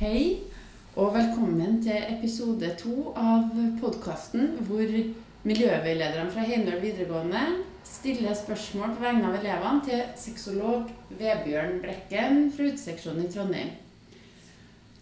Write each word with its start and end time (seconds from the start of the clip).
Hei, 0.00 0.46
og 0.96 1.10
velkommen 1.12 1.74
til 1.84 2.06
episode 2.08 2.70
to 2.80 3.10
av 3.20 3.50
podkasten 3.82 4.54
hvor 4.64 4.94
miljøveilederne 5.44 6.32
fra 6.32 6.46
Heimdal 6.48 6.78
videregående 6.80 7.42
stiller 7.84 8.32
spørsmål 8.38 8.94
på 8.94 9.04
vegne 9.04 9.28
av 9.28 9.36
elevene 9.42 9.84
til 9.84 10.00
sexolog 10.22 10.88
Vebjørn 11.18 11.82
Brekken 11.84 12.48
fra 12.56 12.70
Uteseksjonen 12.70 13.26
i 13.26 13.34
Trondheim. 13.34 13.76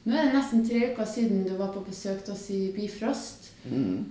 Nå 0.03 0.19
er 0.19 0.33
det 0.33 0.35
nesten 0.35 0.67
tre 0.67 0.89
uker 0.91 1.07
siden 1.15 1.47
du 1.47 1.55
var 1.63 1.71
på 1.77 1.87
besøk 1.87 2.27
til 2.27 2.35
oss 2.35 2.49
i 2.51 2.65
Bifrost. 2.75 3.53
Mm. 3.71 4.03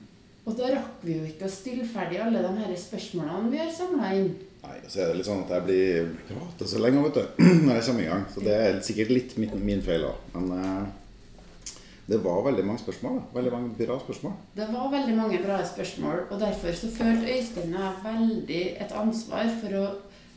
Og 0.48 0.56
da 0.56 0.72
rakk 0.72 1.04
vi 1.04 1.20
jo 1.20 1.28
ikke 1.28 1.52
å 1.52 1.58
stille 1.58 1.84
ferdig 1.84 2.24
alle 2.24 2.48
de 2.48 2.64
her 2.64 2.72
spørsmålene 2.80 3.52
vi 3.52 3.60
har 3.60 3.76
samla 3.76 4.16
inn. 4.22 4.38
Nei, 4.68 4.78
så 4.92 5.02
er 5.02 5.10
det 5.10 5.18
litt 5.20 5.28
sånn 5.30 5.44
at 5.46 5.52
jeg 5.56 5.66
blir 5.68 6.08
prater 6.28 6.68
så 6.70 6.80
lenge 6.84 7.04
vet 7.08 7.20
du, 7.20 7.44
når 7.66 7.78
jeg 7.78 7.86
kommer 7.88 8.04
i 8.04 8.08
gang. 8.12 8.24
Så 8.34 8.44
det 8.44 8.56
er 8.68 8.80
sikkert 8.86 9.14
litt 9.16 9.36
min, 9.40 9.54
min 9.64 9.84
feil 9.86 10.04
òg. 10.10 10.24
Men 10.36 10.52
eh, 10.58 11.74
det 12.08 12.22
var 12.24 12.44
veldig 12.46 12.64
mange 12.68 12.80
spørsmål. 12.84 13.18
da. 13.20 13.26
Veldig 13.40 13.52
mange 13.56 13.74
bra 13.80 14.00
spørsmål. 14.00 14.36
Det 14.56 14.68
var 14.72 14.92
veldig 14.94 15.16
mange 15.18 15.40
bra 15.44 15.58
spørsmål, 15.68 16.22
og 16.30 16.40
derfor 16.40 16.78
så 16.80 16.92
følte 16.96 17.34
Øystein 17.36 17.74
meg 17.76 18.04
veldig 18.06 18.64
et 18.86 18.96
ansvar 18.96 19.50
for 19.62 19.80
å 19.82 19.86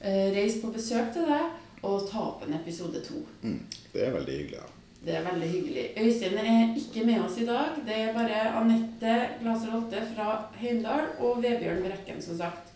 eh, 0.02 0.28
reise 0.34 0.62
på 0.62 0.72
besøk 0.74 1.12
til 1.14 1.30
deg 1.30 1.86
og 1.86 2.04
ta 2.10 2.26
opp 2.32 2.42
en 2.44 2.58
episode 2.58 3.00
to. 3.06 3.22
Mm. 3.42 3.62
Det 3.92 4.06
er 4.06 4.14
veldig 4.18 4.38
hyggelig. 4.40 4.60
ja. 4.62 4.68
Det 5.00 5.14
er 5.16 5.22
veldig 5.24 5.46
hyggelig. 5.48 5.84
Øystein 5.96 6.34
er 6.42 6.74
ikke 6.76 7.06
med 7.08 7.22
oss 7.24 7.38
i 7.40 7.46
dag. 7.48 7.78
Det 7.86 7.94
er 7.96 8.10
bare 8.12 8.40
Anette 8.60 9.14
Glaser 9.40 9.70
Holte 9.72 10.02
fra 10.10 10.34
Heimdal 10.60 11.14
og 11.18 11.38
Vebjørn 11.42 11.80
Brekken, 11.86 12.20
som 12.20 12.36
sagt, 12.36 12.69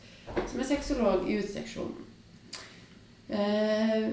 som 0.50 0.60
er 0.60 0.68
sexolog 0.68 1.28
i 1.28 1.38
uteseksjonen. 1.40 2.04
Eh, 3.28 4.08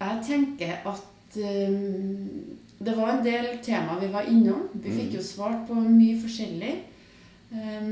jeg 0.00 0.22
tenker 0.26 0.84
at 0.88 1.36
eh, 1.40 1.78
det 2.80 2.96
var 2.96 3.12
en 3.12 3.24
del 3.24 3.58
tema 3.64 3.98
vi 4.00 4.10
var 4.12 4.28
innom. 4.28 4.68
Vi 4.72 4.92
fikk 4.92 5.16
jo 5.18 5.24
svart 5.24 5.66
på 5.68 5.76
mye 5.76 6.18
forskjellig. 6.20 6.74
Eh, 7.52 7.90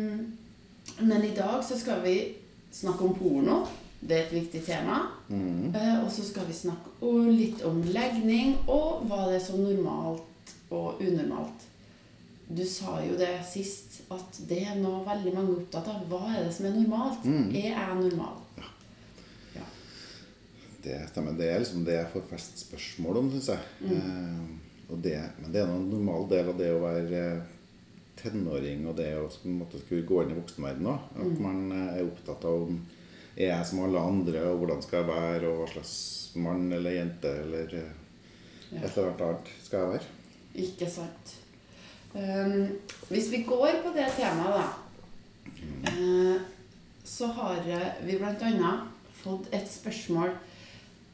men 0.98 1.24
i 1.24 1.34
dag 1.36 1.60
så 1.64 1.78
skal 1.78 2.02
vi 2.04 2.16
snakke 2.72 3.04
om 3.04 3.16
porno. 3.18 3.62
Det 4.00 4.14
er 4.14 4.26
et 4.26 4.36
viktig 4.36 4.62
tema. 4.62 5.00
Mm. 5.28 5.74
Og 6.04 6.10
så 6.14 6.22
skal 6.24 6.46
vi 6.46 6.54
snakke 6.54 7.12
litt 7.32 7.64
om 7.66 7.80
legning, 7.82 8.54
og 8.70 9.02
hva 9.08 9.24
det 9.26 9.40
er 9.40 9.42
som 9.42 9.64
normalt 9.64 10.52
og 10.70 11.00
unormalt. 11.02 11.64
Du 12.48 12.62
sa 12.64 13.00
jo 13.04 13.16
det 13.18 13.32
sist, 13.44 13.87
at 14.10 14.38
det 14.48 14.62
er 14.64 14.78
noe 14.80 15.02
veldig 15.06 15.32
mange 15.34 15.52
er 15.52 15.60
opptatt 15.62 15.88
av. 15.92 16.04
Hva 16.08 16.20
er 16.34 16.44
det 16.46 16.52
som 16.56 16.66
er 16.68 16.76
normalt? 16.78 17.24
Mm. 17.28 17.50
Er 17.52 17.68
jeg 17.74 17.98
normal? 18.02 18.38
Ja. 19.56 19.66
Det 20.82 20.96
stemmer. 21.10 21.36
Det 21.38 21.50
er 21.52 21.60
liksom 21.62 21.84
det 21.84 21.96
jeg 21.98 22.10
får 22.14 22.26
flest 22.30 22.62
spørsmål 22.66 23.20
om, 23.22 23.30
syns 23.34 23.50
jeg. 23.52 23.66
Mm. 23.82 23.94
Eh, 23.98 24.90
og 24.92 25.02
det, 25.04 25.16
men 25.42 25.52
det 25.52 25.60
er 25.60 25.68
en 25.74 25.88
normal 25.90 26.28
del 26.30 26.48
av 26.52 26.56
det 26.60 26.68
å 26.72 26.80
være 26.84 27.22
eh, 27.34 27.54
tenåring 28.18 28.86
og 28.88 28.96
det 28.98 29.10
å 29.18 29.26
på 29.30 29.46
en 29.50 29.58
måte 29.60 29.80
skulle 29.82 30.06
gå 30.08 30.22
inn 30.24 30.32
i 30.32 30.38
voksenverdenen 30.40 30.92
òg. 30.94 31.10
At 31.18 31.26
Mm. 31.28 31.42
man 31.44 31.72
eh, 31.72 31.98
er 31.98 32.06
opptatt 32.08 32.44
av 32.48 32.62
om 32.68 32.78
er 33.38 33.52
jeg 33.52 33.66
som 33.68 33.84
alle 33.84 34.00
andre, 34.02 34.40
og 34.50 34.58
hvordan 34.62 34.80
skal 34.82 35.02
jeg 35.04 35.08
være, 35.12 35.50
og 35.52 35.58
hva 35.60 35.66
slags 35.74 35.92
mann 36.42 36.72
eller 36.72 36.96
jente 36.96 37.34
eller 37.44 37.74
eh, 37.82 37.92
Ja. 38.72 38.80
et 38.84 38.96
eller 38.96 39.06
annet 39.12 39.20
annet 39.26 39.52
skal 39.64 39.78
jeg 39.80 39.92
være. 39.94 40.08
Ikke 40.64 40.88
sant. 40.90 41.34
Um, 42.14 42.78
hvis 43.08 43.28
vi 43.32 43.42
går 43.46 43.82
på 43.84 43.92
det 43.94 44.06
temaet, 44.16 44.54
da, 44.56 44.88
eh, 45.90 46.40
så 47.04 47.26
har 47.26 47.60
eh, 47.68 48.04
vi 48.04 48.16
bl.a. 48.16 48.72
fått 49.22 49.48
et 49.52 49.68
spørsmål 49.68 50.30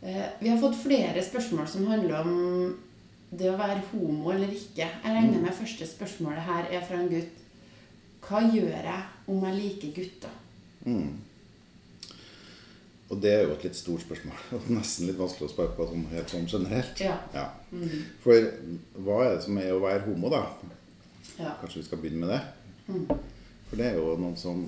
eh, 0.03 0.27
Vi 0.41 0.49
har 0.49 0.59
fått 0.61 0.79
flere 0.83 1.23
spørsmål 1.25 1.69
som 1.69 1.87
handler 1.91 2.21
om 2.21 2.35
det 3.35 3.51
å 3.51 3.59
være 3.59 3.83
homo 3.93 4.31
eller 4.31 4.51
ikke. 4.55 4.87
Jeg 4.87 5.17
regner 5.17 5.43
med 5.43 5.57
første 5.57 5.87
spørsmålet 5.89 6.47
her 6.47 6.71
er 6.71 6.85
fra 6.87 7.01
en 7.01 7.11
gutt. 7.11 7.41
Hva 8.25 8.41
gjør 8.47 8.75
jeg 8.75 9.31
om 9.31 9.47
jeg 9.49 9.59
liker 9.59 9.95
gutter? 9.97 10.37
Mm. 10.85 11.17
Og 13.11 13.21
det 13.21 13.33
er 13.33 13.43
jo 13.45 13.57
et 13.57 13.67
litt 13.67 13.77
stort 13.79 14.05
spørsmål. 14.05 14.39
og 14.57 14.71
Nesten 14.73 15.11
litt 15.11 15.19
vanskelig 15.19 15.51
å 15.51 15.55
svare 15.55 15.75
på 15.77 15.89
sånn 15.91 16.07
helt 16.13 16.33
sånn 16.33 16.49
generelt. 16.51 17.03
Ja. 17.03 17.19
Ja. 17.35 17.49
Mm. 17.75 18.07
For 18.23 18.49
hva 19.05 19.21
er 19.27 19.37
det 19.37 19.45
som 19.47 19.61
er 19.61 19.75
å 19.75 19.83
være 19.83 20.07
homo, 20.07 20.31
da? 20.33 20.47
Ja. 21.39 21.57
Kanskje 21.61 21.81
vi 21.81 21.87
skal 21.89 22.01
begynne 22.03 22.25
med 22.25 22.35
det? 22.35 22.41
Mm. 22.89 23.07
For 23.69 23.81
det 23.81 23.91
er 23.91 24.01
jo 24.01 24.17
noen 24.21 24.37
som 24.39 24.65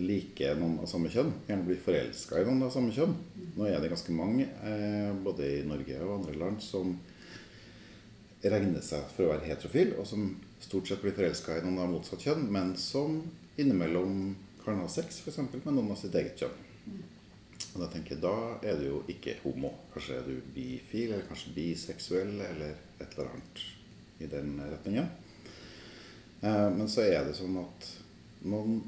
liker 0.00 0.58
noen 0.58 0.78
av 0.80 0.88
samme 0.90 1.10
kjønn. 1.12 1.32
Gjerne 1.48 1.66
blir 1.66 1.80
forelska 1.82 2.40
i 2.40 2.46
noen 2.46 2.62
av 2.66 2.72
samme 2.74 2.94
kjønn. 2.94 3.16
Nå 3.56 3.66
er 3.68 3.80
det 3.82 3.90
ganske 3.92 4.14
mange, 4.14 4.46
eh, 4.64 5.10
både 5.24 5.48
i 5.58 5.64
Norge 5.66 5.98
og 6.04 6.14
andre 6.20 6.36
land, 6.38 6.62
som 6.62 6.94
regner 8.40 8.80
seg 8.80 9.04
for 9.16 9.26
å 9.26 9.32
være 9.34 9.50
heterofil, 9.50 9.94
og 10.00 10.06
som 10.08 10.30
stort 10.60 10.88
sett 10.88 11.02
blir 11.02 11.16
forelska 11.16 11.58
i 11.58 11.64
noen 11.64 11.82
av 11.82 11.90
motsatt 11.92 12.22
kjønn, 12.24 12.46
men 12.52 12.76
som 12.76 13.20
innimellom 13.60 14.36
kan 14.64 14.80
ha 14.80 14.88
sex 14.88 15.20
f.eks. 15.24 15.40
med 15.52 15.74
noen 15.74 15.92
av 15.92 15.98
sitt 16.00 16.14
eget 16.14 16.40
kjønn. 16.40 17.02
Og 17.74 17.82
da 17.82 17.88
tenker 17.92 18.16
jeg, 18.16 18.22
da 18.22 18.36
er 18.66 18.78
du 18.80 18.86
jo 18.86 19.00
ikke 19.12 19.36
homo. 19.44 19.70
Kanskje 19.92 20.16
er 20.18 20.24
du 20.26 20.40
bifil, 20.54 21.12
eller 21.12 21.26
kanskje 21.28 21.52
biseksuell, 21.54 22.32
eller 22.48 22.72
et 22.98 23.12
eller 23.14 23.34
annet 23.34 23.66
i 24.20 24.30
den 24.30 24.56
retningen. 24.58 25.10
Eh, 26.42 26.70
Men 26.70 26.88
så 26.88 27.04
er 27.04 27.24
det 27.24 27.36
sånn 27.36 27.58
at 27.60 27.90
noen 28.48 28.80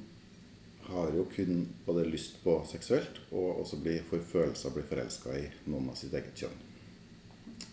har 0.88 1.12
jo 1.14 1.26
kun 1.30 1.66
både 1.86 2.04
lyst 2.08 2.40
på 2.44 2.56
seksuelt, 2.68 3.20
og 3.30 3.62
også 3.62 3.78
blir 3.82 4.02
for 4.08 4.24
følelser 4.32 4.74
blir 4.74 4.88
forelska 4.88 5.36
i 5.38 5.46
noen 5.70 5.90
av 5.92 5.96
sitt 6.00 6.14
eget 6.16 6.34
kjønn. 6.36 6.58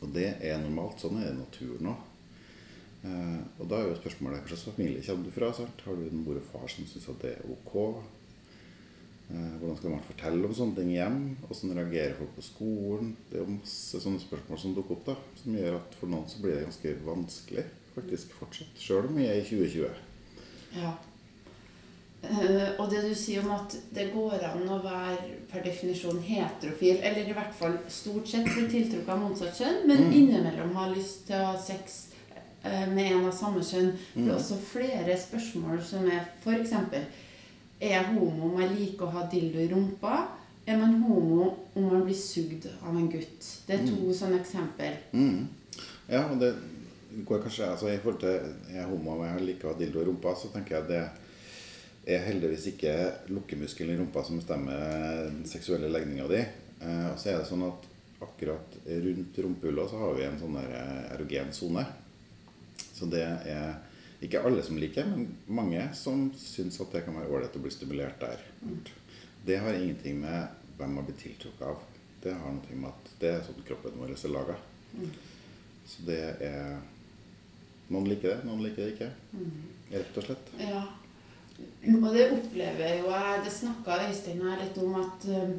Og 0.04 0.14
det 0.14 0.30
er 0.46 0.60
normalt. 0.62 1.02
Sånn 1.02 1.18
er 1.20 1.30
det 1.30 1.34
i 1.36 1.40
naturen 1.40 1.92
òg. 1.94 2.06
Eh, 3.00 3.42
og 3.60 3.68
da 3.72 3.80
er 3.80 3.90
jo 3.90 3.98
spørsmålet 4.02 4.44
hva 4.44 4.52
slags 4.52 4.68
familie 4.76 5.04
kommer 5.06 5.26
du 5.26 5.32
fra? 5.32 5.52
Sant? 5.56 5.84
Har 5.86 5.96
du 5.96 6.08
en 6.08 6.24
mor 6.26 6.40
og 6.40 6.48
far 6.52 6.68
som 6.68 6.88
syns 6.88 7.10
at 7.10 7.22
det 7.24 7.38
er 7.38 7.54
ok? 7.56 7.76
Eh, 9.30 9.58
hvordan 9.60 9.78
skal 9.78 9.92
man 9.94 10.02
fortelle 10.08 10.46
om 10.48 10.54
sånne 10.58 10.76
ting 10.80 10.90
igjen? 10.96 11.18
Hvordan 11.46 11.76
reagerer 11.78 12.16
folk 12.18 12.32
på 12.36 12.42
skolen? 12.42 13.12
Det 13.30 13.38
er 13.38 13.44
jo 13.46 13.58
masse 13.60 14.00
sånne 14.02 14.20
spørsmål 14.24 14.60
som 14.60 14.74
dukker 14.74 14.96
opp, 14.98 15.06
da, 15.06 15.16
som 15.44 15.54
gjør 15.60 15.76
at 15.78 15.94
for 16.00 16.08
noen 16.10 16.26
så 16.32 16.42
blir 16.42 16.56
det 16.58 16.64
ganske 16.66 16.96
vanskelig 17.06 17.66
faktisk 17.94 18.34
fortsatt, 18.40 18.74
sjøl 18.82 19.06
om 19.12 19.16
vi 19.20 19.28
er 19.30 19.38
i 19.38 19.46
2020. 19.46 19.94
Ja. 20.80 20.96
Eh, 22.22 22.74
og 22.82 22.90
det 22.92 23.04
du 23.06 23.14
sier 23.16 23.46
om 23.46 23.54
at 23.56 23.78
det 23.96 24.10
går 24.12 24.42
an 24.50 24.66
å 24.68 24.82
være 24.84 25.38
per 25.52 25.62
definisjon 25.64 26.20
heterofil, 26.26 26.98
eller 27.06 27.30
i 27.30 27.36
hvert 27.38 27.54
fall 27.56 27.78
stort 27.88 28.28
sett 28.28 28.50
bli 28.50 28.66
tiltrukket 28.68 29.14
av 29.14 29.22
motsatt 29.24 29.56
kjønn, 29.62 29.86
men 29.88 30.04
Mm. 30.10 30.12
innimellom 30.18 30.74
ha 30.76 30.90
lyst 30.92 31.28
til 31.28 31.36
å 31.38 31.54
ha 31.54 31.58
sex 31.58 32.08
eh, 32.66 32.86
med 32.92 33.12
en 33.14 33.26
av 33.26 33.32
samme 33.34 33.62
kjønn. 33.64 33.94
Det 34.16 34.24
Mm. 34.24 34.30
er 34.30 34.36
også 34.36 34.58
flere 34.60 35.16
spørsmål 35.18 35.82
som 35.84 36.06
er 36.12 36.26
f.eks.: 36.44 36.74
Er 37.80 37.94
jeg 37.96 38.10
homo 38.12 38.50
om 38.50 38.60
jeg 38.60 38.74
liker 38.76 39.08
å 39.08 39.14
ha 39.14 39.24
dildo 39.32 39.62
i 39.64 39.70
rumpa? 39.72 40.18
Er 40.68 40.78
man 40.78 40.98
homo 41.06 41.46
om 41.74 41.86
man 41.88 42.04
blir 42.04 42.18
sugd 42.18 42.68
av 42.84 42.92
en 42.92 43.08
gutt? 43.12 43.46
Det 43.66 43.78
er 43.78 43.88
to 43.88 44.12
sånne 44.14 44.42
eksempel. 44.42 45.00
Mm. 45.16 45.48
Ja, 46.10 46.26
og 46.26 46.42
det 46.42 46.52
går 47.26 47.42
kanskje 47.42 47.70
altså 47.72 47.88
I 47.90 48.02
forhold 48.04 48.20
til 48.22 48.36
jeg 48.74 48.84
er 48.84 48.90
homo 48.90 49.16
om 49.16 49.24
jeg 49.26 49.46
liker 49.48 49.70
å 49.70 49.74
ha 49.74 49.80
dildo 49.80 50.04
i 50.04 50.10
rumpa, 50.10 50.36
så 50.36 50.52
tenker 50.54 50.78
jeg 50.78 50.90
det 50.92 51.04
er 52.10 52.26
heldigvis 52.26 52.68
ikke 52.74 52.94
lukkemuskelen 53.32 53.96
i 53.96 54.00
rumpa 54.00 54.26
som 54.28 54.40
bestemmer 54.40 55.30
den 55.30 55.46
seksuelle 55.48 55.92
legninga 55.94 56.28
di. 56.30 56.44
Eh, 56.84 57.10
så 57.16 57.32
er 57.32 57.40
det 57.40 57.48
sånn 57.50 57.64
at 57.68 57.88
akkurat 58.20 58.76
rundt 58.86 59.40
rumpehullet 59.40 59.92
så 59.92 60.00
har 60.04 60.16
vi 60.18 60.26
en 60.28 60.40
sånn 60.42 60.58
eh, 60.62 61.14
erogen 61.16 61.54
sone. 61.56 61.86
Så 62.92 63.08
det 63.12 63.24
er 63.24 63.78
ikke 64.22 64.42
alle 64.44 64.64
som 64.64 64.78
liker, 64.80 65.08
men 65.08 65.28
mange 65.48 65.86
som 65.96 66.28
syns 66.36 66.80
at 66.84 66.92
det 66.92 67.06
kan 67.06 67.16
være 67.16 67.32
ålreit 67.32 67.56
å 67.56 67.62
bli 67.64 67.72
stimulert 67.72 68.20
der. 68.20 68.42
Det 69.46 69.60
har 69.64 69.78
ingenting 69.78 70.20
med 70.20 70.60
hvem 70.78 70.98
man 70.98 71.08
blir 71.08 71.16
tiltrukket 71.20 71.68
av. 71.70 71.82
Det 72.24 72.34
har 72.36 72.52
noe 72.52 72.80
med 72.82 72.90
at 72.92 73.12
det 73.22 73.32
er 73.32 73.46
sånn 73.48 73.64
kroppen 73.68 73.96
vår 74.00 74.12
er 74.16 74.34
laga. 74.34 74.58
Så 75.88 76.06
det 76.08 76.24
er 76.46 76.80
Noen 77.90 78.06
liker 78.06 78.30
det, 78.30 78.42
noen 78.46 78.60
liker 78.62 78.86
det 78.86 78.92
ikke. 78.94 79.08
Rett 79.90 80.18
og 80.22 80.26
slett. 80.28 80.50
Ja. 80.62 80.84
Og 81.90 82.06
det 82.14 82.28
opplever 82.36 83.00
jo 83.00 83.10
jeg 83.10 83.40
Det 83.44 83.54
snakka 83.56 83.98
Øystein 84.06 84.44
her 84.46 84.60
litt 84.62 84.78
om 84.80 84.94
at 85.00 85.26
eh, 85.26 85.56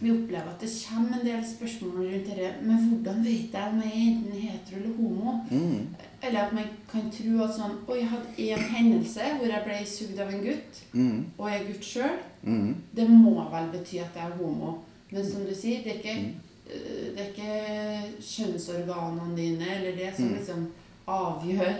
vi 0.00 0.10
opplever 0.10 0.50
at 0.50 0.64
det 0.64 0.70
kommer 0.74 1.20
en 1.20 1.26
del 1.28 1.44
spørsmål 1.46 2.08
rundt 2.08 2.26
dette. 2.32 2.50
Men 2.66 2.88
hvordan 2.88 3.22
vet 3.24 3.54
jeg 3.54 3.70
om 3.70 3.78
jeg 3.84 3.92
er 3.92 4.08
enten 4.08 4.40
hetero 4.42 4.80
eller 4.80 4.96
homo? 4.98 5.36
Mm. 5.50 5.94
Eller 6.26 6.40
at 6.46 6.52
man 6.56 6.64
kan 6.90 7.10
tro 7.12 7.42
at 7.44 7.50
sånn 7.56 7.74
Oi, 7.88 7.98
jeg 7.98 8.08
hadde 8.08 8.36
én 8.38 8.62
hendelse 8.74 9.20
hvor 9.38 9.46
jeg 9.50 9.64
ble 9.66 9.80
sugd 9.86 10.18
av 10.20 10.30
en 10.32 10.42
gutt, 10.44 10.80
Mm. 10.92 11.24
og 11.38 11.50
jeg 11.50 11.60
er 11.60 11.66
gutt 11.72 11.84
sjøl. 11.84 12.18
Mm. 12.42 12.74
Det 12.96 13.08
må 13.10 13.50
vel 13.50 13.68
bety 13.72 13.98
at 14.00 14.14
jeg 14.16 14.24
er 14.30 14.36
homo. 14.38 14.78
Men 15.10 15.24
som 15.30 15.44
du 15.44 15.54
sier, 15.54 15.82
det 15.84 15.92
er 15.92 15.98
ikke, 15.98 16.14
Mm. 16.20 16.34
eh, 16.70 17.14
det 17.14 17.20
er 17.20 17.30
ikke 17.32 18.22
kjønnsorganene 18.22 19.36
dine 19.36 19.68
eller 19.76 19.96
det 19.96 20.16
som 20.16 20.24
Mm. 20.28 20.34
liksom 20.38 20.66
avgjør 21.08 21.74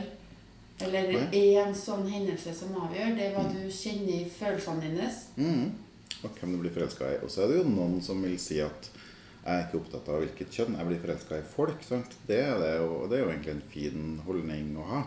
Eller 0.81 1.31
én 1.33 1.73
sånn 1.75 2.09
hendelse 2.11 2.53
som 2.53 2.69
avgjør. 2.75 3.15
Det 3.17 3.23
er 3.29 3.35
hva 3.37 3.45
du 3.53 3.71
kjenner 3.71 4.13
i 4.13 4.25
følelsene 4.29 4.81
dine. 4.83 5.09
Mm. 5.37 5.71
Og 6.25 6.31
hvem 6.41 6.53
du 6.53 6.59
blir 6.59 6.71
forelska 6.75 7.05
i. 7.13 7.19
Og 7.23 7.31
så 7.31 7.43
er 7.45 7.47
det 7.53 7.57
jo 7.59 7.69
noen 7.71 8.03
som 8.03 8.21
vil 8.23 8.37
si 8.39 8.59
at 8.61 8.91
Jeg 9.45 9.59
er 9.61 9.67
ikke 9.67 9.81
opptatt 9.83 10.07
av 10.09 10.23
hvilket 10.23 10.55
kjønn. 10.57 10.77
Jeg 10.79 10.89
blir 10.89 11.03
forelska 11.03 11.37
i 11.37 11.49
folk. 11.49 11.83
Sant? 11.85 12.15
Det, 12.25 12.39
er 12.41 12.55
det, 12.63 12.71
jo, 12.81 13.03
det 13.11 13.19
er 13.19 13.27
jo 13.27 13.33
egentlig 13.33 13.53
en 13.53 13.67
fin 13.75 14.07
holdning 14.25 14.71
å 14.81 14.87
ha. 14.89 15.01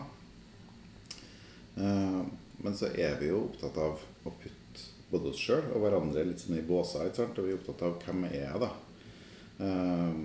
Eh, 1.82 2.20
men 2.62 2.76
så 2.78 2.92
er 2.94 3.18
vi 3.18 3.32
jo 3.32 3.48
opptatt 3.48 3.80
av 3.82 3.98
å 3.98 4.34
putte 4.38 4.86
både 5.08 5.32
oss 5.32 5.40
sjøl 5.40 5.72
og 5.72 5.82
hverandre 5.82 6.22
litt 6.28 6.44
sånn 6.44 6.60
i 6.60 6.66
båser. 6.66 7.10
Og 7.10 7.42
vi 7.42 7.50
er 7.50 7.58
opptatt 7.58 7.82
av 7.88 7.98
hvem 8.04 8.28
er 8.30 8.38
jeg, 8.44 8.62
da. 8.62 8.70
Eh, 9.66 10.22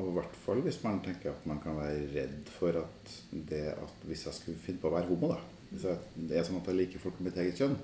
og 0.00 0.08
i 0.08 0.16
hvert 0.16 0.36
fall 0.44 0.62
hvis 0.64 0.80
man 0.84 1.00
tenker 1.04 1.32
at 1.32 1.48
man 1.48 1.60
kan 1.60 1.76
være 1.76 2.06
redd 2.14 2.52
for 2.52 2.76
at 2.80 3.16
det 3.32 3.66
at 3.74 4.06
hvis 4.08 4.26
jeg 4.28 4.36
skulle 4.36 4.60
finne 4.60 4.80
på 4.80 4.88
å 4.88 4.94
være 4.96 5.10
homo, 5.10 5.34
da 5.34 5.40
Hvis 5.70 5.84
jeg, 5.86 5.98
det 6.28 6.38
er 6.38 6.46
sånn 6.46 6.60
at 6.60 6.68
jeg 6.68 6.78
liker 6.78 7.02
folk 7.02 7.20
med 7.20 7.30
mitt 7.30 7.36
eget 7.38 7.60
kjønn, 7.60 7.76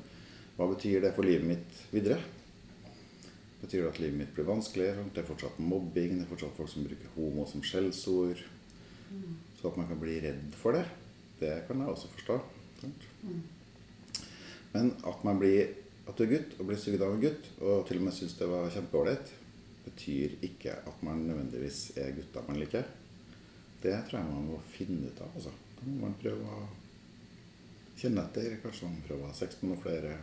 hva 0.57 0.67
betyr 0.73 1.05
det 1.05 1.13
for 1.15 1.29
livet 1.29 1.47
mitt 1.47 1.83
videre? 1.93 2.17
Betyr 3.67 3.83
det 3.85 3.91
at 3.91 3.99
livet 4.03 4.21
mitt 4.23 4.35
blir 4.37 4.49
vanskelig? 4.49 4.93
Det 5.15 5.23
er 5.23 5.29
fortsatt 5.29 5.59
mobbing, 5.63 6.17
det 6.17 6.25
er 6.25 6.31
fortsatt 6.31 6.57
folk 6.57 6.71
som 6.73 6.87
bruker 6.87 7.13
homo 7.17 7.47
som 7.51 7.65
skjellsord. 7.67 8.45
Mm. 9.11 9.35
Så 9.59 9.71
at 9.71 9.81
man 9.81 9.91
kan 9.91 10.01
bli 10.01 10.21
redd 10.23 10.55
for 10.57 10.79
det, 10.79 10.85
det 11.41 11.57
kan 11.67 11.83
jeg 11.83 11.93
også 11.93 12.13
forstå. 12.15 12.39
Mm. 13.27 13.43
Men 14.77 14.95
at 15.09 15.27
man 15.27 15.41
blir 15.43 15.75
at 16.07 16.15
du 16.15 16.23
er 16.23 16.31
gutt 16.37 16.55
og 16.61 16.69
blir 16.69 16.79
sugd 16.79 17.03
av 17.03 17.17
en 17.17 17.23
gutt, 17.23 17.49
og 17.59 17.83
til 17.89 17.99
og 17.99 18.07
med 18.07 18.15
syns 18.15 18.37
det 18.39 18.47
var 18.51 18.71
kjempeålreit, 18.71 19.33
betyr 19.87 20.37
ikke 20.47 20.77
at 20.87 21.03
man 21.07 21.25
nødvendigvis 21.27 21.81
er 21.99 22.15
gutta 22.15 22.45
man 22.47 22.61
liker. 22.61 22.87
Det 23.83 23.95
tror 24.07 24.21
jeg 24.21 24.31
man 24.31 24.49
må 24.53 24.61
finne 24.71 25.11
ut 25.11 25.23
av. 25.23 25.35
Altså. 25.35 25.53
Da 25.79 25.89
må 25.89 26.07
man 26.07 26.17
prøve 26.23 26.47
å 26.47 26.63
kjenne 27.99 28.23
etter. 28.23 28.57
Kanskje 28.63 28.91
man 28.91 29.03
prøver 29.07 29.27
å 29.27 29.31
ha 29.33 29.37
sex 29.37 29.59
med 29.61 29.73
noen 29.73 29.83
flere 29.83 30.15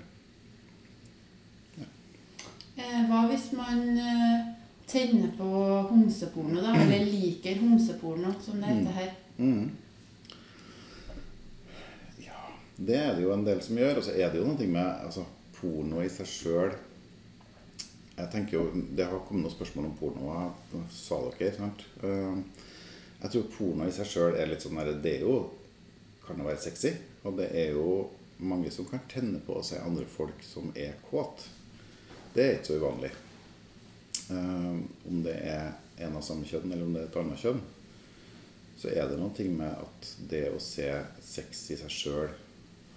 hva 2.75 3.23
hvis 3.29 3.51
man 3.57 3.83
eh, 4.01 4.47
tenner 4.89 5.31
på 5.37 5.49
homseporno, 5.89 6.61
da? 6.61 6.73
Eller 6.81 7.05
liker 7.13 7.61
homseporno, 7.61 8.33
som 8.41 8.61
det 8.61 8.71
heter 8.71 8.97
her? 8.97 9.11
Mm. 9.37 9.53
Mm. 9.53 9.71
Ja, 12.25 12.41
det 12.77 12.97
er 12.97 13.13
det 13.15 13.25
jo 13.25 13.33
en 13.33 13.45
del 13.45 13.61
som 13.61 13.77
gjør. 13.77 14.01
Og 14.01 14.07
så 14.07 14.15
er 14.17 14.33
det 14.33 14.41
jo 14.41 14.47
noe 14.49 14.67
med 14.67 15.05
altså, 15.05 15.25
porno 15.59 16.03
i 16.03 16.09
seg 16.11 16.27
sjøl 16.29 16.73
Jeg 18.13 18.29
tenker 18.29 18.57
jo, 18.59 18.83
Det 18.93 19.05
har 19.09 19.23
kommet 19.25 19.47
noen 19.47 19.55
spørsmål 19.55 19.87
om 19.89 19.95
porno, 19.97 20.35
sa 20.93 21.17
dere. 21.39 21.53
sant? 21.57 21.81
Eh, 22.03 22.69
jeg 23.23 23.31
tror 23.31 23.51
porno 23.55 23.87
i 23.87 23.95
seg 23.95 24.09
sjøl 24.09 24.37
er 24.37 24.51
litt 24.51 24.65
sånn 24.65 24.77
der, 24.81 24.93
Det 25.01 25.17
er 25.17 25.27
jo 25.27 25.37
kan 26.23 26.39
jo 26.39 26.45
være 26.47 26.61
sexy. 26.61 26.93
Og 27.23 27.37
det 27.37 27.49
er 27.51 27.73
jo 27.75 28.07
mange 28.43 28.71
som 28.71 28.87
kan 28.87 29.01
tenne 29.11 29.41
på 29.43 29.57
å 29.59 29.65
se 29.65 29.79
andre 29.81 30.05
folk 30.09 30.43
som 30.45 30.71
er 30.75 30.95
kåte. 31.09 31.49
Det 32.33 32.43
er 32.43 32.55
ikke 32.57 32.71
så 32.71 32.79
uvanlig. 32.81 33.11
Um, 34.33 34.87
om 35.09 35.21
det 35.25 35.35
er 35.45 35.73
en 36.01 36.17
av 36.17 36.23
samme 36.25 36.47
kjønn 36.49 36.71
eller 36.71 36.85
om 36.85 36.95
det 36.95 37.03
er 37.03 37.09
et 37.11 37.17
annet 37.21 37.41
kjønn, 37.43 37.59
så 38.79 38.89
er 38.89 39.09
det 39.09 39.19
noe 39.19 39.49
med 39.53 39.83
at 39.83 40.13
det 40.31 40.47
å 40.49 40.61
se 40.63 40.87
sex 41.21 41.67
i 41.71 41.77
seg 41.79 41.93
sjøl 41.93 42.31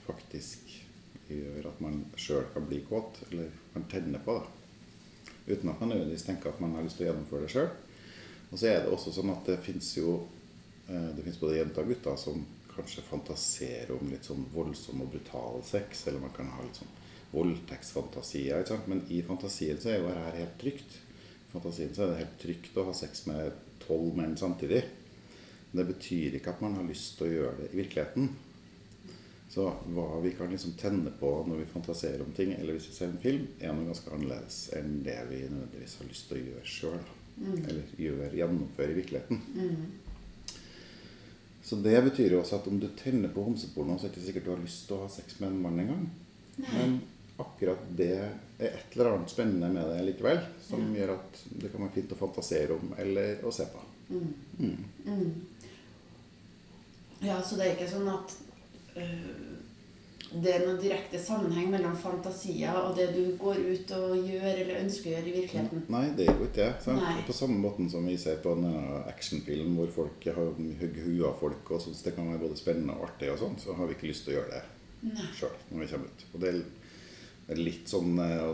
faktisk 0.07 0.73
gjør 1.29 1.69
at 1.69 1.83
man 1.83 2.01
sjøl 2.19 2.47
kan 2.55 2.67
bli 2.69 2.81
kåt, 2.87 3.21
eller 3.29 3.51
kan 3.75 3.85
tenne 3.91 4.21
på 4.25 4.39
det. 4.39 4.47
Uten 5.47 5.71
at 5.71 5.81
man 5.81 5.93
nødvendigvis 5.93 6.27
tenker 6.27 6.51
at 6.51 6.63
man 6.63 6.75
har 6.79 6.87
lyst 6.87 6.99
til 6.99 7.07
å 7.07 7.11
gjennomføre 7.11 7.47
det 7.47 7.53
sjøl. 7.53 7.71
Og 8.51 8.59
så 8.59 8.71
er 8.71 8.83
det 8.83 8.93
også 8.95 9.15
sånn 9.15 9.33
at 9.35 9.49
det 9.51 9.59
fins 9.67 9.91
jo 9.99 10.21
eh, 10.87 11.11
det 11.15 11.25
finnes 11.25 11.41
både 11.43 11.59
jenter 11.59 11.83
og 11.83 11.93
gutter 11.93 12.19
som 12.21 12.45
kanskje 12.73 13.05
fantaserer 13.09 13.93
om 13.97 14.11
litt 14.11 14.27
sånn 14.27 14.47
voldsom 14.55 15.03
og 15.03 15.11
brutal 15.13 15.61
sex, 15.67 16.07
eller 16.07 16.23
man 16.23 16.35
kan 16.37 16.51
ha 16.55 16.65
litt 16.65 16.79
sånn 16.79 16.95
voldtektsfantasier. 17.33 18.65
Men 18.87 19.03
i 19.09 19.23
fantasien 19.27 19.81
så 19.81 19.93
er 19.93 20.01
jo 20.01 20.09
dette 20.11 20.39
helt 20.39 20.59
trygt. 20.61 20.99
I 21.47 21.53
fantasien 21.53 21.95
så 21.95 22.05
er 22.05 22.13
det 22.13 22.23
helt 22.25 22.39
trygt 22.43 22.79
å 22.79 22.87
ha 22.89 22.95
sex 22.97 23.27
med 23.31 23.63
tolv 23.87 24.17
menn 24.19 24.37
samtidig. 24.39 24.83
Men 25.71 25.83
det 25.83 25.93
betyr 25.95 26.39
ikke 26.39 26.55
at 26.55 26.63
man 26.65 26.79
har 26.79 26.89
lyst 26.89 27.19
til 27.19 27.29
å 27.29 27.35
gjøre 27.35 27.57
det 27.63 27.73
i 27.73 27.81
virkeligheten. 27.83 28.31
Så 29.57 29.67
hva 29.95 30.09
vi 30.21 30.33
kan 30.37 30.51
liksom 30.51 30.75
tenne 30.77 31.13
på 31.21 31.31
når 31.47 31.63
vi 31.63 31.69
fantaserer 31.71 32.25
om 32.25 32.33
ting, 32.37 32.51
eller 32.53 32.77
hvis 32.77 32.91
vi 32.91 32.97
ser 32.97 33.13
en 33.13 33.23
film, 33.23 33.47
er 33.61 33.73
noe 33.73 33.87
ganske 33.89 34.11
annerledes 34.13 34.59
enn 34.77 34.99
det 35.07 35.21
vi 35.31 35.45
nødvendigvis 35.47 35.95
har 36.01 36.11
lyst 36.11 36.27
til 36.29 36.41
å 36.41 36.49
gjøre 36.51 36.73
sjøl. 36.73 37.07
Mm. 37.37 37.55
Eller 37.63 37.95
gjør, 38.01 38.37
gjennomføre 38.41 38.93
i 38.93 38.99
virkeligheten. 38.99 39.41
Mm. 39.55 40.57
Så 41.67 41.79
det 41.83 41.97
betyr 42.05 42.35
jo 42.35 42.41
også 42.43 42.61
at 42.61 42.69
om 42.71 42.79
du 42.81 42.87
tenner 42.99 43.33
på 43.33 43.43
homseporno, 43.43 43.97
så 43.99 44.07
er 44.07 44.13
det 44.13 44.21
ikke 44.21 44.27
sikkert 44.29 44.45
du 44.47 44.53
har 44.53 44.63
lyst 44.63 44.85
til 44.87 44.97
å 44.97 45.03
ha 45.03 45.09
sex 45.11 45.41
med 45.41 45.51
en 45.51 45.63
mann 45.65 45.81
engang. 45.83 46.05
Men 46.63 46.99
akkurat 47.37 47.83
det 47.97 48.13
er 48.17 48.31
et 48.59 48.97
eller 48.97 49.13
annet 49.13 49.31
spennende 49.31 49.69
med 49.73 49.91
det 49.93 50.05
likevel. 50.11 50.41
Som 50.63 50.89
ja. 50.91 51.03
gjør 51.03 51.17
at 51.19 51.43
det 51.51 51.73
kan 51.73 51.85
være 51.85 51.97
fint 51.99 52.15
å 52.17 52.21
fantasere 52.21 52.79
om 52.79 52.95
eller 52.99 53.45
å 53.45 53.53
se 53.55 53.69
på. 53.73 53.85
Mm. 54.09 54.33
Mm. 54.59 54.85
Mm. 55.05 55.31
Ja, 57.27 57.41
så 57.43 57.59
det 57.59 57.67
er 57.67 57.77
ikke 57.77 57.91
sånn 57.91 58.09
at 58.13 58.35
øh, 59.01 59.57
det 60.37 60.53
er 60.53 60.65
noen 60.67 60.79
direkte 60.81 61.19
sammenheng 61.23 61.69
mellom 61.73 61.95
fantasier 61.99 62.77
og 62.81 62.97
det 62.99 63.07
du 63.15 63.37
går 63.41 63.61
ut 63.63 63.93
og 63.97 64.15
gjør 64.27 64.49
eller 64.51 64.81
ønsker 64.83 65.11
å 65.11 65.15
gjøre 65.15 65.31
i 65.31 65.35
virkeligheten? 65.41 65.85
Nei, 65.93 66.05
det 66.19 66.27
er 66.27 66.33
jo 66.33 66.49
ikke 66.49 66.67
det. 66.67 66.97
På 67.29 67.37
samme 67.37 67.59
måten 67.63 67.91
som 67.93 68.07
vi 68.07 68.17
ser 68.21 68.41
på 68.45 68.55
en 68.57 68.67
actionfilm 69.07 69.77
hvor 69.79 69.93
folk 70.01 70.27
har 70.29 70.41
hugd 70.41 70.99
huet 71.05 71.29
av 71.31 71.39
folk 71.41 71.73
og 71.73 71.85
syns 71.85 72.03
det 72.05 72.17
kan 72.17 72.29
være 72.33 72.43
både 72.43 72.59
spennende 72.61 72.97
og 72.97 73.09
artig, 73.09 73.31
og 73.33 73.41
sånn, 73.43 73.61
så 73.63 73.77
har 73.79 73.89
vi 73.89 73.97
ikke 73.97 74.11
lyst 74.11 74.27
til 74.27 74.35
å 74.35 74.41
gjøre 74.41 74.59
det 74.59 74.65
sjøl 75.39 75.57
når 75.71 75.83
vi 75.83 75.89
kommer 75.93 76.11
ut. 76.11 76.27
Og 76.33 76.43
det 76.43 76.51
er 76.51 76.61
Litt 77.55 77.91
sånn 77.91 78.19
uh, 78.19 78.51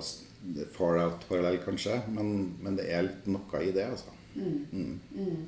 far 0.74 0.98
out-parallell, 1.00 1.60
kanskje. 1.64 1.96
Men, 2.12 2.52
men, 2.60 2.76
det 2.76 2.90
er 2.92 3.06
litt 3.08 3.28
noe 3.30 3.64
i 3.64 3.72
det, 3.74 3.88
altså. 3.94 4.12
Mm. 4.34 4.58
Mm. 4.72 5.00
Mm. 5.16 5.42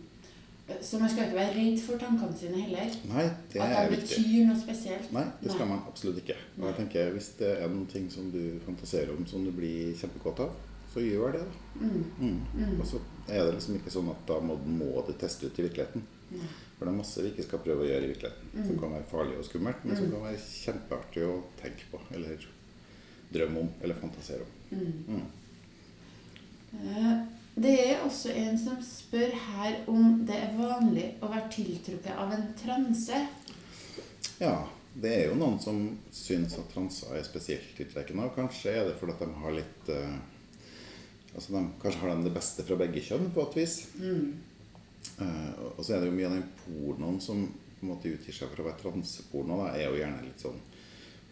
Så 0.81 0.96
man 0.99 1.11
skal 1.12 1.26
ikke 1.26 1.37
være 1.37 1.56
redd 1.58 1.81
for 1.85 2.00
tankene 2.00 2.37
sine 2.41 2.62
heller? 2.62 2.93
Nei, 3.11 3.25
det 3.52 3.61
er 3.61 3.75
At 3.82 3.91
de 3.91 3.99
betyr 3.99 4.46
noe 4.49 4.56
spesielt? 4.56 5.11
Nei, 5.12 5.25
det 5.43 5.50
skal 5.52 5.67
Nei. 5.67 5.75
man 5.75 5.91
absolutt 5.91 6.23
ikke. 6.23 6.37
Og 6.56 6.69
jeg 6.70 6.79
tenker, 6.79 7.11
Hvis 7.12 7.35
det 7.41 7.50
er 7.58 7.69
noen 7.69 7.91
ting 7.91 8.06
som 8.12 8.31
du 8.32 8.56
fantaserer 8.64 9.12
om 9.12 9.26
som 9.29 9.44
du 9.44 9.52
blir 9.52 9.93
kjempekåt 10.00 10.41
av, 10.46 10.56
så 10.94 11.05
gjør 11.05 11.37
det. 11.37 11.44
da. 11.44 11.85
Mm. 11.85 12.05
Mm. 12.19 12.41
mm. 12.55 12.81
Og 12.81 12.87
så 12.88 13.02
er 13.29 13.44
det 13.44 13.58
liksom 13.58 13.76
ikke 13.76 13.93
sånn 13.93 14.08
at 14.14 14.25
da 14.31 14.41
må, 14.41 14.56
må 14.64 15.05
det 15.08 15.19
teste 15.20 15.50
ut 15.50 15.61
i 15.61 15.67
virkeligheten. 15.67 16.06
For 16.79 16.87
det 16.87 16.91
er 16.91 16.99
masse 16.99 17.23
vi 17.23 17.31
ikke 17.31 17.46
skal 17.46 17.62
prøve 17.62 17.85
å 17.85 17.88
gjøre 17.88 18.06
i 18.06 18.11
virkeligheten, 18.14 18.67
som 18.67 18.79
kan 18.81 18.96
være 18.96 19.08
farlig 19.11 19.38
og 19.38 19.46
skummelt, 19.46 19.85
men 19.85 19.99
som 19.99 20.11
kan 20.11 20.25
være 20.26 20.41
kjempeartig 20.43 21.26
å 21.29 21.37
tenke 21.61 21.91
på. 21.93 22.00
eller 22.17 22.49
drømme 23.34 23.64
om 23.64 23.72
eller 23.82 23.98
fantasere 23.98 24.46
om. 24.46 24.52
Mm. 24.70 24.92
Mm. 25.08 25.25
Eh, 26.81 27.16
det 27.54 27.75
er 27.86 28.02
også 28.02 28.32
en 28.34 28.56
som 28.58 28.78
spør 28.82 29.34
her 29.54 29.76
om 29.90 30.25
det 30.26 30.36
er 30.36 30.56
vanlig 30.58 31.10
å 31.22 31.31
være 31.31 31.50
tiltrukket 31.54 32.16
av 32.19 32.32
en 32.34 32.48
transe. 32.58 33.20
Ja, 34.41 34.56
det 34.94 35.12
er 35.14 35.29
jo 35.29 35.38
noen 35.38 35.60
som 35.62 35.84
syns 36.14 36.56
at 36.58 36.72
transer 36.74 37.14
er 37.14 37.26
spesielt 37.26 37.76
tiltrekkende. 37.79 38.26
Og 38.26 38.34
kanskje 38.34 38.74
er 38.74 38.88
det 38.88 38.96
fordi 38.98 39.14
at 39.14 39.22
de 39.22 39.43
har 39.43 39.58
litt 39.60 39.93
uh, 39.94 40.14
Altså 41.34 41.50
de, 41.50 41.60
Kanskje 41.82 41.98
har 41.98 42.12
de 42.14 42.29
det 42.29 42.31
beste 42.36 42.62
fra 42.62 42.76
begge 42.79 43.00
kjønn 43.03 43.32
på 43.34 43.43
et 43.43 43.56
vis. 43.58 43.72
Mm. 43.98 44.34
Uh, 45.19 45.72
og 45.72 45.81
så 45.82 45.96
er 45.96 46.03
det 46.03 46.10
jo 46.12 46.14
mye 46.14 46.29
av 46.29 46.36
den 46.36 46.44
pornoen 46.60 47.17
som 47.22 47.41
på 47.48 47.82
en 47.82 47.91
måte 47.91 48.12
utgir 48.14 48.36
seg 48.36 48.53
for 48.53 48.62
å 48.62 48.69
være 48.69 48.81
transeporno, 48.84 49.58
da, 49.64 49.72
er 49.74 49.91
jo 49.91 49.98
gjerne 49.98 50.22
litt 50.24 50.43
sånn 50.43 50.60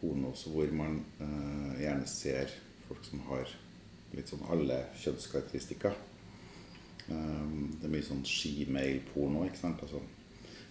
pornos 0.02 0.44
hvor 0.50 0.74
man 0.76 1.00
uh, 1.22 1.72
gjerne 1.80 2.08
ser 2.10 2.52
folk 2.88 3.06
som 3.06 3.22
har 3.30 3.48
litt 4.12 4.28
sånn 4.28 4.44
alle 4.52 4.82
kjønnskarakteristikker. 5.00 5.94
Um, 7.08 7.70
det 7.78 7.88
er 7.88 7.94
mye 7.94 8.04
sånn 8.06 8.26
shemale-porno. 8.28 9.46
ikke 9.48 9.62
sant? 9.62 9.80
Altså 9.86 10.02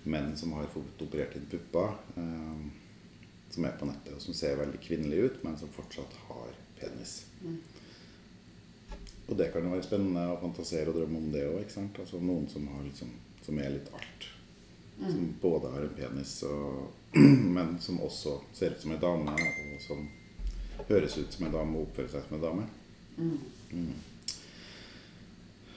menn 0.03 0.37
som 0.37 0.53
har 0.57 0.69
fått 0.73 1.01
operert 1.05 1.35
inn 1.37 1.49
pupper, 1.49 1.95
um, 2.15 2.71
som 3.51 3.65
er 3.67 3.75
på 3.77 3.87
nettet, 3.89 4.15
og 4.15 4.23
som 4.23 4.37
ser 4.37 4.59
veldig 4.61 4.79
kvinnelige 4.81 5.27
ut, 5.29 5.43
men 5.45 5.57
som 5.59 5.71
fortsatt 5.73 6.15
har 6.29 6.53
penis. 6.79 7.23
Mm. 7.41 7.59
Og 9.31 9.37
det 9.37 9.51
kan 9.53 9.63
jo 9.63 9.73
være 9.73 9.85
spennende 9.85 10.23
å 10.31 10.39
fantasere 10.41 10.91
og 10.91 10.97
drømme 10.97 11.21
om 11.21 11.31
det 11.33 11.45
òg. 11.47 11.67
Altså 11.87 12.19
noen 12.19 12.49
som, 12.51 12.65
liksom, 12.87 13.11
som, 13.45 13.59
er 13.63 13.75
litt 13.77 13.91
alt. 13.95 14.27
Mm. 15.01 15.11
Som 15.11 15.35
både 15.41 15.71
har 15.73 15.81
en 15.81 15.95
penis 15.97 16.35
og 16.45 16.91
men 17.55 17.79
som 17.79 18.01
også 18.01 18.37
ser 18.53 18.71
ut 18.71 18.81
som 18.81 18.91
en 18.91 19.01
dame, 19.01 19.33
og 19.33 19.81
som 19.81 20.05
høres 20.87 21.17
ut 21.17 21.33
som 21.33 21.45
en 21.45 21.53
dame 21.53 21.77
og 21.77 21.89
oppfører 21.89 22.13
seg 22.13 22.27
som 22.27 22.37
en 22.37 22.45
dame. 22.45 22.67
Mm. 23.17 23.37
Mm. 23.71 23.93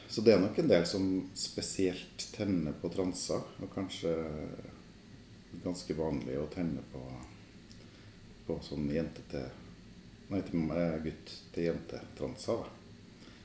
Så 0.09 0.23
det 0.23 0.35
er 0.35 0.43
nok 0.45 0.59
en 0.59 0.71
del 0.71 0.87
som 0.87 1.09
spesielt 1.35 2.28
tenner 2.37 2.76
på 2.78 2.90
transer, 2.95 3.43
og 3.59 3.73
kanskje 3.75 4.14
ganske 5.64 5.97
vanlig 5.99 6.38
å 6.38 6.47
tenne 6.54 6.85
på, 6.93 7.02
på 8.47 8.59
sånn 8.62 8.90
jente 8.95 9.26
til 9.33 9.50
Nei, 10.25 10.38
til 10.40 10.62
gutt 11.04 11.31
til 11.52 11.66
jente-transer. 11.66 12.62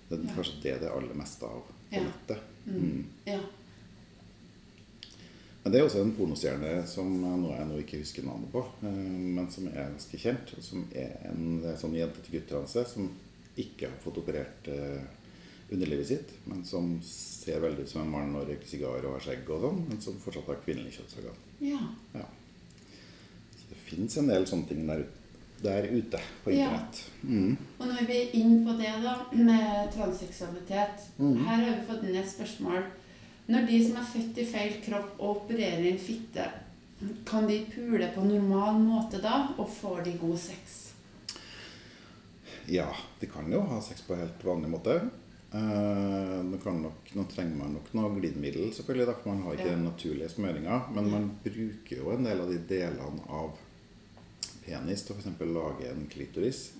Det 0.08 0.16
er 0.16 0.22
ja. 0.24 0.36
kanskje 0.38 0.62
det 0.64 0.76
det 0.80 0.88
er 0.88 0.94
aller 0.96 1.18
meste 1.20 1.46
av 1.46 1.66
på 1.68 1.74
ja. 1.92 2.06
nettet. 2.06 2.46
Mm. 2.64 2.78
mm. 2.80 3.02
Ja. 3.28 3.40
Men 5.64 5.74
det 5.74 5.80
er 5.80 5.86
også 5.86 6.02
en 6.06 6.14
pornostjerne 6.16 6.74
som 6.88 7.10
nå 7.20 7.50
jeg 7.52 7.68
nå 7.68 7.80
ikke 7.82 8.00
husker 8.00 8.24
navnet 8.24 8.52
på, 8.54 8.62
eh, 8.88 9.00
men 9.38 9.50
som 9.52 9.68
er 9.68 9.90
ganske 9.92 10.20
kjent. 10.22 10.54
Som 10.64 10.86
er 10.96 11.18
en 11.30 11.66
sånn 11.80 11.98
jente 12.00 12.24
til 12.24 12.38
gutt-transe 12.40 12.86
som 12.94 13.10
ikke 13.60 13.90
har 13.90 14.00
fått 14.04 14.22
operert 14.22 14.70
eh, 14.72 15.02
underlivet 15.70 16.08
sitt, 16.08 16.34
men 16.50 16.64
som 16.66 16.96
ser 17.06 17.62
veldig 17.62 17.86
ut 17.86 17.92
som 17.92 18.02
en 18.02 18.12
mann 18.14 18.36
og 18.40 18.48
røyker 18.50 18.68
sigar 18.70 19.06
og 19.06 19.18
har 19.18 19.26
skjegg 19.26 19.50
og 19.54 19.66
sånn, 19.66 19.82
men 19.90 20.02
som 20.02 20.18
fortsatt 20.24 20.50
har 20.50 20.62
kvinnelig 20.64 20.96
kjønnsorgan. 20.98 21.42
Ja. 21.62 21.82
Ja. 22.16 22.26
Så 23.60 23.70
det 23.70 23.82
fins 23.86 24.18
en 24.18 24.32
del 24.32 24.48
sånne 24.50 24.70
ting 24.72 24.88
der, 24.88 25.04
der 25.62 25.90
ute 25.92 26.22
på 26.46 26.56
Ja. 26.56 26.70
internett. 26.72 27.04
Mm. 27.22 27.58
Og 27.78 27.86
når 27.86 28.08
vi 28.08 28.18
er 28.18 28.36
inne 28.40 28.64
på 28.66 28.78
det, 28.80 28.96
da, 29.04 29.16
med 29.36 29.92
transseksualitet 29.94 31.06
mm. 31.20 31.38
Her 31.46 31.64
har 31.66 31.76
vi 31.76 31.88
fått 31.92 32.08
inn 32.08 32.16
et 32.16 32.32
spørsmål. 32.32 32.84
Når 33.50 33.66
de 33.66 33.78
som 33.88 33.98
er 33.98 34.10
født 34.14 34.38
i 34.38 34.46
feil 34.46 34.76
kropp 34.86 35.16
og 35.20 35.30
opererer 35.44 35.88
en 35.90 36.02
fitte, 36.02 36.44
kan 37.26 37.48
de 37.48 37.62
pule 37.72 38.10
på 38.14 38.26
normal 38.28 38.78
måte 38.84 39.22
da, 39.24 39.48
og 39.58 39.70
får 39.72 40.04
de 40.06 40.18
god 40.22 40.38
sex? 40.38 40.76
Ja, 42.70 42.90
de 43.20 43.26
kan 43.32 43.50
jo 43.52 43.64
ha 43.72 43.80
sex 43.82 44.04
på 44.06 44.18
helt 44.20 44.44
vanlig 44.46 44.70
måte. 44.70 45.00
Eh, 45.50 46.60
kan 46.62 46.82
nok, 46.84 47.08
nå 47.18 47.24
trenger 47.32 47.56
man 47.58 47.74
nok 47.80 47.88
noe 47.98 48.12
glidemiddel, 48.20 48.70
selvfølgelig, 48.76 49.08
da, 49.10 49.16
for 49.18 49.32
man 49.32 49.42
har 49.48 49.56
ikke 49.58 49.66
Ja. 49.72 49.76
den 49.80 49.88
naturlige 49.88 50.30
smøringa. 50.30 50.78
Men 50.94 51.10
man 51.10 51.30
bruker 51.44 51.98
jo 52.04 52.12
en 52.12 52.24
del 52.24 52.42
av 52.42 52.52
de 52.52 52.60
delene 52.70 53.26
av 53.30 53.58
penis 54.66 55.02
til 55.08 55.16
f.eks. 55.16 55.40
lage 55.40 55.90
en 55.90 56.06
klitoris. 56.12 56.74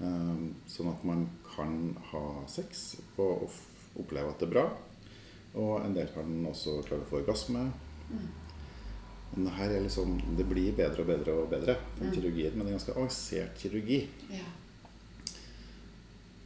Eh, 0.00 0.36
sånn 0.66 0.90
at 0.90 1.04
man 1.04 1.28
kan 1.54 1.96
ha 2.10 2.24
sex 2.48 2.96
og 3.18 3.50
oppleve 3.98 4.30
at 4.30 4.38
det 4.40 4.48
er 4.48 4.52
bra. 4.52 4.66
Og 5.58 5.80
en 5.84 5.94
del 5.96 6.08
kan 6.14 6.34
også 6.46 6.76
klare 6.86 7.02
å 7.02 7.10
få 7.10 7.20
orgasme. 7.22 7.64
Men 9.34 9.44
det 9.44 9.54
her 9.58 9.70
er 9.76 9.82
liksom, 9.84 10.14
det 10.38 10.46
blir 10.48 10.72
bedre 10.78 11.02
og 11.04 11.08
bedre 11.10 11.34
og 11.42 11.50
bedre, 11.50 11.74
den 11.98 12.08
Mm. 12.08 12.14
kirurgien. 12.14 12.54
Men 12.56 12.66
det 12.66 12.72
er 12.72 12.78
ganske 12.78 12.94
avansert 12.96 13.58
kirurgi 13.58 14.08
Ja. 14.30 14.44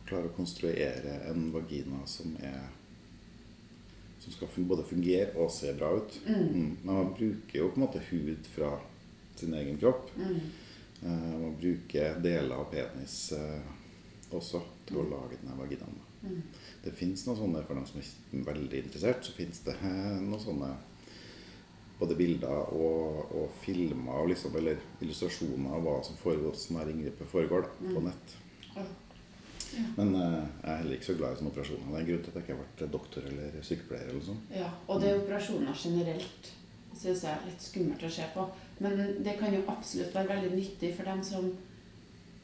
klare 0.07 0.29
å 0.29 0.37
konstruere 0.37 1.21
en 1.31 1.51
vagina 1.53 2.05
som 2.07 2.37
er 2.43 2.69
som 4.23 4.33
skal 4.33 4.49
både 4.69 4.85
fungere 4.85 5.35
og 5.37 5.51
se 5.51 5.73
bra 5.75 5.97
ut. 5.97 6.21
Mm. 6.27 6.35
Mm. 6.35 6.77
Men 6.85 6.95
man 6.95 7.15
bruker 7.15 7.59
jo 7.59 7.69
på 7.71 7.77
en 7.81 7.87
måte 7.87 7.99
hud 8.11 8.47
fra 8.47 8.79
sin 9.37 9.55
egen 9.55 9.79
kropp. 9.79 10.11
Mm. 10.17 10.37
Eh, 11.03 11.41
man 11.43 11.57
bruker 11.61 12.21
deler 12.23 12.55
av 12.55 12.69
penis 12.71 13.33
eh, 13.33 13.61
også 14.31 14.61
til 14.87 14.97
å 15.03 15.09
lage 15.11 15.41
denne 15.43 15.57
vaginaen. 15.59 15.99
Mm. 16.23 16.41
Det 16.85 16.93
fins 16.95 17.27
noen 17.27 17.39
sånne, 17.39 17.63
for 17.67 17.75
dem 17.79 17.87
som 17.87 18.01
er 18.01 18.45
veldig 18.53 18.81
interessert, 18.85 19.25
så 19.27 19.33
fins 19.37 19.61
det 19.67 19.75
noen 19.83 20.41
sånne 20.43 20.71
både 21.99 22.17
bilder 22.19 22.73
og, 22.75 23.29
og 23.39 23.51
filmer 23.63 24.23
og 24.25 24.29
liksom, 24.33 24.57
eller 24.59 24.81
illustrasjoner 25.05 25.77
av 25.77 25.85
hva 25.87 25.97
som 26.07 26.17
foregår, 26.19 26.51
hvordan 26.57 26.79
dette 26.81 26.95
inngrepet 26.97 27.31
foregår 27.31 27.63
da, 27.69 27.73
på 27.93 28.01
Mm. 28.01 28.09
nett. 28.11 28.37
Ja. 28.77 28.87
Ja. 29.73 29.85
Men 29.97 30.15
eh, 30.15 30.33
jeg 30.63 30.71
er 30.73 30.77
heller 30.83 30.97
ikke 30.99 31.07
så 31.07 31.15
glad 31.17 31.33
i 31.33 31.37
sånne 31.41 31.51
operasjoner. 31.53 31.87
Det 31.87 31.95
er 31.95 32.01
en 32.03 32.09
grunn 32.11 32.25
til 32.25 32.31
at 32.31 32.35
jeg 32.35 32.43
ikke 32.43 32.57
har 32.57 32.65
vært 32.65 32.93
doktor 32.93 33.29
eller 33.31 33.63
sykepleier. 33.65 34.09
eller 34.11 34.25
sånn. 34.27 34.41
ja. 34.55 34.71
Og 34.89 35.01
det 35.01 35.09
er 35.11 35.21
operasjoner 35.23 35.79
generelt 35.85 36.51
syns 36.93 37.23
jeg 37.25 37.33
er 37.33 37.47
litt 37.49 37.63
skummelt 37.65 38.03
å 38.05 38.11
se 38.13 38.27
på. 38.35 38.43
Men 38.85 39.23
det 39.25 39.39
kan 39.39 39.55
jo 39.55 39.63
absolutt 39.73 40.13
være 40.15 40.29
veldig 40.35 40.51
nyttig 40.59 40.91
for 40.97 41.05
dem 41.09 41.23
som 41.25 41.47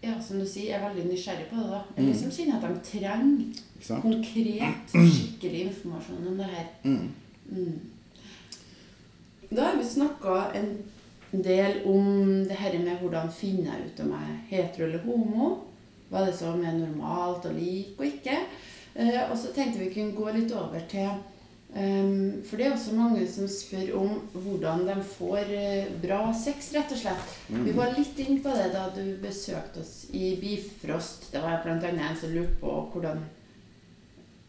ja, 0.02 0.14
som 0.22 0.38
du 0.38 0.46
sier, 0.46 0.74
er 0.76 0.88
veldig 0.88 1.04
nysgjerrig 1.12 1.48
på 1.50 1.56
det. 1.56 1.70
da. 1.70 1.80
Eller 1.96 2.12
Mm. 2.12 2.18
som 2.20 2.30
kjenner 2.30 2.56
at 2.56 2.68
de 2.68 2.90
trenger 2.90 4.00
konkret, 4.02 4.92
skikkelig 4.92 5.60
informasjon 5.66 6.26
om 6.28 6.36
det 6.36 6.46
her. 6.46 6.66
Mm. 6.84 7.08
Mm. 7.50 7.80
Da 9.50 9.62
har 9.64 9.76
vi 9.78 9.84
snakka 9.84 10.52
en 10.54 10.84
del 11.42 11.80
om 11.86 12.44
det 12.48 12.56
her 12.56 12.78
med 12.78 12.98
hvordan 13.00 13.30
finner 13.32 13.64
jeg 13.76 13.86
ut 13.86 14.00
om 14.04 14.10
jeg 14.12 14.28
er 14.30 14.42
hetero 14.56 14.86
eller 14.86 14.98
homo. 15.04 15.48
Hva 16.10 16.24
det 16.26 16.34
som 16.38 16.62
er 16.64 16.72
normalt 16.72 17.44
og 17.46 17.54
lik 17.54 17.98
og 17.98 18.06
ikke. 18.06 18.36
Eh, 18.96 19.30
og 19.30 19.36
så 19.38 19.52
tenkte 19.54 19.78
vi 19.78 19.90
kunne 19.94 20.12
gå 20.16 20.30
litt 20.34 20.52
over 20.52 20.80
til 20.88 21.08
For 21.68 22.56
det 22.56 22.64
er 22.66 22.72
også 22.72 22.94
mange 22.96 23.26
som 23.28 23.48
spør 23.50 23.90
om 24.00 24.14
hvordan 24.32 24.86
de 24.88 24.94
får 25.04 25.50
eh, 25.52 25.90
bra 26.02 26.22
sex, 26.34 26.72
rett 26.74 26.92
og 26.94 26.98
slett. 26.98 27.34
Mm. 27.52 27.64
Vi 27.66 27.74
var 27.76 27.92
litt 27.96 28.18
inne 28.24 28.40
på 28.42 28.54
det 28.56 28.70
da 28.72 28.86
du 28.94 29.02
besøkte 29.22 29.82
oss 29.84 30.06
i 30.16 30.32
Bifrost. 30.40 31.28
Det 31.32 31.42
var 31.44 31.60
annet 31.68 31.90
en 31.92 32.16
som 32.18 32.32
lurte 32.32 32.56
på 32.62 32.74
hvordan 32.94 33.24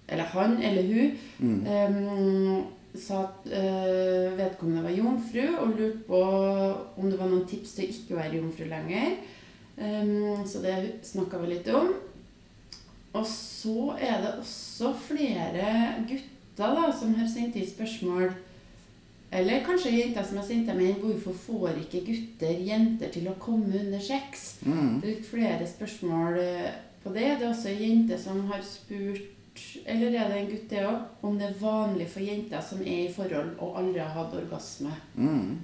Eller 0.09 0.23
han 0.23 0.61
eller 0.63 0.83
hun 0.83 1.17
Mm. 1.39 1.65
um, 1.67 2.65
sa 2.95 3.19
at 3.23 3.45
uh, 3.45 4.37
vedkommende 4.37 4.83
var 4.83 4.95
jomfru, 4.95 5.43
og 5.59 5.75
lurte 5.77 5.99
på 6.07 6.21
om 6.97 7.09
det 7.11 7.19
var 7.19 7.29
noen 7.29 7.45
tips 7.47 7.75
til 7.75 7.85
å 7.85 7.93
ikke 7.93 8.17
være 8.17 8.39
jomfru 8.39 8.65
lenger. 8.65 9.19
Um, 9.77 10.47
så 10.47 10.63
det 10.63 11.05
snakka 11.05 11.37
vi 11.37 11.53
litt 11.53 11.69
om. 11.69 11.93
Og 13.13 13.25
så 13.25 13.93
er 13.99 14.21
det 14.23 14.33
også 14.41 14.91
flere 15.07 15.69
gutter 16.09 16.28
da, 16.59 16.91
som 16.93 17.15
har 17.17 17.27
sendt 17.29 17.57
inn 17.59 17.67
spørsmål 17.67 18.29
Eller 19.31 19.61
kanskje 19.65 19.91
jenter 19.93 20.25
som 20.25 20.39
har 20.39 20.45
sendt 20.47 20.69
dem 20.71 20.79
inn. 20.81 20.95
Hvorfor 20.97 21.35
får 21.37 21.75
ikke 21.83 21.99
gutter 22.07 22.61
jenter 22.65 23.11
til 23.13 23.27
å 23.29 23.35
komme 23.37 23.77
under 23.77 24.01
sex? 24.01 24.55
Mm. 24.65 24.95
Det 25.03 25.11
er 25.11 25.27
flere 25.27 25.67
spørsmål 25.69 26.39
eh, 26.41 26.71
på 27.03 27.13
det. 27.13 27.27
Det 27.37 27.45
er 27.45 27.51
også 27.51 27.69
ei 27.69 27.83
jente 27.83 28.17
som 28.17 28.41
har 28.49 28.63
spurt 28.65 29.35
eller 29.85 30.13
er 30.15 30.29
det 30.31 30.37
en 30.39 30.47
gutt 30.47 30.69
det 30.71 30.81
òg? 30.87 30.99
Om 31.27 31.37
det 31.37 31.49
er 31.49 31.57
vanlig 31.59 32.07
for 32.09 32.23
jenter 32.23 32.63
som 32.63 32.81
er 32.81 33.03
i 33.03 33.13
forhold 33.13 33.57
og 33.59 33.77
aldri 33.81 33.99
har 33.99 34.15
hatt 34.15 34.33
orgasme. 34.39 34.93
Mm. 35.19 35.59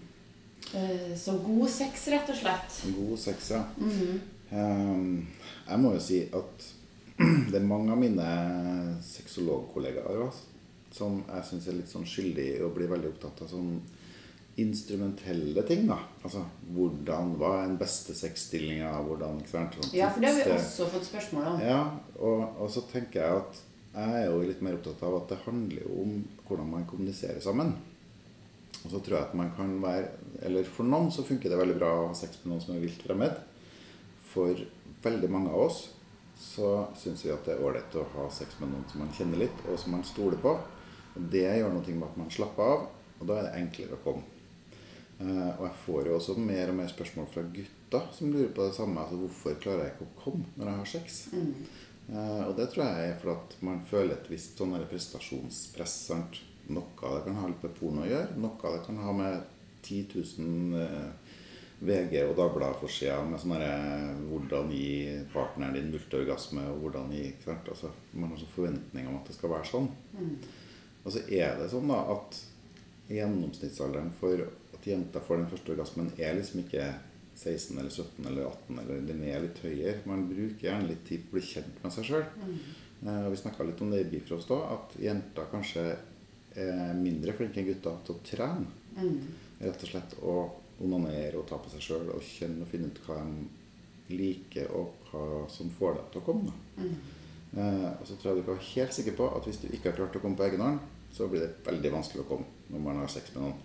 Eh, 0.76 1.12
Så 1.18 1.40
god 1.42 1.70
sex, 1.72 2.08
rett 2.14 2.30
og 2.30 2.38
slett. 2.38 2.80
God 3.00 3.18
sex, 3.24 3.52
ja. 3.56 3.64
Mm 3.80 4.20
Ehm, 4.54 5.28
jeg 5.68 5.82
må 5.82 5.94
jo 5.96 6.02
si 6.04 6.22
at 6.36 6.66
det 7.52 7.58
er 7.60 7.66
mange 7.68 7.94
av 7.94 8.00
mine 8.02 8.28
sexologkollegaer 9.06 10.22
også, 10.26 10.55
som 10.96 11.22
jeg 11.28 11.48
syns 11.50 11.68
er 11.68 11.78
litt 11.80 11.92
sånn 11.92 12.08
skyldig 12.08 12.48
i 12.56 12.64
å 12.64 12.72
bli 12.74 12.88
veldig 12.90 13.12
opptatt 13.12 13.44
av 13.44 13.52
sånn 13.52 13.80
instrumentelle 14.62 15.64
ting. 15.68 15.88
da. 15.90 15.98
Altså 16.24 16.46
hvordan, 16.72 17.34
hva 17.40 17.52
er 17.60 17.70
den 17.70 17.80
beste 17.80 18.16
sexstillinga, 18.16 18.92
hvordan 19.04 19.42
ikke 19.42 19.52
sant? 19.52 19.80
Sånn 19.80 19.98
Ja, 19.98 20.10
for 20.14 20.24
det 20.24 20.32
har 20.32 20.38
vi 20.40 20.54
også 20.56 20.88
fått 20.94 21.10
spørsmål 21.10 21.50
om. 21.52 21.64
Ja, 21.66 21.82
og, 22.16 22.46
og 22.64 22.72
så 22.72 22.86
tenker 22.92 23.20
jeg 23.22 23.42
at 23.42 23.64
jeg 23.96 24.22
er 24.22 24.30
jo 24.30 24.44
litt 24.44 24.64
mer 24.64 24.78
opptatt 24.78 25.04
av 25.08 25.18
at 25.22 25.30
det 25.32 25.42
handler 25.46 25.84
jo 25.84 26.00
om 26.04 26.16
hvordan 26.48 26.72
man 26.72 26.88
kommuniserer 26.88 27.44
sammen. 27.44 27.74
Og 28.86 28.92
så 28.92 29.02
tror 29.02 29.18
jeg 29.18 29.28
at 29.28 29.36
man 29.40 29.48
kan 29.56 29.70
være 29.82 30.12
Eller 30.46 30.68
for 30.68 30.86
noen 30.86 31.08
så 31.12 31.24
funker 31.26 31.50
det 31.50 31.58
veldig 31.58 31.78
bra 31.80 31.90
å 31.90 32.08
ha 32.10 32.16
sex 32.18 32.38
med 32.44 32.52
noen 32.52 32.64
som 32.64 32.76
er 32.76 32.84
vilt 32.84 33.04
fremmed. 33.08 33.38
For 34.34 34.60
veldig 35.04 35.30
mange 35.32 35.52
av 35.52 35.68
oss 35.68 35.80
så 36.36 36.90
syns 37.00 37.24
vi 37.24 37.32
at 37.32 37.48
det 37.48 37.56
er 37.56 37.64
ålreit 37.64 37.96
å 37.96 38.04
ha 38.18 38.26
sex 38.34 38.58
med 38.60 38.74
noen 38.74 38.84
som 38.92 39.00
man 39.00 39.14
kjenner 39.16 39.40
litt, 39.46 39.62
og 39.72 39.80
som 39.80 39.96
man 39.96 40.04
stoler 40.04 40.40
på. 40.44 40.52
Og 41.16 41.28
det 41.32 41.46
gjør 41.48 41.74
noe 41.74 41.98
med 41.98 42.08
at 42.10 42.18
man 42.20 42.32
slapper 42.34 42.72
av, 42.76 42.88
og 43.20 43.28
da 43.30 43.40
er 43.40 43.48
det 43.48 43.60
enklere 43.62 43.98
å 43.98 44.04
komme. 44.04 44.26
Eh, 45.20 45.52
og 45.56 45.64
jeg 45.64 45.76
får 45.86 46.10
jo 46.10 46.16
også 46.18 46.36
mer 46.40 46.72
og 46.74 46.80
mer 46.82 46.90
spørsmål 46.92 47.28
fra 47.32 47.46
gutter 47.56 48.10
som 48.12 48.34
lurer 48.34 48.52
på 48.56 48.66
det 48.66 48.76
samme. 48.76 49.00
altså 49.02 49.20
Hvorfor 49.22 49.60
klarer 49.64 49.86
jeg 49.86 49.96
ikke 49.96 50.10
å 50.10 50.24
komme 50.26 50.50
når 50.58 50.72
jeg 50.72 50.82
har 50.82 50.92
sex? 50.92 51.22
Mm. 51.32 51.54
Eh, 52.10 52.42
og 52.46 52.52
det 52.58 52.68
tror 52.72 52.86
jeg 52.86 53.08
er 53.14 53.16
fordi 53.22 53.38
at 53.38 53.56
man 53.70 53.80
føler 53.90 54.18
et 54.18 54.30
visst 54.30 54.60
sånn 54.60 54.76
prestasjonspress. 54.92 55.96
Sant? 56.12 56.42
Noe 56.66 57.06
av 57.06 57.20
det 57.20 57.26
kan 57.28 57.40
ha 57.40 57.48
litt 57.48 57.64
med 57.64 57.76
porno 57.78 58.04
å 58.04 58.10
gjøre. 58.10 58.36
Noe 58.42 58.68
av 58.68 58.76
det 58.76 58.86
kan 58.88 59.00
ha 59.06 59.16
med 59.16 59.52
10 59.86 60.06
000 60.42 60.82
eh, 60.82 61.34
VG 61.86 62.22
og 62.26 62.36
Dagbladet-forsida 62.40 63.18
med 63.28 63.42
sånn 63.42 63.56
herre 63.56 64.14
Hvordan 64.30 64.70
gi 64.74 65.16
partneren 65.34 65.76
din 65.76 65.92
multiorgasme, 65.94 66.64
og 66.72 66.84
hvordan 66.84 67.12
gi 67.14 67.26
ikke 67.30 67.52
sant? 67.52 67.72
Altså, 67.72 67.92
Man 68.14 68.32
har 68.32 68.42
sånn 68.42 68.56
forventning 68.56 69.10
om 69.10 69.20
at 69.20 69.30
det 69.30 69.38
skal 69.38 69.54
være 69.54 69.70
sånn. 69.70 69.90
Mm. 70.16 70.38
Og 71.06 71.14
så 71.14 71.22
er 71.30 71.58
det 71.60 71.70
sånn 71.72 71.92
da 71.92 72.02
at 72.16 72.40
gjennomsnittsalderen 73.14 74.10
for 74.20 74.42
at 74.74 74.88
jenter 74.90 75.22
får 75.26 75.42
den 75.42 75.52
første 75.52 75.76
orgasmen, 75.76 76.10
er 76.18 76.38
liksom 76.38 76.64
ikke 76.64 76.88
16 77.36 77.78
eller 77.78 77.92
17 77.92 78.26
eller 78.26 78.48
18, 78.50 78.80
eller 78.82 79.06
den 79.06 79.24
er 79.28 79.44
litt 79.44 79.62
høyere. 79.62 80.02
Man 80.10 80.26
bruker 80.30 80.70
gjerne 80.70 80.90
litt 80.90 81.06
tid 81.08 81.26
på 81.26 81.36
å 81.36 81.38
bli 81.38 81.46
kjent 81.46 81.82
med 81.84 81.94
seg 81.94 82.10
sjøl. 82.10 82.28
Mm. 82.42 82.58
Og 83.06 83.32
vi 83.34 83.40
snakka 83.42 83.68
litt 83.68 83.82
om 83.84 83.92
det 83.92 84.06
i 84.06 84.10
Bifrost 84.10 84.54
òg, 84.56 84.64
at 84.74 84.96
jenter 85.04 85.50
kanskje 85.52 85.84
er 86.56 86.96
mindre 86.98 87.36
flinke 87.36 87.62
enn 87.62 87.68
gutter 87.68 88.00
til 88.08 88.16
å 88.16 88.24
trene. 88.26 88.72
Mm. 88.96 89.20
Rett 89.60 89.84
og 89.84 89.92
slett 89.92 90.16
å 90.24 90.38
onanere 90.86 91.40
og 91.40 91.46
ta 91.50 91.60
på 91.62 91.72
seg 91.72 91.84
sjøl 91.84 92.10
og 92.16 92.24
kjenne 92.26 92.64
og 92.66 92.72
finne 92.72 92.90
ut 92.90 93.04
hva 93.06 93.20
de 93.20 94.16
liker, 94.16 94.72
og 94.76 95.06
hva 95.12 95.46
som 95.52 95.70
får 95.76 96.00
dem 96.00 96.10
til 96.14 96.22
å 96.22 96.26
komme. 96.26 96.56
Mm. 96.80 96.96
Eh, 97.56 97.92
og 97.92 98.04
så 98.08 98.18
tror 98.18 98.32
jeg 98.32 98.42
du 98.42 98.48
kan 98.48 98.58
være 98.58 98.72
helt 98.74 98.96
sikker 98.98 99.16
på 99.18 99.30
at 99.38 99.48
hvis 99.48 99.62
du 99.64 99.70
ikke 99.70 99.92
har 99.92 100.00
klart 100.00 100.18
å 100.18 100.22
komme 100.24 100.40
på 100.40 100.48
egen 100.48 100.64
hånd, 100.64 100.82
så 101.16 101.30
blir 101.32 101.46
det 101.46 101.64
veldig 101.66 101.94
vanskelig 101.94 102.26
å 102.26 102.30
komme 102.30 102.72
når 102.74 102.84
man 102.84 103.00
har 103.02 103.12
sex 103.12 103.32
med 103.36 103.46
noen. 103.46 103.64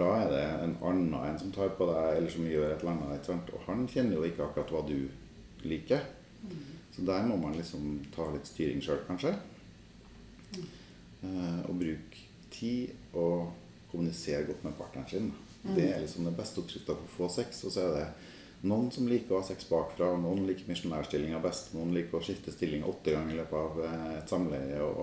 Da 0.00 0.06
er 0.20 0.28
det 0.30 0.42
en 0.62 0.76
annen 0.86 1.14
en 1.18 1.38
som 1.40 1.50
tar 1.52 1.72
på 1.74 1.88
deg, 1.88 2.16
eller 2.16 2.30
som 2.30 2.46
gjør 2.46 2.68
et 2.70 2.84
eller 2.84 2.92
annet. 3.08 3.30
Og 3.56 3.64
han 3.66 3.88
kjenner 3.90 4.16
jo 4.16 4.26
ikke 4.28 4.46
akkurat 4.46 4.70
hva 4.70 4.82
du 4.86 5.66
liker. 5.66 6.04
Så 6.94 7.02
der 7.06 7.26
må 7.26 7.36
man 7.40 7.56
liksom 7.58 7.96
ta 8.14 8.28
litt 8.30 8.46
styring 8.46 8.82
sjøl, 8.84 9.02
kanskje. 9.08 9.34
Eh, 10.54 11.60
og 11.66 11.74
bruke 11.80 12.22
tid 12.54 13.16
og 13.18 13.50
kommunisere 13.90 14.46
godt 14.48 14.64
med 14.64 14.78
partneren 14.78 15.10
sin. 15.10 15.32
Det 15.62 15.90
er 15.90 16.00
liksom 16.00 16.24
den 16.24 16.36
beste 16.38 16.62
oppskrifta 16.62 16.94
på 16.96 17.08
å 17.08 17.14
få 17.16 17.28
sex. 17.40 17.64
Og 17.66 17.74
så 17.74 17.88
er 17.88 17.96
det 17.98 18.06
Noen 18.60 18.90
som 18.92 19.06
liker 19.08 19.32
å 19.32 19.38
ha 19.40 19.46
sex 19.46 19.64
bakfra, 19.70 20.10
og 20.12 20.20
noen 20.20 20.44
liker 20.48 20.68
misjonærstillinga 20.68 21.38
best. 21.40 21.70
Noen 21.72 21.94
liker 21.96 22.18
å 22.18 22.24
skifte 22.24 22.52
stilling 22.52 22.82
åtte 22.84 23.14
ganger 23.14 23.32
i 23.32 23.38
løpet 23.38 23.56
av 23.56 23.78
eh, 23.86 24.08
et 24.18 24.32
samleie. 24.32 24.80
Og, 24.84 24.98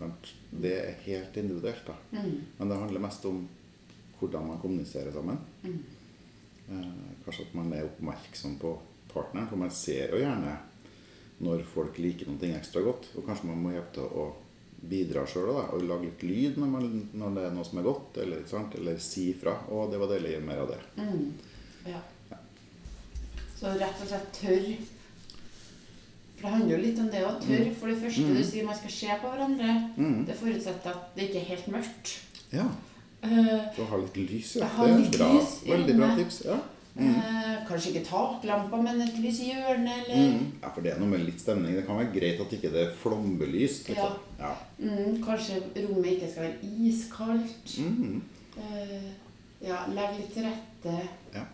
og. 0.00 0.30
Det 0.48 0.72
er 0.78 1.02
helt 1.04 1.36
individuelt. 1.42 1.84
da. 1.90 1.98
Mm. 2.16 2.38
Men 2.58 2.72
det 2.72 2.78
handler 2.80 3.04
mest 3.04 3.26
om 3.28 3.42
hvordan 4.18 4.46
man 4.48 4.62
kommuniserer 4.62 5.12
sammen. 5.12 5.40
Mm. 5.66 5.76
Eh, 6.70 6.88
kanskje 7.26 7.48
at 7.48 7.58
man 7.58 7.72
er 7.76 7.90
oppmerksom 7.90 8.56
på 8.62 8.72
partneren. 9.12 9.50
For 9.50 9.60
man 9.60 9.74
ser 9.76 10.14
jo 10.14 10.22
gjerne 10.22 10.56
når 11.42 11.66
folk 11.68 12.00
liker 12.00 12.30
noe 12.30 12.54
ekstra 12.56 12.80
godt. 12.86 13.10
Og 13.18 13.28
kanskje 13.28 13.50
man 13.50 13.60
må 13.60 13.74
hjelpe 13.74 13.98
til 13.98 14.08
å 14.08 14.30
bidra 14.82 15.26
sjøl 15.28 15.52
og 15.52 15.84
lage 15.86 16.08
litt 16.08 16.24
lyd 16.26 16.56
når, 16.58 16.70
man, 16.72 16.88
når, 17.14 17.36
det 17.36 17.44
er 17.46 17.52
noe 17.54 17.66
som 17.68 17.78
er 17.78 17.86
godt, 17.86 18.16
eller, 18.24 18.42
eller 18.80 19.04
si 19.04 19.28
fra. 19.38 19.58
Og 19.74 19.92
det 19.92 20.00
var 20.00 20.10
deilig 20.16 20.38
mer 20.46 20.64
av 20.64 20.72
det. 20.72 20.80
Mm. 20.96 21.28
Ja. 21.92 22.00
Så 23.62 23.70
rett 23.78 24.00
og 24.02 24.08
slett 24.10 24.32
tørr. 24.40 24.72
For 26.36 26.48
det 26.48 26.50
handler 26.56 26.72
jo 26.74 26.82
litt 26.82 26.98
om 26.98 27.10
det 27.12 27.20
å 27.22 27.34
tørre. 27.38 27.74
For 27.78 27.86
det 27.92 27.98
første 28.02 28.24
Mm. 28.26 28.36
du 28.36 28.42
sier 28.44 28.64
man 28.66 28.74
skal 28.74 28.90
se 28.90 29.06
på 29.22 29.30
hverandre, 29.30 29.90
Mm. 29.96 30.24
det 30.26 30.34
forutsetter 30.34 30.90
at 30.90 31.14
det 31.14 31.28
ikke 31.30 31.40
er 31.40 31.44
helt 31.54 31.66
mørkt. 31.70 32.18
Ja. 32.52 32.64
Eh, 33.22 33.60
Så 33.76 33.84
ha 33.86 33.96
litt 33.96 34.16
lys, 34.16 34.56
ja. 34.56 34.66
Det 34.66 35.14
er 35.14 35.18
bra. 35.18 35.46
Veldig 35.76 35.96
bra 35.96 36.16
tips. 36.16 36.42
Ja. 36.44 36.58
Mm. 36.98 37.14
eh, 37.14 37.64
kanskje 37.68 37.92
ikke 37.94 38.04
taklampa, 38.06 38.82
men 38.82 39.00
et 39.00 39.14
lys 39.18 39.40
i 39.40 39.52
hjørnet, 39.52 40.08
eller 40.08 40.32
Mm. 40.32 40.52
ja, 40.62 40.68
for 40.74 40.80
det 40.82 40.92
er 40.92 40.98
noe 40.98 41.08
med 41.08 41.20
litt 41.24 41.38
stemning. 41.40 41.74
Det 41.76 41.86
kan 41.86 41.96
være 41.96 42.12
greit 42.12 42.40
at 42.40 42.50
ikke 42.52 42.72
det 42.72 42.88
er 42.88 42.94
flombelyst. 43.02 43.88
Liksom. 43.88 44.12
Ja. 44.40 44.54
mm, 44.80 45.22
Kanskje 45.24 45.62
rommet 45.88 46.18
ikke 46.20 46.30
skal 46.32 46.42
være 46.42 46.58
iskaldt. 46.88 47.78
Mm. 47.78 48.20
Eh, 48.58 49.12
ja, 49.68 49.86
legge 49.88 50.16
litt 50.18 50.34
til 50.34 50.42
rette 50.42 51.08
Ja. 51.34 51.44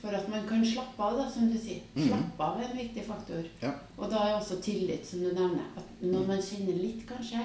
For 0.00 0.16
at 0.16 0.28
man 0.32 0.46
kan 0.48 0.64
slappe 0.64 1.02
av, 1.04 1.18
da, 1.18 1.30
som 1.30 1.48
du 1.50 1.58
sier. 1.58 1.82
Mhm. 1.94 2.08
Slappe 2.08 2.44
av 2.44 2.60
er 2.60 2.70
en 2.70 2.78
viktig 2.78 3.04
faktor. 3.06 3.48
Ja. 3.62 3.72
Og 3.98 4.10
da 4.10 4.26
er 4.26 4.36
også 4.36 4.60
tillit, 4.64 5.06
som 5.06 5.20
du 5.20 5.32
nevner. 5.32 5.66
At 5.76 6.04
når 6.04 6.26
man 6.26 6.42
kjenner 6.42 6.78
litt, 6.78 7.06
kanskje, 7.08 7.44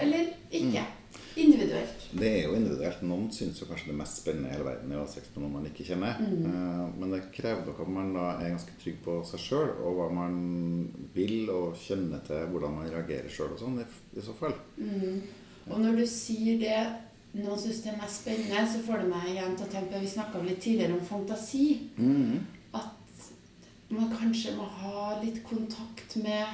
eller 0.00 0.32
ikke. 0.50 0.84
Mm. 0.84 1.02
Individuelt. 1.36 2.04
Det 2.16 2.28
er 2.28 2.46
jo 2.46 2.54
individuelt. 2.56 3.02
Noen 3.04 3.26
syns 3.32 3.58
jo 3.60 3.66
kanskje 3.68 3.90
det 3.90 3.96
mest 3.98 4.22
spennende 4.22 4.48
i 4.48 4.54
hele 4.54 4.64
verden 4.64 4.92
er 4.92 5.00
å 5.00 5.04
ha 5.04 5.10
sex 5.10 5.28
med 5.34 5.42
noen 5.44 5.54
man 5.58 5.66
ikke 5.68 5.84
kjenner. 5.84 6.20
Mm. 6.20 6.94
Men 6.96 7.12
det 7.12 7.22
krever 7.34 7.66
nok 7.66 7.82
at 7.84 7.90
man 7.92 8.14
da 8.16 8.26
er 8.38 8.54
ganske 8.54 8.76
trygg 8.80 9.02
på 9.04 9.16
seg 9.28 9.42
sjøl 9.44 9.72
og 9.76 9.98
hva 9.98 10.06
man 10.16 10.38
vil, 11.16 11.50
og 11.52 11.76
kjenner 11.80 12.24
til 12.24 12.48
hvordan 12.52 12.78
man 12.78 12.88
reagerer 12.92 13.32
sjøl 13.32 13.52
og 13.52 13.60
sånn, 13.60 13.82
i, 13.84 13.86
i 14.16 14.24
så 14.24 14.36
fall. 14.36 14.56
Mm. 14.80 15.20
Og 15.66 15.82
når 15.82 16.00
du 16.00 16.06
sier 16.08 16.60
det, 16.62 16.80
noen 17.44 17.58
syns 17.58 17.82
det 17.84 17.92
er 17.92 17.98
mest 18.00 18.22
spennende, 18.22 18.62
så 18.72 18.78
får 18.86 19.02
det 19.02 19.08
meg 19.10 19.26
igjen 19.32 19.56
til 19.56 19.66
å 19.66 19.70
tenke 19.72 19.92
på 19.92 20.00
Vi 20.00 20.06
snakka 20.14 20.42
litt 20.44 20.60
tidligere 20.64 20.92
om 20.98 21.04
fantasi. 21.06 21.66
Mm. 21.98 22.46
At 22.74 23.26
man 23.90 24.10
kanskje 24.12 24.54
må 24.56 24.64
ha 24.80 25.20
litt 25.22 25.42
kontakt 25.44 26.16
med 26.16 26.46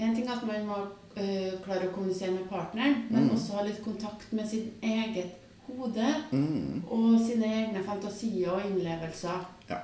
En 0.00 0.14
ting 0.16 0.24
er 0.26 0.32
at 0.38 0.46
man 0.48 0.62
må 0.66 0.76
øh, 1.20 1.58
klare 1.64 1.88
å 1.88 1.92
kommunisere 1.92 2.30
med 2.32 2.46
partneren, 2.48 3.02
men 3.10 3.26
Mm. 3.26 3.34
også 3.34 3.52
ha 3.58 3.62
litt 3.66 3.82
kontakt 3.84 4.32
med 4.32 4.48
sitt 4.48 4.72
eget 4.82 5.34
hode 5.66 6.06
Mm. 6.32 6.82
og 6.88 7.20
sine 7.20 7.44
egne 7.44 7.82
fantasier 7.84 8.50
og 8.50 8.62
innlevelser. 8.64 9.44
Ja. 9.68 9.76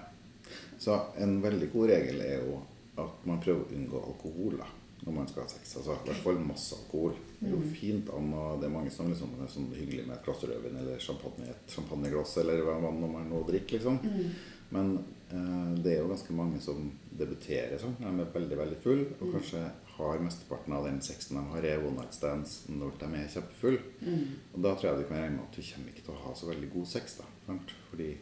Så 0.79 0.97
en 1.19 1.43
veldig 1.43 1.71
god 1.73 1.89
regel 1.91 2.21
er 2.21 2.41
jo 2.47 2.61
at 2.97 3.27
man 3.27 3.41
prøver 3.41 3.61
å 3.61 3.75
unngå 3.77 4.01
alkohol 4.07 4.57
da, 4.59 4.65
når 5.07 5.15
man 5.15 5.29
skal 5.31 5.43
ha 5.45 5.49
sex. 5.49 5.77
Altså 5.79 5.95
i 5.95 6.09
hvert 6.09 6.23
fall 6.25 6.39
masse 6.43 6.75
alkohol. 6.75 7.15
Det 7.41 7.47
er 7.49 7.55
jo 7.55 7.63
Mm. 7.63 7.75
fint 7.75 8.11
an, 8.11 8.31
det 8.61 8.67
er 8.67 8.75
mange 8.75 8.91
som 8.91 9.07
liksom 9.09 9.35
er 9.43 9.47
sånn 9.53 9.71
hyggelig 9.75 10.07
med 10.07 10.17
et 10.17 10.25
glass 10.25 10.43
rødvin 10.43 10.77
eller 10.81 10.99
champagne, 10.99 11.47
i 11.47 11.51
et 11.51 11.69
champagneglass 11.71 12.37
eller 12.39 12.63
hva 12.65 12.81
hva 12.81 12.91
nå 12.93 13.07
man 13.13 13.29
nå 13.31 13.47
drikker, 13.47 13.79
liksom. 13.79 13.99
Mm. 14.03 14.31
Men 14.71 15.05
eh, 15.31 15.83
det 15.83 15.93
er 15.93 16.01
jo 16.03 16.09
ganske 16.09 16.33
mange 16.35 16.61
som 16.61 16.91
debuterer 17.17 17.79
sånn 17.79 17.95
de 18.01 18.05
er 18.05 18.33
veldig, 18.35 18.57
veldig 18.59 18.79
full, 18.83 19.05
og 19.21 19.27
Mm. 19.29 19.33
kanskje 19.37 19.71
har 19.97 20.19
mesteparten 20.19 20.73
av 20.75 20.85
den 20.85 21.01
sexen 21.01 21.37
de 21.37 21.43
har, 21.53 21.63
er 21.65 21.79
one 21.87 21.97
night 21.97 22.13
stands 22.15 22.67
når 22.69 22.99
de 22.99 23.05
er 23.15 23.29
kjempefulle. 23.29 23.81
Mm. 24.03 24.27
Og 24.55 24.63
da 24.63 24.75
tror 24.75 24.83
jeg 24.91 24.99
du 24.99 25.05
kan 25.09 25.17
regne 25.23 25.37
med 25.37 25.45
at 25.47 25.57
du 25.57 25.63
kommer 25.63 25.89
ikke 25.89 26.05
til 26.05 26.15
å 26.15 26.23
ha 26.27 26.35
så 26.35 26.47
veldig 26.51 26.73
god 26.75 26.87
sex. 26.87 27.17
da. 27.19 27.55
Fordi 27.91 28.17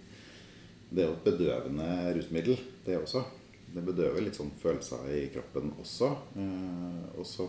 det 0.93 1.03
er 1.03 1.09
jo 1.09 1.15
et 1.15 1.25
bedøvende 1.25 2.15
rusmiddel, 2.15 2.59
det 2.87 2.99
også. 3.01 3.25
Det 3.75 3.83
bedøver 3.83 4.23
litt 4.23 4.37
sånn 4.39 4.53
følelser 4.61 5.09
i 5.11 5.25
kroppen 5.35 5.73
også. 5.83 6.11
Eh, 6.39 7.19
og 7.19 7.27
så 7.27 7.49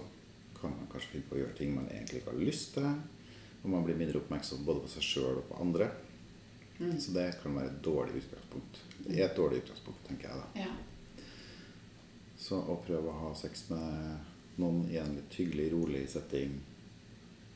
kan 0.60 0.72
man 0.74 0.88
kanskje 0.92 1.12
finne 1.16 1.30
på 1.30 1.36
å 1.38 1.42
gjøre 1.44 1.58
ting 1.60 1.76
man 1.76 1.90
egentlig 1.92 2.22
ikke 2.24 2.34
har 2.34 2.40
lyst 2.42 2.74
til. 2.78 2.88
Og 3.64 3.70
man 3.74 3.86
blir 3.86 3.98
mindre 4.00 4.20
oppmerksom 4.24 4.66
både 4.66 4.84
på 4.86 4.92
seg 4.96 5.06
sjøl 5.06 5.40
og 5.42 5.48
på 5.52 5.60
andre. 5.62 5.92
Mm. 6.80 6.96
Så 7.00 7.14
det 7.16 7.28
kan 7.44 7.56
være 7.56 7.70
et 7.72 7.82
dårlig 7.86 8.20
utgangspunkt. 8.24 8.82
Det 9.06 9.20
er 9.20 9.28
et 9.30 9.38
dårlig 9.38 9.62
utgangspunkt, 9.64 10.02
tenker 10.08 10.30
jeg 10.30 10.42
da. 10.42 10.66
Ja. 10.66 11.22
Så 12.38 12.58
å 12.60 12.76
prøve 12.86 13.10
å 13.14 13.20
ha 13.28 13.34
sex 13.38 13.68
med 13.72 14.60
noen 14.62 14.84
i 14.92 14.98
en 15.02 15.14
litt 15.18 15.38
hyggelig, 15.40 15.70
rolig 15.74 16.04
setting, 16.12 16.58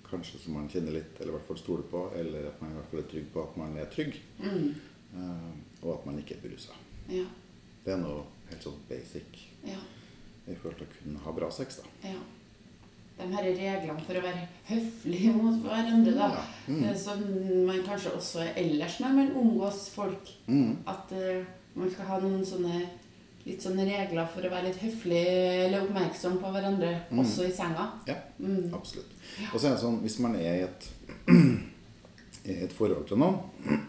kanskje 0.09 0.39
som 0.41 0.55
man 0.57 0.69
kjenner 0.71 0.95
litt, 0.95 1.19
eller 1.19 1.33
i 1.33 1.37
hvert 1.37 1.47
fall 1.49 1.59
stoler 1.61 1.85
på, 1.91 2.05
eller 2.17 2.47
at 2.49 2.61
man 2.63 2.71
i 2.73 2.77
hvert 2.79 2.89
fall 2.93 3.01
er 3.03 3.09
trygg 3.11 3.27
på 3.33 3.43
at 3.43 3.57
man 3.59 3.75
er 3.77 3.91
trygg, 3.93 4.15
Mm. 4.39 4.69
eh, 5.15 5.51
og 5.83 5.93
at 5.99 6.05
man 6.07 6.17
ikke 6.21 6.37
er 6.37 6.41
berusa. 6.47 6.73
Ja. 7.09 7.25
Det 7.85 7.93
er 7.93 7.97
noe 8.01 8.23
helt 8.49 8.63
sånn 8.63 8.79
basic 8.89 9.45
Ja. 9.65 9.77
i 10.47 10.55
forhold 10.55 10.77
til 10.77 10.87
å 10.87 10.93
kunne 11.03 11.19
ha 11.25 11.31
bra 11.31 11.49
sex, 11.51 11.81
da. 11.81 12.09
ja. 12.09 12.19
De 13.19 13.25
her 13.35 13.43
reglene 13.43 13.99
for 14.07 14.15
å 14.15 14.21
være 14.23 14.45
høflig 14.69 15.33
mot 15.35 15.57
hverandre, 15.65 16.13
da. 16.15 16.29
Ja. 16.37 16.43
Mm. 16.69 16.83
eh, 16.85 16.95
Som 16.95 17.19
man 17.67 17.83
kanskje 17.83 18.13
også 18.15 18.39
er 18.45 18.53
ellers 18.61 18.99
når 19.01 19.13
man 19.17 19.31
omgås 19.35 19.89
folk. 19.91 20.29
Mm. 20.47 20.77
At 20.87 21.11
uh, 21.11 21.43
man 21.75 21.91
skal 21.91 22.05
ha 22.05 22.19
noen 22.23 22.45
sånne 22.47 22.85
litt 23.45 23.61
sånne 23.63 23.85
regler 23.87 24.27
for 24.31 24.45
å 24.45 24.49
være 24.51 24.67
litt 24.69 24.79
høflig 24.83 25.19
eller 25.65 25.81
oppmerksom 25.87 26.37
på 26.39 26.51
hverandre, 26.53 26.93
Mm. 27.11 27.19
også 27.23 27.47
i 27.47 27.51
senga. 27.51 27.89
Ja, 28.07 28.15
Mm. 28.39 28.73
absolutt. 28.73 29.11
Og 29.53 29.59
så 29.59 29.67
er 29.67 29.71
det 29.75 29.81
sånn, 29.83 29.99
hvis 30.01 30.19
man 30.19 30.35
er 30.35 30.55
i 30.55 30.63
et, 30.67 30.89
i 32.45 32.55
et 32.63 32.71
forhold 32.73 33.07
til 33.07 33.17
noen, 33.17 33.39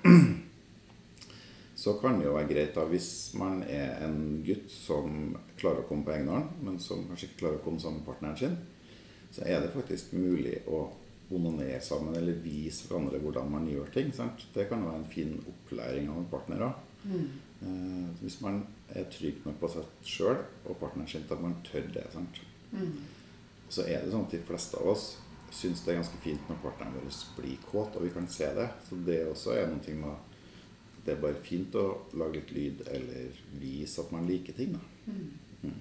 så 1.81 1.95
kan 1.97 2.19
det 2.21 2.27
jo 2.27 2.35
være 2.37 2.49
greit 2.51 2.75
da, 2.77 2.83
hvis 2.91 3.11
man 3.41 3.63
er 3.65 4.03
en 4.05 4.43
gutt 4.45 4.69
som 4.69 5.31
klarer 5.57 5.81
å 5.81 5.87
komme 5.89 6.05
på 6.05 6.13
egen 6.13 6.29
hånd, 6.29 6.51
men 6.67 6.77
som 6.83 7.07
kanskje 7.09 7.31
ikke 7.31 7.39
klarer 7.45 7.61
å 7.61 7.65
komme 7.65 7.81
sammen 7.81 8.03
med 8.03 8.09
partneren 8.11 8.37
sin, 8.37 8.59
så 9.33 9.47
er 9.49 9.63
det 9.63 9.71
faktisk 9.73 10.13
mulig 10.13 10.59
å 10.69 10.83
onanere 11.31 11.79
sammen 11.81 12.19
eller 12.19 12.43
vise 12.45 12.85
hverandre 12.89 13.23
hvordan 13.23 13.49
man 13.55 13.69
gjør 13.71 13.89
ting. 13.95 14.11
Sant? 14.13 14.45
Det 14.53 14.67
kan 14.69 14.85
være 14.85 15.01
en 15.01 15.09
fin 15.09 15.33
opplæring 15.41 16.11
av 16.11 16.21
en 16.21 16.29
partner. 16.29 16.67
da. 16.67 16.71
Mm. 17.05 17.27
Eh, 17.65 18.07
hvis 18.21 18.41
man 18.45 18.61
er 18.93 19.09
trygg 19.15 19.41
nok 19.47 19.61
på 19.63 19.71
seg 19.73 20.05
sjøl 20.05 20.37
og 20.67 20.77
partneren 20.83 21.09
sin 21.09 21.25
at 21.31 21.41
man 21.41 21.57
tør 21.65 21.87
det. 21.95 22.07
Sant? 22.13 22.43
Mm. 22.75 22.97
Så 23.71 23.87
er 23.87 24.03
det 24.03 24.13
sånn 24.13 24.27
at 24.27 24.35
de 24.37 24.43
fleste 24.51 24.81
av 24.81 24.93
oss 24.93 25.15
syns 25.55 25.81
det 25.87 25.95
er 25.95 26.03
ganske 26.03 26.21
fint 26.23 26.51
når 26.51 26.61
partneren 26.63 26.99
vår 26.99 27.23
blir 27.39 27.63
kåt, 27.71 27.97
og 27.97 28.05
vi 28.05 28.13
kan 28.15 28.29
se 28.29 28.51
det. 28.55 28.69
Så 28.85 28.99
det 29.07 29.23
også 29.31 29.57
er 29.57 29.71
noe 29.71 29.97
med 30.03 30.30
det 31.11 31.17
er 31.17 31.23
bare 31.25 31.43
fint 31.43 31.75
å 31.75 31.85
lage 32.15 32.39
litt 32.39 32.51
lyd 32.55 32.83
eller 32.87 33.39
vise 33.59 34.03
at 34.05 34.13
man 34.15 34.29
liker 34.31 34.55
ting. 34.55 34.77
Da. 34.77 35.11
Mm. 35.11 35.79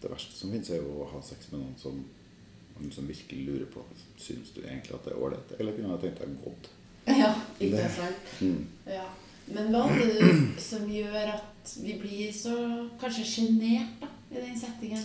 Det 0.00 0.08
verste 0.08 0.32
som 0.32 0.52
finnes, 0.54 0.70
er 0.72 0.80
jo 0.80 1.02
å 1.02 1.08
ha 1.10 1.20
sex 1.20 1.50
med 1.52 1.60
noen 1.60 1.74
som 1.76 1.98
man 2.00 2.86
liksom 2.86 3.10
virkelig 3.10 3.42
lurer 3.44 3.66
på 3.68 3.82
Syns 4.16 4.54
du 4.56 4.62
egentlig 4.62 4.94
at 4.96 5.04
det 5.04 5.12
er 5.12 5.20
ålreit, 5.20 5.52
eller 5.58 5.76
kunne 5.76 5.90
jeg 5.92 6.02
tenkt 6.06 6.22
deg 6.22 6.38
godt? 6.46 6.70
Ja, 7.10 7.34
ikke 7.60 7.90
sant. 7.92 8.32
Mm. 8.40 8.62
Ja. 8.88 9.04
Men 9.50 9.68
hva 9.74 9.84
er 9.92 10.00
det 10.00 10.30
som 10.70 10.88
gjør 10.88 11.34
at 11.34 11.74
vi 11.84 11.98
blir 12.00 12.32
så 12.32 12.56
kanskje 13.00 13.26
sjenert 13.28 14.08
i 14.30 14.38
den 14.38 14.56
settingen? 14.56 15.04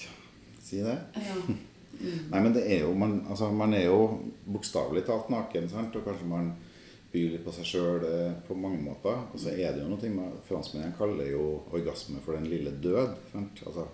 Ja, 0.00 0.18
Si 0.58 0.82
det. 0.82 0.98
Ja. 1.14 1.38
Mm. 1.94 2.24
Nei, 2.26 2.40
men 2.42 2.50
det 2.50 2.64
er 2.66 2.80
jo 2.82 2.88
Man, 2.98 3.12
altså, 3.30 3.46
man 3.54 3.70
er 3.72 3.84
jo 3.84 3.98
bokstavelig 4.50 5.04
talt 5.06 5.28
naken, 5.30 5.68
sant? 5.70 5.94
og 5.94 6.02
kanskje 6.02 6.26
man 6.26 6.48
byr 7.14 7.30
litt 7.36 7.44
på 7.46 7.52
seg 7.54 7.68
sjøl 7.70 8.04
på 8.48 8.56
mange 8.58 8.80
måter. 8.82 9.20
Og 9.32 9.38
så 9.40 9.52
er 9.54 9.72
det 9.76 9.84
jo 9.84 9.90
noe 9.92 10.10
med 10.10 10.40
Franskmennene 10.48 10.96
kaller 10.98 11.30
jo 11.30 11.44
orgasme 11.72 12.18
for 12.24 12.34
den 12.36 12.48
lille 12.50 12.72
død. 12.82 13.14
Sant? 13.32 13.62
Altså 13.66 13.86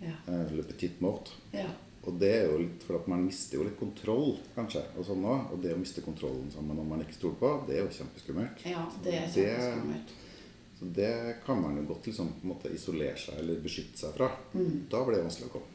Ja. 0.00 0.12
eh, 0.28 0.52
le 0.54 0.62
petit 0.62 1.00
mort. 1.00 1.32
ja. 1.52 1.66
Og 2.06 2.20
det 2.20 2.28
er 2.30 2.44
jo 2.52 2.58
litt 2.60 2.84
for 2.86 2.94
at 3.00 3.08
man 3.10 3.24
mister 3.26 3.56
jo 3.58 3.64
litt 3.64 3.80
kontroll, 3.80 4.36
kanskje. 4.54 4.78
Og 4.96 5.02
sånn 5.08 5.24
også. 5.26 5.52
Og 5.52 5.62
det 5.64 5.72
å 5.74 5.78
miste 5.80 6.00
kontrollen 6.04 6.52
sammen 6.54 6.78
om 6.78 6.86
man 6.88 7.00
ikke 7.02 7.16
stoler 7.16 7.34
på, 7.40 7.48
det 7.66 7.74
er 7.76 7.82
jo 7.82 7.88
kjempeskummelt. 7.96 8.62
Ja, 8.64 8.84
det 9.02 9.14
er 9.14 9.26
Det- 9.26 9.34
kjempeskummelt. 9.34 10.12
Så 10.78 10.92
det 10.94 11.36
kan 11.44 11.60
man 11.60 11.74
jo 11.76 11.82
godt 11.82 12.04
liksom 12.06 12.28
på 12.28 12.44
en 12.44 12.48
måte 12.54 12.70
isolere 12.72 13.16
seg 13.18 13.38
eller 13.40 13.56
beskytte 13.60 13.96
seg 13.98 14.14
fra. 14.14 14.30
Mm. 14.54 14.86
Da 14.88 15.02
blir 15.04 15.16
det 15.16 15.24
vanskelig 15.24 15.48
å 15.48 15.52
komme. 15.56 15.66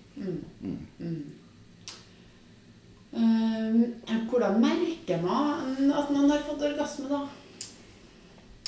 Mm. 0.61 0.77
Mm. 1.01 1.25
Mm. 3.11 3.83
Eh, 4.07 4.23
hvordan 4.29 4.59
merker 4.61 5.21
man 5.23 5.91
at 5.91 6.11
man 6.11 6.29
har 6.31 6.43
fått 6.47 6.65
orgasme, 6.69 7.09
da? 7.11 7.21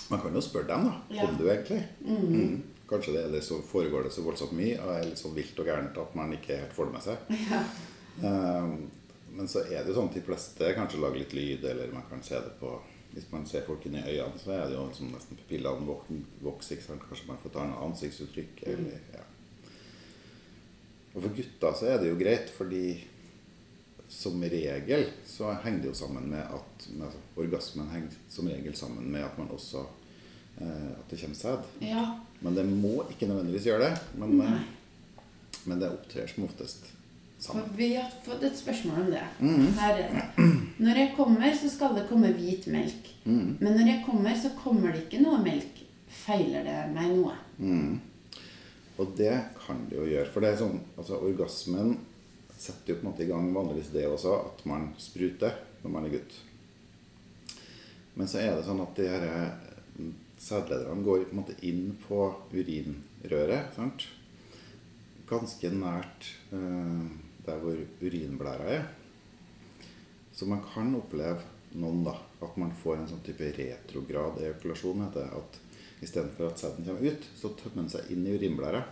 Man 0.10 0.22
kan 0.22 0.36
jo 0.36 0.44
spørre 0.44 0.70
dem, 0.70 0.90
da. 0.90 0.96
Ja. 1.16 1.28
Kom 1.28 1.38
du 1.40 1.46
egentlig? 1.48 1.84
Mm. 2.06 2.26
Mm. 2.34 2.64
Kanskje 2.90 3.16
det 3.16 3.28
det 3.34 3.44
så 3.46 3.62
foregår 3.66 4.04
det 4.04 4.12
så 4.14 4.26
voldsomt 4.26 4.54
mye 4.58 4.76
og 4.84 4.92
er 4.94 5.08
litt 5.08 5.22
så 5.22 5.32
vilt 5.34 5.60
og 5.60 5.70
gærent 5.70 5.98
at 5.98 6.18
man 6.20 6.36
ikke 6.36 6.60
helt 6.60 6.76
får 6.76 6.90
det 6.90 6.98
med 6.98 7.08
seg. 7.08 7.32
Ja. 8.22 8.30
Um, 8.30 8.92
men 9.34 9.48
så 9.50 9.64
er 9.64 9.80
det 9.82 9.90
jo 9.90 9.96
sånn 9.98 10.12
at 10.12 10.18
de 10.20 10.22
fleste 10.22 10.68
kanskje 10.78 11.00
lager 11.02 11.18
litt 11.18 11.32
lyd, 11.34 11.64
eller 11.66 11.90
man 11.90 12.04
kan 12.06 12.20
se 12.22 12.38
det 12.38 12.52
på 12.60 12.76
hvis 13.14 13.26
man 13.32 13.46
ser 13.50 13.66
folk 13.66 13.86
inn 13.86 13.98
i 13.98 14.04
øynene, 14.04 14.40
så 14.42 14.52
er 14.56 14.68
det 14.70 14.76
jo 14.78 14.84
som 14.94 15.10
nesten 15.14 15.38
pupillene 15.38 15.98
vokser. 16.42 16.80
Kanskje 16.86 17.28
man 17.30 17.40
får 17.42 17.52
et 17.52 17.58
annet 17.62 17.82
ansiktsuttrykk. 17.86 18.62
Eller, 18.72 19.04
ja. 19.14 19.26
Og 21.14 21.20
for 21.20 21.36
gutter 21.38 21.76
så 21.78 21.92
er 21.92 22.00
det 22.02 22.10
jo 22.10 22.18
greit, 22.18 22.50
fordi 22.54 22.86
som 24.14 24.44
regel 24.44 25.08
så 25.26 25.52
henger 25.64 25.82
det 25.82 25.90
jo 25.90 25.98
sammen 25.98 26.30
med 26.30 26.46
at 26.46 26.88
med, 26.94 27.16
Orgasmen 27.36 27.90
henger 27.90 28.14
som 28.30 28.48
regel 28.48 28.76
sammen 28.78 29.10
med 29.12 29.26
at 29.26 29.38
man 29.38 29.50
også 29.52 29.82
eh, 30.62 30.92
At 31.00 31.10
det 31.10 31.18
kommer 31.22 31.36
sæd. 31.40 31.66
Ja. 31.82 32.06
Men 32.40 32.56
det 32.56 32.66
må 32.70 33.08
ikke 33.10 33.28
nødvendigvis 33.28 33.66
gjøre 33.72 33.88
det. 33.88 34.20
Men, 34.22 34.36
eh, 34.42 34.62
men 35.66 35.82
det 35.82 35.90
opptrer 35.90 36.30
som 36.30 36.46
oftest 36.46 36.86
For 37.40 37.54
sammen. 37.54 37.74
vi 37.78 37.90
har 37.96 38.14
fått 38.26 38.44
et 38.44 38.58
spørsmål 38.58 39.02
om 39.06 39.12
det. 39.16 39.26
Mm. 39.40 39.68
Her 39.80 39.98
er 39.98 40.14
det. 40.14 40.48
Når 40.86 41.02
jeg 41.02 41.14
kommer, 41.18 41.56
så 41.56 41.74
skal 41.74 41.98
det 41.98 42.08
komme 42.10 42.32
hvit 42.38 42.68
melk. 42.68 43.12
Mm. 43.26 43.58
Men 43.60 43.74
når 43.74 43.92
jeg 43.96 44.06
kommer, 44.06 44.38
så 44.38 44.54
kommer 44.62 44.94
det 44.94 45.08
ikke 45.08 45.24
noe 45.26 45.42
melk. 45.44 45.84
Feiler 46.24 46.64
det 46.70 46.80
meg 46.94 47.16
noe? 47.18 47.34
Mm. 47.58 48.00
Og 49.02 49.14
det 49.18 49.34
kan 49.66 49.88
det 49.90 49.98
jo 49.98 50.06
gjøre. 50.06 50.30
For 50.32 50.46
det 50.46 50.54
er 50.54 50.60
sånn, 50.62 50.82
altså 50.98 51.18
orgasmen 51.18 51.96
setter 52.64 52.94
jo 52.94 53.00
på 53.00 53.06
en 53.06 53.12
måte 53.12 53.26
i 53.26 53.30
gang 53.30 53.52
vanligvis 53.56 53.92
det 53.94 54.08
også, 54.08 54.34
at 54.48 54.66
man 54.70 54.90
spruter 55.02 55.58
når 55.84 55.94
man 55.94 56.08
er 56.08 56.16
gutt. 56.18 56.36
Men 58.14 58.30
så 58.30 58.42
er 58.44 58.54
det 58.56 58.66
sånn 58.68 58.82
at 58.84 58.98
de 58.98 59.08
her 59.10 59.26
eh, 59.28 60.10
sædlederne 60.44 61.06
går 61.06 61.26
på 61.26 61.34
en 61.34 61.42
måte 61.42 61.56
inn 61.66 61.96
på 62.06 62.26
urinrøret. 62.54 63.74
sant? 63.76 64.08
Ganske 65.30 65.72
nært 65.74 66.30
eh, 66.54 67.08
der 67.46 67.64
hvor 67.64 67.80
urinblæra 68.04 68.70
er. 68.78 68.88
Så 70.34 70.48
man 70.50 70.64
kan 70.66 70.94
oppleve 70.98 71.44
noen 71.78 72.04
da, 72.06 72.16
at 72.44 72.58
man 72.62 72.74
får 72.84 73.00
en 73.00 73.10
sånn 73.12 73.24
type 73.26 73.50
retrograd 73.58 74.40
ejakulasjon. 74.42 75.06
heter 75.08 75.26
det, 75.26 75.42
At 75.42 76.04
istedenfor 76.06 76.52
at 76.52 76.60
sæden 76.60 76.86
kommer 76.86 77.12
ut, 77.12 77.30
så 77.36 77.54
tømmer 77.58 77.84
den 77.84 77.94
seg 77.94 78.12
inn 78.14 78.28
i 78.28 78.36
urinblæra. 78.38 78.84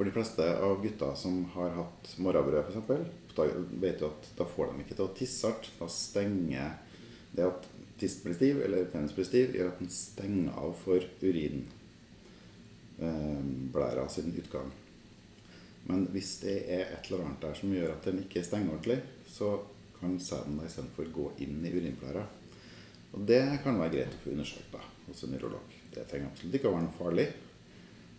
For 0.00 0.08
de 0.08 0.14
fleste 0.16 0.44
av 0.64 0.78
gutta 0.80 1.10
som 1.12 1.42
har 1.52 1.74
hatt 1.76 2.14
morgenbrød, 2.24 2.64
f.eks., 2.72 3.36
vet 3.82 4.00
jo 4.00 4.08
at 4.08 4.28
da 4.38 4.46
får 4.48 4.70
de 4.70 4.80
ikke 4.80 4.96
til 4.96 5.04
å 5.04 5.12
tisse 5.18 5.44
hardt. 5.44 5.66
Da 5.76 5.84
stenger 5.92 6.80
det 7.36 7.44
at 7.44 7.66
tissen 8.00 8.24
blir 8.24 8.32
stiv, 8.38 8.62
eller 8.64 8.88
penis 8.88 9.12
blir 9.12 9.28
stiv, 9.28 9.52
gjør 9.58 9.68
at 9.74 9.82
den 9.82 9.92
stenger 9.92 10.56
av 10.56 10.72
for 10.80 11.04
urinblæra 11.20 11.64
sin 14.08 14.32
utgang. 14.40 14.72
Men 15.84 16.08
hvis 16.16 16.30
det 16.46 16.56
er 16.78 16.96
et 16.96 17.04
eller 17.10 17.20
annet 17.26 17.44
der 17.44 17.54
som 17.60 17.68
gjør 17.76 17.92
at 17.98 18.08
den 18.08 18.24
ikke 18.24 18.40
stenger 18.48 18.72
ordentlig, 18.78 19.04
så 19.28 19.48
kan 19.98 20.16
sæden 20.16 20.56
da 20.56 20.64
istedenfor 20.64 21.12
gå 21.12 21.26
inn 21.44 21.60
i 21.60 21.76
urinblæra. 21.76 22.24
Og 23.12 23.20
det 23.28 23.44
kan 23.68 23.76
være 23.84 23.94
greit 23.98 24.16
å 24.16 24.24
få 24.24 24.32
undersøkt 24.32 24.72
da, 24.72 24.80
hos 25.10 25.20
en 25.28 25.36
urolog. 25.36 25.68
Det 25.92 26.08
trenger 26.08 26.32
absolutt 26.32 26.56
ikke 26.56 26.72
å 26.72 26.76
være 26.78 26.88
noe 26.88 27.00
farlig. 27.02 27.28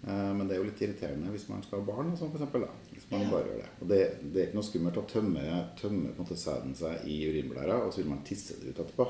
Eh, 0.08 0.34
Men 0.34 0.48
det 0.48 0.56
er 0.56 0.62
jo 0.64 0.70
litt 0.70 0.82
irriterende 0.82 1.30
hvis 1.32 1.48
man 1.50 1.62
skal 1.64 1.80
ha 1.80 1.86
barn, 1.86 2.12
og 2.12 2.18
sånn, 2.18 2.32
for 2.32 2.40
eksempel, 2.40 2.62
da. 2.62 2.68
Hvis 2.94 3.06
man 3.12 3.22
Ja. 3.22 3.30
bare 3.30 3.44
gjør 3.50 3.58
det. 3.62 3.70
Og 3.82 3.88
det, 3.88 4.00
det 4.34 4.42
er 4.42 4.48
ikke 4.48 4.60
noe 4.60 4.70
skummelt 4.70 4.98
å 4.98 5.06
tømme, 5.08 5.44
tømme 5.82 6.14
på 6.16 6.22
en 6.22 6.26
måte 6.26 6.38
sæden 6.42 6.76
seg 6.76 7.06
i 7.06 7.18
urinblæra, 7.30 7.82
og 7.86 7.92
så 7.94 7.98
vil 8.02 8.10
man 8.10 8.24
tisse 8.26 8.56
det 8.60 8.70
ut 8.74 8.80
etterpå. 8.86 9.08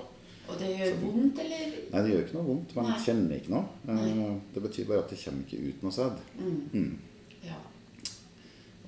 Og 0.52 0.58
det 0.60 0.72
gjør 0.78 0.98
vondt, 1.00 1.40
eller? 1.40 1.76
Nei, 1.94 2.02
det 2.02 2.12
gjør 2.12 2.26
ikke 2.26 2.34
noe 2.40 2.48
vondt. 2.50 2.76
Man 2.76 2.86
Nei. 2.90 2.98
kjenner 3.00 3.36
ikke 3.40 3.50
noe. 3.54 3.66
Eh, 3.88 3.94
Nei. 3.96 4.42
Det 4.54 4.64
betyr 4.64 4.88
bare 4.88 5.00
at 5.06 5.10
det 5.10 5.20
kommer 5.24 5.44
ikke 5.48 5.68
ut 5.70 5.84
noe 5.84 5.92
sæd. 5.96 6.18
Mm. 6.40 6.70
Mm. 6.74 6.98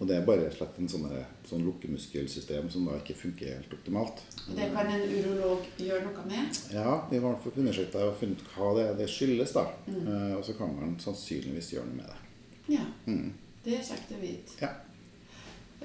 Og 0.04 0.08
det 0.10 0.18
er 0.18 0.26
bare 0.28 0.50
slett 0.52 0.80
en 0.84 0.89
sånn, 0.92 1.06
sånn 1.48 1.62
lukkemuskelsystem 1.63 2.66
som 2.74 2.89
da 2.89 2.98
ikke 3.00 3.13
funker 3.16 3.54
helt 3.54 3.72
optimalt. 3.72 4.18
Og 4.50 4.58
det 4.58 4.66
kan 4.74 4.89
en 4.92 5.06
urolog 5.08 5.63
gjøre 5.80 6.02
noe 6.10 6.26
med? 6.28 6.58
Ja, 6.76 6.98
vi 7.08 7.22
har 7.24 7.38
fått 7.39 7.60
undersøkt 7.62 7.96
det 7.96 8.02
og 8.04 8.18
funnet 8.20 8.42
ut 8.44 8.50
hva 8.58 8.74
det, 8.76 8.88
det 9.00 9.08
skyldes. 9.08 9.54
da. 9.56 9.63
Mm. 9.88 10.02
Uh, 10.10 10.34
og 10.42 10.44
så 10.44 10.58
kan 10.58 10.74
man 10.76 10.98
sannsynligvis 11.00 11.72
gjøre 11.78 11.88
noe 11.88 12.02
med 12.02 12.12
det. 12.12 12.18
Ja. 12.74 12.84
Mm. 13.06 13.32
Det 13.63 13.78
er 13.78 13.88
kjekt 13.94 14.12
å 14.12 14.20
vite. 14.26 14.58
Ja. 14.60 14.74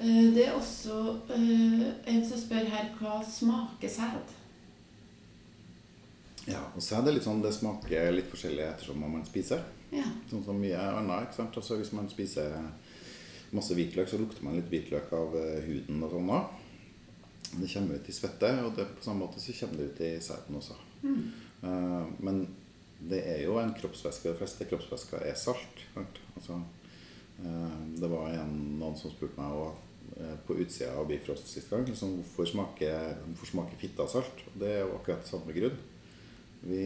Uh, 0.01 0.27
Det 0.35 0.43
er 0.49 0.59
også 0.59 0.99
uh, 1.31 1.87
en 2.11 2.21
som 2.27 2.43
spør 2.43 2.67
her 2.75 2.91
hva 2.99 3.21
smaker 3.23 3.95
sæd? 3.95 4.35
ja. 6.49 6.65
Og 6.75 6.83
sæd 6.83 7.07
er 7.07 7.15
litt 7.15 7.23
sånn, 7.23 7.39
det 7.45 7.55
smaker 7.55 8.11
litt 8.19 8.27
forskjellig 8.27 8.67
ettersom 8.67 8.99
hva 8.99 9.15
man 9.15 9.23
spiser. 9.27 9.63
Ja. 9.95 10.11
Sånn 10.27 10.43
som 10.43 10.59
mye 10.59 10.75
annet. 10.91 11.29
ikke 11.29 11.39
sant? 11.39 11.55
Altså 11.63 11.79
Hvis 11.79 11.95
man 11.95 12.11
spiser 12.11 12.59
masse 13.55 13.75
hvitløk, 13.77 14.09
så 14.09 14.19
lukter 14.21 14.45
man 14.45 14.57
litt 14.57 14.69
hvitløk 14.71 15.11
av 15.15 15.35
eh, 15.39 15.59
huden 15.65 16.03
og 16.05 16.13
sånn 16.13 16.33
òg. 16.35 16.57
Det 17.49 17.69
kommer 17.71 17.97
ut 17.97 18.09
i 18.09 18.13
svette, 18.13 18.49
og 18.61 18.73
det, 18.77 18.85
på 18.97 19.05
samme 19.05 19.25
måte 19.25 19.41
så 19.41 19.55
kommer 19.57 19.79
det 19.79 19.89
ut 19.89 20.01
i 20.05 20.09
sæden 20.21 20.57
også. 20.59 20.75
Mm. 21.01 21.21
Uh, 21.63 22.09
men 22.21 22.43
det 23.09 23.23
er 23.25 23.39
jo 23.41 23.55
en 23.57 23.73
kroppsvæske. 23.73 24.29
De 24.29 24.37
fleste 24.37 24.67
kroppsvæsker 24.69 25.25
er 25.25 25.37
salt. 25.39 25.81
Altså, 25.97 26.59
uh, 27.39 27.79
det 27.97 28.11
var 28.11 28.35
en, 28.35 28.53
noen 28.77 28.99
som 28.99 29.09
spurte 29.15 29.39
meg 29.39 29.55
også, 29.63 29.87
uh, 30.19 30.35
på 30.45 30.59
utsida 30.61 30.91
av 30.99 31.09
Bifrost 31.09 31.49
sist 31.49 31.73
gang 31.73 31.87
liksom, 31.89 32.19
hvorfor, 32.19 32.51
smaker, 32.51 33.17
hvorfor 33.31 33.53
smaker 33.55 33.81
fitta 33.81 34.05
salt. 34.11 34.45
Og 34.51 34.61
det 34.61 34.69
er 34.75 34.83
jo 34.83 34.93
akkurat 34.99 35.33
samme 35.33 35.55
grunn. 35.57 35.81
Vi, 36.69 36.83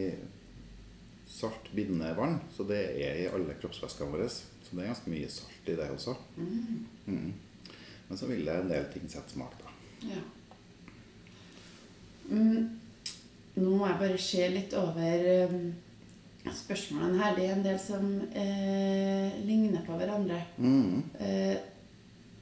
salt 1.33 1.67
binder 1.75 2.15
vann, 2.15 2.39
så 2.55 2.63
det 2.69 2.85
er 3.03 3.23
i 3.25 3.29
alle 3.33 3.59
kroppsvæskene 3.59 4.15
våre. 4.15 4.31
Så 4.73 4.77
det 4.79 4.83
er 4.87 4.89
ganske 4.89 5.11
mye 5.13 5.29
salt 5.29 5.67
i 5.69 5.75
det 5.77 5.89
også. 5.93 6.15
Mm. 6.35 6.85
Mm. 7.05 7.33
Men 8.09 8.17
så 8.17 8.25
vil 8.25 8.45
det 8.47 8.55
en 8.57 8.69
del 8.71 8.85
ting 8.93 9.03
sette 9.11 9.29
smak, 9.35 9.53
da. 9.61 9.73
Ja. 10.09 10.21
Mm, 12.31 12.79
nå 13.59 13.73
må 13.77 13.85
jeg 13.87 13.99
bare 13.99 14.17
se 14.21 14.47
litt 14.49 14.73
over 14.79 15.27
um, 15.51 15.67
spørsmålene 16.49 17.19
her. 17.21 17.35
Det 17.37 17.45
er 17.45 17.53
en 17.57 17.65
del 17.67 17.77
som 17.81 18.07
eh, 18.33 19.37
ligner 19.45 19.85
på 19.85 19.99
hverandre. 19.99 20.39
Mm. 20.57 21.03
Eh, 21.19 21.53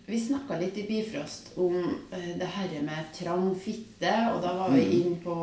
vi 0.07 0.19
snakka 0.19 0.57
litt 0.59 0.79
i 0.81 0.87
Bifrost 0.87 1.51
om 1.61 1.75
eh, 2.15 2.31
det 2.39 2.47
herre 2.55 2.81
med 2.87 3.11
trang 3.15 3.51
fitte, 3.59 4.13
og 4.33 4.39
da 4.43 4.55
var 4.57 4.71
vi 4.73 4.87
Mm. 4.87 4.95
inn 5.01 5.19
på 5.23 5.35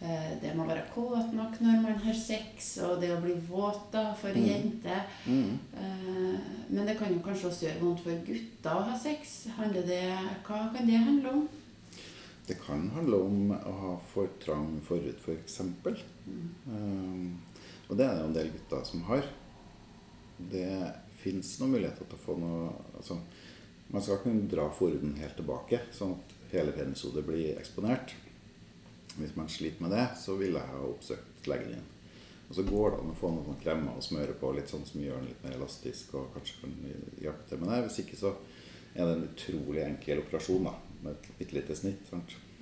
det 0.00 0.54
må 0.56 0.64
være 0.64 0.86
kåt 0.94 1.34
nok 1.36 1.58
når 1.60 1.82
man 1.82 1.98
har 2.00 2.14
sex, 2.16 2.78
og 2.86 3.02
det 3.02 3.10
å 3.12 3.20
bli 3.20 3.34
våt 3.48 3.90
da 3.92 4.14
for 4.16 4.32
Mm. 4.32 4.46
jenter. 4.46 5.02
Mm. 5.26 5.58
Eh, 5.76 6.40
men 6.70 6.86
det 6.86 6.96
kan 6.98 7.12
jo 7.12 7.20
kanskje 7.20 7.48
også 7.50 7.66
gjøre 7.66 7.80
vondt 7.80 8.00
for 8.00 8.22
gutter 8.24 8.70
å 8.78 8.86
ha 8.88 8.98
sex. 8.98 9.46
Det, 9.72 10.00
hva 10.46 10.72
kan 10.72 10.86
det 10.86 10.96
handle 10.96 11.28
om? 11.28 11.48
Det 12.46 12.56
kan 12.64 12.88
handle 12.94 13.16
om 13.16 13.50
å 13.52 13.72
ha 13.82 13.92
for 14.12 14.26
trang 14.40 14.80
forhud, 14.82 15.14
f.eks. 15.20 15.60
For 15.82 15.96
um, 16.66 17.38
og 17.88 17.96
det 17.98 18.06
er 18.06 18.14
det 18.16 18.24
en 18.24 18.34
del 18.34 18.50
gutter 18.54 18.84
som 18.84 19.02
har. 19.02 19.22
Det 20.50 20.94
fins 21.20 21.58
noen 21.60 21.72
muligheter 21.76 22.08
til 22.08 22.16
å 22.16 22.24
få 22.24 22.38
noe 22.40 22.72
altså, 22.96 23.18
Man 23.90 24.02
skal 24.02 24.20
kunne 24.22 24.48
dra 24.48 24.68
forhuden 24.70 25.16
helt 25.18 25.34
tilbake, 25.36 25.80
sånn 25.92 26.12
at 26.14 26.34
hele 26.52 26.70
penishodet 26.72 27.24
blir 27.26 27.56
eksponert. 27.58 28.14
Hvis 29.20 29.36
man 29.36 29.50
sliter 29.52 29.84
med 29.84 29.94
det, 29.94 30.06
så 30.18 30.36
ville 30.40 30.60
jeg 30.60 30.72
ha 30.74 30.84
oppsøkt 30.88 31.50
legen 31.50 31.74
din. 31.74 31.88
Og 32.50 32.56
så 32.56 32.64
går 32.66 32.90
det 32.90 32.98
an 32.98 33.12
å 33.12 33.18
få 33.18 33.30
noen 33.30 33.58
kremer 33.62 33.98
å 33.98 34.02
smøre 34.02 34.34
på, 34.38 34.50
litt 34.56 34.70
sånn 34.72 34.86
som 34.86 35.02
gjør 35.02 35.20
den 35.20 35.28
litt 35.30 35.44
mer 35.44 35.54
elastisk 35.54 36.16
og 36.18 36.32
kanskje 36.34 36.64
kan 36.64 36.72
hjelpe 37.22 37.46
til 37.46 37.60
med 37.60 37.70
det. 37.70 37.82
Hvis 37.86 38.00
ikke 38.02 38.18
så 38.18 38.32
er 38.94 39.04
det 39.04 39.12
en 39.12 39.28
utrolig 39.28 39.84
enkel 39.84 40.24
operasjon 40.24 40.66
da, 40.66 40.72
med 41.04 41.12
et 41.14 41.28
bitte 41.38 41.56
lite 41.58 41.76
snitt. 41.78 42.10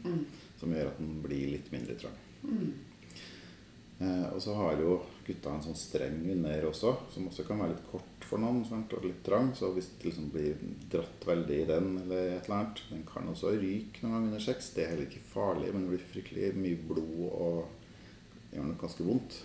Mm. 0.05 0.27
Som 0.61 0.75
gjør 0.77 0.90
at 0.90 1.01
den 1.01 1.16
blir 1.25 1.55
litt 1.55 1.73
mindre 1.73 1.97
trang. 2.03 2.18
Mm. 2.42 2.75
Eh, 3.99 4.27
og 4.29 4.42
så 4.42 4.55
har 4.55 4.83
jo 4.83 4.99
gutta 5.27 5.55
en 5.55 5.64
sånn 5.64 5.79
streng 5.79 6.21
under 6.35 6.68
også, 6.68 6.92
som 7.14 7.31
også 7.31 7.47
kan 7.49 7.62
være 7.62 7.75
litt 7.75 7.88
kort 7.90 8.18
for 8.29 8.43
noen 8.43 8.62
sant? 8.69 8.93
og 8.95 9.05
litt 9.07 9.21
trang. 9.27 9.51
Så 9.57 9.73
hvis 9.75 9.91
det 9.99 10.11
liksom 10.11 10.31
blir 10.35 10.57
dratt 10.93 11.27
veldig 11.29 11.61
i 11.62 11.69
den, 11.69 11.93
eller 12.05 12.35
et 12.37 12.49
eller 12.49 12.59
annet 12.61 12.83
Den 12.91 13.05
kan 13.09 13.29
også 13.31 13.55
ryke 13.57 14.03
noen 14.03 14.14
ganger 14.14 14.33
under 14.33 14.45
sex. 14.45 14.73
Det 14.75 14.85
er 14.85 14.93
heller 14.95 15.09
ikke 15.09 15.29
farlig, 15.33 15.73
men 15.75 15.87
det 15.87 15.95
blir 15.95 16.11
fryktelig 16.14 16.51
mye 16.59 16.83
blod 16.91 17.23
og 17.29 18.53
gjør 18.53 18.69
noe 18.69 18.81
ganske 18.81 19.07
vondt. 19.07 19.41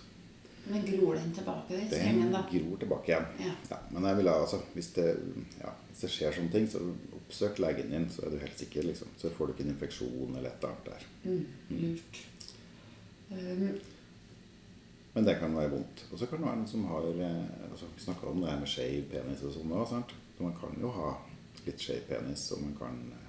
Men 0.64 0.84
gror 0.86 1.18
den 1.18 1.32
tilbake, 1.36 1.76
den 1.76 1.88
Det 1.90 1.98
strengen, 1.98 2.30
da? 2.32 2.44
gror 2.50 2.78
tilbake 2.80 3.10
igjen. 3.10 3.26
Ja. 3.44 3.50
Ja, 3.70 3.78
men 3.90 4.06
jeg 4.08 4.16
vil 4.16 4.30
ha, 4.30 4.36
altså, 4.40 4.60
hvis, 4.72 4.86
det, 4.96 5.08
ja, 5.60 5.72
hvis 5.90 6.04
det 6.06 6.12
skjer 6.14 6.36
sånne 6.38 6.54
ting, 6.54 6.68
så 6.72 6.80
oppsøk 7.18 7.60
legen 7.60 7.92
din, 7.92 8.06
så 8.12 8.24
er 8.24 8.32
du 8.32 8.38
helt 8.40 8.62
sikker. 8.62 8.86
Liksom. 8.88 9.10
Så 9.20 9.32
får 9.34 9.50
du 9.50 9.52
ikke 9.54 9.66
en 9.66 9.74
infeksjon 9.74 10.38
eller 10.38 10.48
et 10.48 10.64
eller 10.64 10.72
annet 10.72 10.88
der. 10.88 11.04
Mm, 11.24 11.82
lurt. 11.82 12.22
Um, 13.34 13.68
Men 15.14 15.26
det 15.28 15.36
kan 15.38 15.54
være 15.54 15.70
vondt. 15.70 16.06
Og 16.10 16.18
så 16.18 16.26
kan 16.26 16.40
det 16.40 16.48
være 16.48 16.60
noen 16.60 16.70
som 16.70 16.86
har 16.90 17.04
eh, 17.12 17.68
altså, 17.70 17.86
Vi 17.94 18.02
snakka 18.02 18.26
om 18.30 18.40
det 18.42 18.50
her 18.50 18.62
med 18.62 18.70
skeiv 18.70 19.04
penis 19.12 19.44
og 19.46 19.54
sånn 19.54 19.74
òg. 19.74 19.86
Så 20.34 20.42
man 20.42 20.56
kan 20.58 20.74
jo 20.82 20.90
ha 20.90 21.12
litt 21.66 21.80
skeiv 21.80 22.08
penis, 22.08 22.48
og 22.54 22.64
man 22.64 22.74
kan 22.80 22.96
eh, 23.14 23.28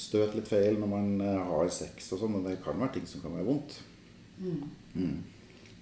støte 0.00 0.38
litt 0.38 0.48
feil 0.48 0.80
når 0.80 0.90
man 0.94 1.10
eh, 1.20 1.42
har 1.50 1.68
sex 1.76 2.08
og 2.16 2.22
sånn. 2.24 2.38
Og 2.40 2.48
det 2.48 2.56
kan 2.64 2.80
være 2.80 2.96
ting 2.96 3.10
som 3.10 3.24
kan 3.24 3.36
være 3.36 3.48
vondt. 3.50 3.78
mm. 4.40 4.64
Mm. 4.94 5.20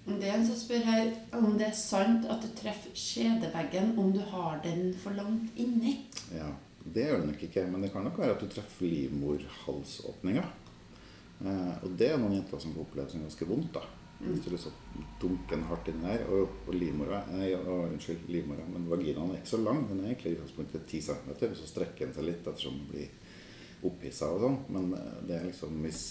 Det 0.01 0.25
er 0.25 0.33
en 0.33 0.45
som 0.47 0.57
spør 0.57 0.81
her 0.81 1.11
om 1.37 1.51
det 1.59 1.67
er 1.67 1.75
sant 1.77 2.23
at 2.33 2.41
du 2.41 2.47
treffer 2.57 2.89
skjedeveggen 2.97 3.91
om 4.01 4.09
du 4.15 4.19
har 4.31 4.57
den 4.63 4.95
for 4.97 5.13
langt 5.13 5.53
inni. 5.55 6.07
Ja, 6.33 6.49
Det 6.81 7.03
gjør 7.05 7.19
det 7.21 7.27
nok 7.29 7.43
ikke, 7.45 7.67
men 7.69 7.83
det 7.85 7.91
kan 7.93 8.03
nok 8.03 8.17
være 8.17 8.33
at 8.33 8.41
du 8.41 8.47
treffer 8.49 8.89
livmorhalsåpninga. 8.89 10.43
Eh, 11.45 11.75
og 11.85 11.93
det 11.99 12.09
er 12.09 12.17
noen 12.17 12.39
jenter 12.39 12.63
som 12.63 12.73
får 12.73 12.87
oppleve 12.87 13.13
som 13.13 13.21
ganske 13.21 13.47
vondt. 13.47 13.73
da. 13.77 13.85
Hvis 14.21 14.43
du 14.45 14.51
liksom 14.53 15.05
dunker 15.21 15.55
den 15.55 15.67
hardt 15.69 15.87
inni 15.91 16.07
der. 16.07 16.25
Og, 16.29 16.57
og 16.67 16.75
livmora 16.75 17.23
nei, 17.31 17.51
og, 17.57 17.87
Unnskyld, 17.89 18.27
livmora, 18.31 18.65
men 18.73 18.89
vaginaen 18.89 19.33
er 19.33 19.41
ikke 19.41 19.53
så 19.55 19.61
lang. 19.61 19.83
Den 19.89 20.03
er 20.03 20.11
egentlig 20.11 20.33
i 20.33 20.37
utgangspunktet 20.37 20.87
10 20.87 21.01
cm, 21.07 21.55
så 21.59 21.69
strekker 21.69 22.07
den 22.07 22.17
seg 22.17 22.27
litt 22.27 22.43
ettersom 22.45 22.77
den 22.79 22.89
blir 22.91 23.87
opphissa 23.89 24.29
og 24.33 24.43
sånn. 24.45 24.59
Men 24.75 24.91
eh, 24.97 25.15
det 25.29 25.37
er 25.37 25.47
liksom 25.49 25.79
hvis 25.85 26.03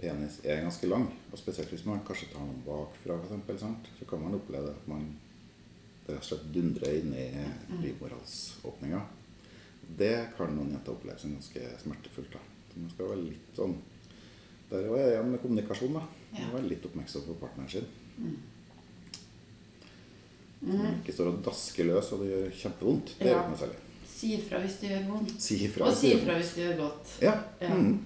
penis 0.00 0.40
er 0.44 0.64
ganske 0.64 0.88
lang, 0.90 1.06
og 1.30 1.38
spesielt 1.38 1.70
hvis 1.72 1.86
man 1.88 2.02
kanskje 2.06 2.32
tar 2.32 2.42
noen 2.44 2.64
bakfra, 2.66 3.16
for 3.16 3.28
eksempel, 3.28 3.60
sant? 3.60 3.92
så 3.98 4.08
kan 4.08 4.24
man 4.24 4.36
oppleve 4.36 4.72
at 4.74 4.88
man 4.90 5.06
rett 6.04 6.18
og 6.18 6.26
slett 6.26 6.48
dundrer 6.52 6.98
inn 6.98 7.14
i 7.16 7.28
livmorhalsåpninga. 7.80 9.00
Det 9.84 10.16
kan 10.36 10.52
noen 10.52 10.74
jenter 10.74 10.96
oppleve 10.96 11.20
som 11.20 11.32
ganske 11.36 11.62
smertefullt. 11.80 12.34
da. 12.34 12.42
Så 12.72 12.82
man 12.82 12.92
skal 12.92 13.10
være 13.12 13.26
litt 13.28 13.56
sånn 13.56 13.76
Der 14.70 14.80
er 14.80 14.94
det 14.96 15.08
igjen 15.12 15.30
med 15.30 15.40
kommunikasjon. 15.42 15.96
da. 15.96 16.02
Ja. 16.40 16.48
være 16.52 16.68
litt 16.68 16.84
oppmerksom 16.88 17.22
på 17.28 17.34
partneren 17.40 17.70
sin. 17.70 17.86
Mm. 18.18 18.36
Mm. 20.64 21.00
ikke 21.02 21.12
står 21.12 21.28
og 21.28 21.40
dasker 21.44 21.84
løs, 21.90 22.06
og 22.14 22.22
det 22.24 22.30
gjør 22.30 22.52
kjempevondt. 22.62 23.10
Det 23.18 23.26
gjør 23.28 23.40
ikke 23.42 23.52
noe 23.52 23.60
særlig. 23.60 23.80
Si 24.14 24.30
ifra 24.38 24.60
hvis 24.62 24.76
det 24.80 24.90
gjør 24.94 25.02
vondt. 25.10 25.34
Si 25.44 25.56
ifra. 25.66 25.88
Og 25.90 25.96
si 25.98 26.12
ifra 26.14 26.36
hvis 26.38 26.52
det 26.56 26.62
gjør 26.64 26.76
godt. 26.78 27.10
Ja. 27.22 27.34
Ja. 27.60 27.74
Mm. 27.74 27.98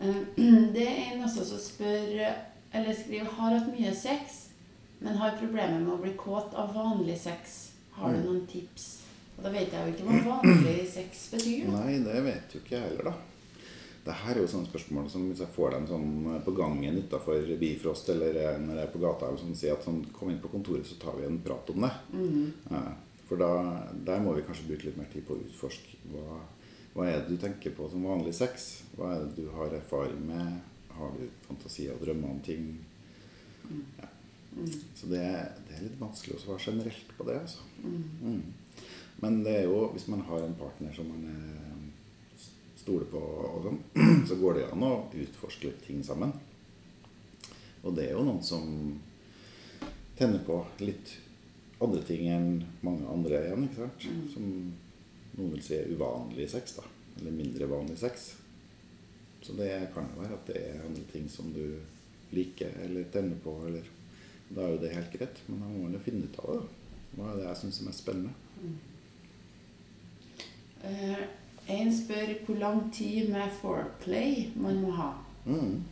Eh, 0.00 0.22
Det 0.74 0.86
er 0.88 1.12
en 1.12 1.22
også 1.28 1.44
som 1.46 1.60
spør 1.62 2.16
Eller 2.74 2.94
skriver 2.96 3.28
har 3.36 3.52
hatt 3.58 3.68
mye 3.68 3.92
sex, 3.94 4.38
men 5.04 5.18
har 5.20 5.36
problemer 5.38 5.78
med 5.78 5.92
å 5.92 6.00
bli 6.00 6.14
kåt 6.16 6.54
av 6.56 6.72
vanlig 6.74 7.18
sex. 7.20 7.58
Har 7.92 8.12
du 8.14 8.18
Mm. 8.18 8.24
noen 8.26 8.46
tips? 8.48 8.86
Og 9.36 9.44
da 9.44 9.50
vet 9.52 9.72
jeg 9.72 9.86
jo 9.86 9.92
ikke 9.92 10.06
hva 10.08 10.40
vanlig 10.42 10.88
sex 10.90 11.28
betyr. 11.34 11.68
Nei, 11.68 11.98
det 12.04 12.22
vet 12.24 12.54
jo 12.54 12.60
ikke 12.62 12.74
jeg 12.78 12.82
heller, 12.88 13.10
da. 13.10 13.14
Det 14.02 14.14
her 14.18 14.34
er 14.34 14.42
jo 14.42 14.50
sånne 14.50 14.66
spørsmål 14.66 15.06
som 15.12 15.28
hvis 15.28 15.44
jeg 15.44 15.54
får 15.54 15.76
dem 15.76 15.84
sånn 15.86 16.40
på 16.42 16.54
gangen 16.58 16.98
utafor 16.98 17.46
Bifrost 17.60 18.08
eller 18.10 18.58
når 18.58 18.80
jeg 18.80 18.88
er 18.88 18.90
på 18.90 19.02
gata, 19.02 19.28
eller 19.28 19.38
sånn, 19.38 19.54
sier 19.58 19.76
at 19.76 19.86
sånn, 19.86 20.00
kom 20.16 20.32
inn 20.32 20.40
på 20.42 20.50
kontoret, 20.50 20.88
så 20.88 20.98
tar 20.98 21.14
vi 21.20 21.28
en 21.28 21.38
prat 21.44 21.70
om 21.70 21.86
det. 21.86 21.92
Mhm. 22.10 22.48
Ja, 22.72 22.82
for 23.28 23.40
da, 23.40 23.52
der 24.04 24.24
må 24.24 24.34
vi 24.36 24.42
kanskje 24.44 24.66
bruke 24.68 24.88
litt 24.88 24.98
mer 24.98 25.06
tid 25.12 25.24
på 25.28 25.36
å 25.36 25.44
utforske 25.44 26.00
hva, 26.10 26.40
hva 26.92 27.06
er 27.08 27.22
det 27.22 27.36
du 27.36 27.38
tenker 27.40 27.72
på 27.76 27.86
som 27.88 28.04
vanlig 28.04 28.34
sex? 28.36 28.82
Hva 28.96 29.14
er 29.14 29.22
det 29.22 29.36
du 29.38 29.52
har 29.54 29.72
erfaring 29.72 30.26
med? 30.28 30.58
Har 30.92 31.14
du 31.16 31.22
fantasi 31.46 31.86
og 31.88 32.02
drømmer 32.02 32.34
om 32.34 32.42
ting? 32.44 32.74
Ja. 34.00 34.10
Så 34.98 35.08
det, 35.08 35.22
det 35.68 35.78
er 35.78 35.86
litt 35.86 36.00
vanskelig 36.00 36.36
å 36.36 36.42
svare 36.42 36.60
generelt 36.66 37.14
på 37.16 37.24
det. 37.30 37.38
altså. 37.40 37.64
Mm. 37.80 38.42
Men 39.22 39.40
det 39.46 39.54
er 39.62 39.64
jo, 39.70 39.86
hvis 39.94 40.08
man 40.12 40.24
har 40.28 40.44
en 40.44 40.58
partner 40.58 40.92
som 40.92 41.08
man 41.08 41.24
eh, 41.30 41.71
stoler 42.82 43.08
på, 43.10 43.20
og 43.22 43.66
sånn, 43.66 43.80
så 44.28 44.38
går 44.40 44.58
det 44.58 44.68
an 44.72 44.86
å 44.86 44.92
utforske 45.24 45.68
litt 45.70 45.82
ting 45.86 46.02
sammen. 46.06 46.34
Og 47.82 47.94
det 47.96 48.08
er 48.08 48.16
jo 48.16 48.26
noen 48.26 48.42
som 48.46 48.66
tenner 50.18 50.42
på 50.46 50.60
litt 50.82 51.16
andre 51.82 52.02
ting 52.06 52.28
enn 52.30 52.50
mange 52.86 53.08
andre 53.10 53.40
igjen. 53.46 53.66
ikke 53.66 53.80
sant? 53.80 54.04
Som 54.34 54.44
noen 55.38 55.54
vil 55.56 55.64
si 55.64 55.78
er 55.78 55.90
uvanlig 55.90 56.46
sex, 56.52 56.76
da. 56.78 56.86
Eller 57.18 57.34
mindre 57.34 57.70
vanlig 57.70 57.98
sex. 58.00 58.28
Så 59.42 59.56
det 59.58 59.72
kan 59.94 60.06
jo 60.12 60.22
være 60.22 60.38
at 60.38 60.46
det 60.52 60.60
er 60.60 60.84
andre 60.86 61.02
ting 61.10 61.26
som 61.30 61.50
du 61.54 61.64
liker 62.32 62.70
eller 62.84 63.08
tenner 63.14 63.40
på. 63.42 63.56
eller 63.66 63.88
Da 64.48 64.62
er 64.62 64.76
jo 64.76 64.82
det 64.84 64.94
helt 64.94 65.12
greit, 65.16 65.42
men 65.48 65.60
da 65.60 65.72
må 65.72 65.84
man 65.86 65.98
jo 65.98 66.04
finne 66.04 66.28
ut 66.28 66.38
av 66.44 66.52
det. 66.52 66.60
da. 66.62 66.78
Hva 67.12 67.28
er 67.28 67.38
det 67.38 67.48
jeg 67.48 67.60
syns 67.60 67.80
er 67.80 67.88
mest 67.88 68.04
spennende? 68.04 68.32
Eh, 70.82 71.24
En 71.70 71.90
spør 71.94 72.32
hvor 72.46 72.58
lang 72.58 72.84
tid 72.94 73.28
med 73.30 73.50
foreplay 73.60 74.48
man 74.58 74.80
må 74.82 74.90
ha. 74.96 75.12
Mm. 75.46 75.82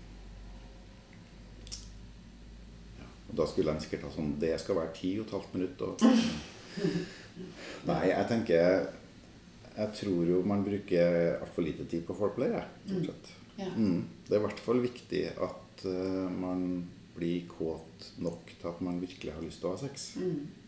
Og 3.31 3.37
da 3.39 3.47
skulle 3.47 3.71
han 3.71 3.83
sikkert 3.83 4.07
ha 4.09 4.11
sånn 4.15 4.33
Det 4.43 4.53
skal 4.63 4.79
være 4.79 4.95
ti 4.97 5.13
og 5.21 5.27
et 5.27 5.35
halvt 5.37 5.53
minutt. 5.55 5.83
Og... 5.87 6.03
Nei, 7.91 8.01
jeg 8.11 8.27
tenker 8.31 8.89
Jeg 9.77 9.93
tror 10.01 10.33
jo 10.33 10.41
man 10.47 10.65
bruker 10.67 11.37
altfor 11.39 11.67
lite 11.67 11.87
tid 11.91 12.03
på 12.09 12.17
foreplay. 12.19 12.57
jeg, 12.57 13.05
stort. 13.05 13.35
Ja. 13.61 13.69
Mm. 13.77 14.09
Det 14.27 14.35
er 14.35 14.41
i 14.41 14.47
hvert 14.47 14.65
fall 14.65 14.83
viktig 14.83 15.23
at 15.47 15.85
uh, 15.87 16.27
man 16.33 16.89
blir 17.17 17.47
kåt 17.51 18.11
nok 18.25 18.51
til 18.57 18.69
at 18.71 18.81
man 18.85 19.01
virkelig 19.03 19.35
har 19.35 19.45
lyst 19.45 19.63
til 19.63 19.71
å 19.71 19.75
ha 19.75 19.81
sex. 19.83 20.11
Mm. 20.21 20.60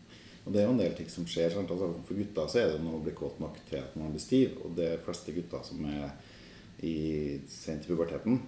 Og 0.43 0.51
det 0.51 0.61
er 0.61 0.67
jo 0.67 0.73
en 0.73 0.81
del 0.81 0.95
ting 0.97 1.09
som 1.11 1.27
skjer. 1.29 1.55
Altså, 1.59 1.89
for 2.07 2.19
gutter 2.19 2.49
så 2.51 2.59
er 2.59 2.73
det 2.73 2.81
noe 2.83 2.99
å 2.99 3.03
bli 3.03 3.13
kåt 3.15 3.39
nok 3.39 3.61
til 3.69 3.79
at 3.79 3.95
man 3.99 4.11
blir 4.11 4.23
stiv. 4.23 4.57
Og 4.65 4.75
de 4.77 4.89
fleste 5.05 5.35
gutter 5.35 5.63
som 5.63 5.85
er 5.87 6.09
i 6.83 6.95
sent 7.47 7.85
i 7.85 7.91
puberteten, 7.91 8.41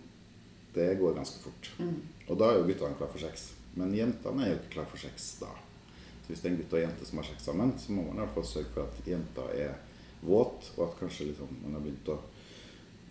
det 0.75 0.89
går 0.99 1.15
ganske 1.15 1.39
fort. 1.39 1.69
Mm. 1.79 2.01
Og 2.27 2.39
da 2.39 2.49
er 2.51 2.59
jo 2.59 2.67
guttene 2.67 2.99
klar 2.99 3.11
for 3.13 3.23
sex. 3.23 3.53
Men 3.79 3.95
jentene 3.95 4.43
er 4.43 4.51
jo 4.51 4.59
ikke 4.59 4.75
klar 4.77 4.89
for 4.91 4.99
sex 4.99 5.29
da. 5.39 5.53
Så 6.25 6.31
hvis 6.31 6.41
det 6.43 6.49
er 6.49 6.53
en 6.55 6.59
gutt 6.59 6.73
og 6.73 6.79
en 6.79 6.87
jente 6.87 7.07
som 7.07 7.21
har 7.21 7.29
sex 7.29 7.47
sammen, 7.47 7.73
så 7.79 7.95
må 7.95 8.07
man 8.07 8.17
i 8.17 8.23
hvert 8.23 8.35
fall 8.35 8.47
sørge 8.49 8.73
for 8.73 8.89
at 8.89 9.07
jenta 9.07 9.47
er 9.55 9.75
våt, 10.25 10.71
og 10.75 10.87
at 10.87 10.99
kanskje 10.99 11.29
liksom 11.29 11.51
man 11.61 11.77
har 11.77 11.83
begynt 11.83 12.11
å 12.11 12.19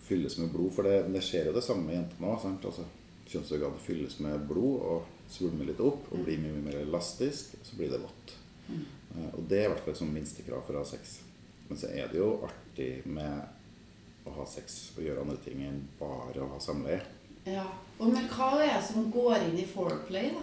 fylles 0.04 0.36
med 0.40 0.52
blod. 0.52 0.72
For 0.76 0.88
det, 0.88 1.04
det 1.14 1.24
skjer 1.24 1.48
jo 1.48 1.56
det 1.56 1.64
samme 1.64 1.86
med 1.86 1.98
jentene 2.00 2.32
òg. 2.34 2.46
Altså, 2.68 2.86
Kjønnsorganet 3.24 3.80
fylles 3.80 4.18
med 4.20 4.42
blod 4.50 4.82
og 4.84 5.30
svulmer 5.32 5.70
litt 5.70 5.80
opp 5.80 6.10
og 6.12 6.26
blir 6.26 6.42
mye 6.42 6.60
mer 6.66 6.82
elastisk, 6.82 7.54
og 7.56 7.64
så 7.64 7.78
blir 7.78 7.94
det 7.94 8.02
vått. 8.02 8.34
Eh, 8.70 9.30
Og 9.34 9.42
det 9.48 9.58
er 9.60 9.68
i 9.68 9.72
hvert 9.72 9.84
fall 9.84 9.94
et 9.94 10.00
sånn 10.02 10.14
minstekrav 10.14 10.64
for 10.66 10.74
å 10.78 10.82
ha 10.82 10.88
sex. 10.88 11.20
Men 11.68 11.78
så 11.80 11.90
er 11.92 12.08
det 12.12 12.18
jo 12.18 12.30
artig 12.46 13.06
med 13.06 14.26
å 14.26 14.32
ha 14.38 14.46
sex 14.48 14.92
og 14.96 15.04
gjøre 15.04 15.20
andre 15.24 15.36
ting 15.44 15.62
enn 15.64 15.82
bare 16.00 16.40
å 16.42 16.50
ha 16.54 16.58
samleie. 16.60 17.00
Ja. 17.46 17.64
Og 17.98 18.10
men 18.12 18.26
hva 18.32 18.50
er 18.58 18.78
det 18.78 18.84
som 18.88 19.10
går 19.12 19.48
inn 19.50 19.58
i 19.60 19.66
foreplay, 19.68 20.32
da? 20.34 20.42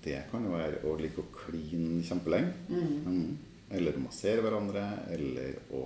Det 0.00 0.22
kan 0.30 0.44
jo 0.46 0.54
være 0.54 0.80
å 0.88 0.94
like 0.96 1.20
å 1.20 1.26
kline 1.34 2.00
kjempelenge. 2.06 2.54
Mm. 2.70 3.36
Eller 3.76 3.98
å 3.98 4.04
massere 4.06 4.40
hverandre, 4.42 4.84
eller 5.12 5.58
å 5.76 5.82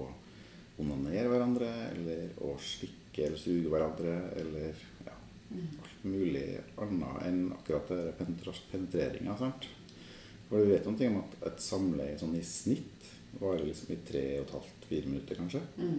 onanere 0.80 1.28
hverandre, 1.32 1.70
eller 1.90 2.28
å 2.46 2.54
slikke 2.62 3.26
eller 3.26 3.40
suge 3.40 3.70
hverandre, 3.72 4.14
eller 4.40 4.78
ja, 5.06 5.16
alt 5.56 6.06
mulig 6.06 6.46
annet 6.82 7.26
enn 7.28 7.42
akkurat 7.56 7.90
penetreringa. 8.70 9.36
sant? 9.38 9.68
For 10.54 10.62
du 10.62 10.70
vet 10.70 10.84
noen 10.86 10.98
ting 11.00 11.10
om 11.10 11.22
at 11.24 11.32
et 11.48 11.62
samleie 11.64 12.14
sånn 12.14 12.36
i 12.38 12.40
snitt 12.46 13.08
varer 13.40 13.64
liksom 13.66 13.88
i 13.90 13.96
tre 14.06 14.20
og 14.36 14.44
et 14.44 14.52
halvt, 14.54 14.84
fire 14.86 15.08
minutter 15.08 15.38
kanskje. 15.40 15.62
Mm. 15.74 15.96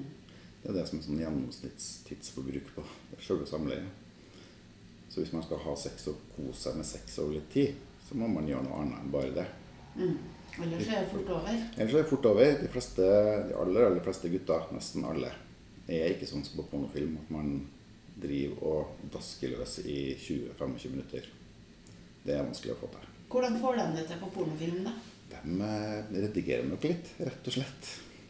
Det 0.62 0.70
er 0.72 0.78
det 0.78 0.84
som 0.88 1.00
er 1.02 1.04
sånn 1.04 1.18
gjennomsnittstidsforbruk 1.20 2.70
på 2.78 2.84
selve 3.26 3.48
samleiet. 3.50 4.38
Så 5.12 5.20
hvis 5.20 5.34
man 5.36 5.44
skal 5.44 5.60
ha 5.60 5.74
sex 5.76 6.08
og 6.08 6.22
kose 6.38 6.56
seg 6.62 6.78
med 6.80 6.88
sex 6.88 7.18
over 7.20 7.36
litt 7.36 7.50
tid, 7.52 7.82
så 8.08 8.16
må 8.22 8.30
man 8.32 8.48
gjøre 8.48 8.64
noe 8.70 8.78
annet 8.80 9.02
enn 9.02 9.12
bare 9.12 9.34
det. 9.36 9.46
Mm. 9.98 10.14
Ellers 10.64 10.88
er 10.88 11.02
det 11.02 11.10
fort 11.12 11.34
over. 11.36 11.58
Ellers 11.76 11.98
er 11.98 12.00
det 12.00 12.12
fort 12.14 12.30
over. 12.30 12.54
De, 12.62 12.70
fleste, 12.72 13.10
de 13.50 13.58
aller, 13.60 13.88
aller 13.90 14.06
fleste 14.06 14.32
gutter, 14.32 14.70
nesten 14.78 15.10
alle, 15.10 15.34
er 15.90 16.14
ikke 16.14 16.30
sånn 16.32 16.48
som 16.48 16.62
på 16.62 16.70
pornofilm 16.72 17.20
at 17.26 17.36
man 17.36 17.58
driver 18.24 18.72
og 18.72 19.12
dasker 19.12 19.52
løs 19.58 19.82
i 19.84 20.00
20-25 20.16 20.96
minutter. 20.96 21.28
Det 22.24 22.40
er 22.40 22.48
vanskelig 22.48 22.78
å 22.78 22.80
få 22.86 22.94
til. 22.96 23.12
Hvordan 23.36 23.60
får 23.60 23.76
de 23.82 23.86
det 23.98 24.08
til 24.08 24.20
på 24.22 24.30
pornofilm, 24.32 24.84
da? 24.88 24.94
De 25.36 25.56
eh, 25.68 26.12
redigerer 26.24 26.68
nok 26.70 26.86
litt, 26.88 27.10
rett 27.20 27.48
og 27.50 27.56
slett. 27.58 27.90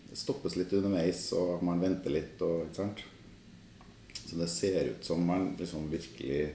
Det 0.10 0.18
stoppes 0.18 0.56
litt 0.58 0.72
underveis, 0.74 1.28
og 1.38 1.62
man 1.68 1.82
venter 1.84 2.10
litt. 2.16 2.42
Og, 2.42 2.64
ikke 2.66 2.80
sant? 2.80 3.04
Så 4.26 4.40
det 4.40 4.48
ser 4.50 4.90
ut 4.96 5.06
som 5.06 5.22
man 5.28 5.52
liksom 5.60 5.86
virkelig 5.92 6.48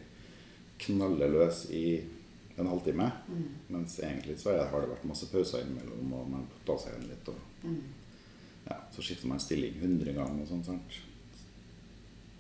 knaller 0.83 1.31
løs 1.31 1.67
i 1.77 1.85
en 2.59 2.67
halvtime. 2.67 3.07
Mens 3.71 3.99
egentlig 4.03 4.39
så 4.41 4.57
har 4.59 4.83
det 4.83 4.91
vært 4.91 5.07
masse 5.09 5.29
pauser 5.31 5.63
innimellom, 5.63 6.11
og 6.19 6.27
man 6.33 6.49
får 6.51 6.67
ta 6.73 6.77
seg 6.83 6.97
igjen 6.97 7.11
litt. 7.13 7.29
Og, 7.31 7.47
Mm. 7.61 7.83
ja, 8.71 8.77
så 8.95 9.03
skifter 9.05 9.29
man 9.29 9.39
stilling 9.41 9.75
100 9.83 10.13
ganger 10.17 10.43
og 10.43 10.49
sånn. 10.49 10.65
sant? 10.65 10.99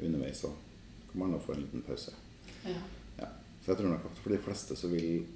Underveis 0.00 0.40
så 0.40 0.48
kan 1.12 1.20
man 1.20 1.30
nå 1.34 1.38
få 1.44 1.52
en 1.54 1.60
liten 1.60 1.82
pause. 1.84 2.12
Ja. 2.64 2.80
Ja. 3.18 3.28
Så 3.62 3.72
jeg 3.72 3.76
tror 3.82 3.90
nok 3.92 4.04
at 4.10 4.18
for 4.24 4.30
de 4.32 4.38
fleste 4.38 4.76
så 4.76 4.88
vil 4.88 5.26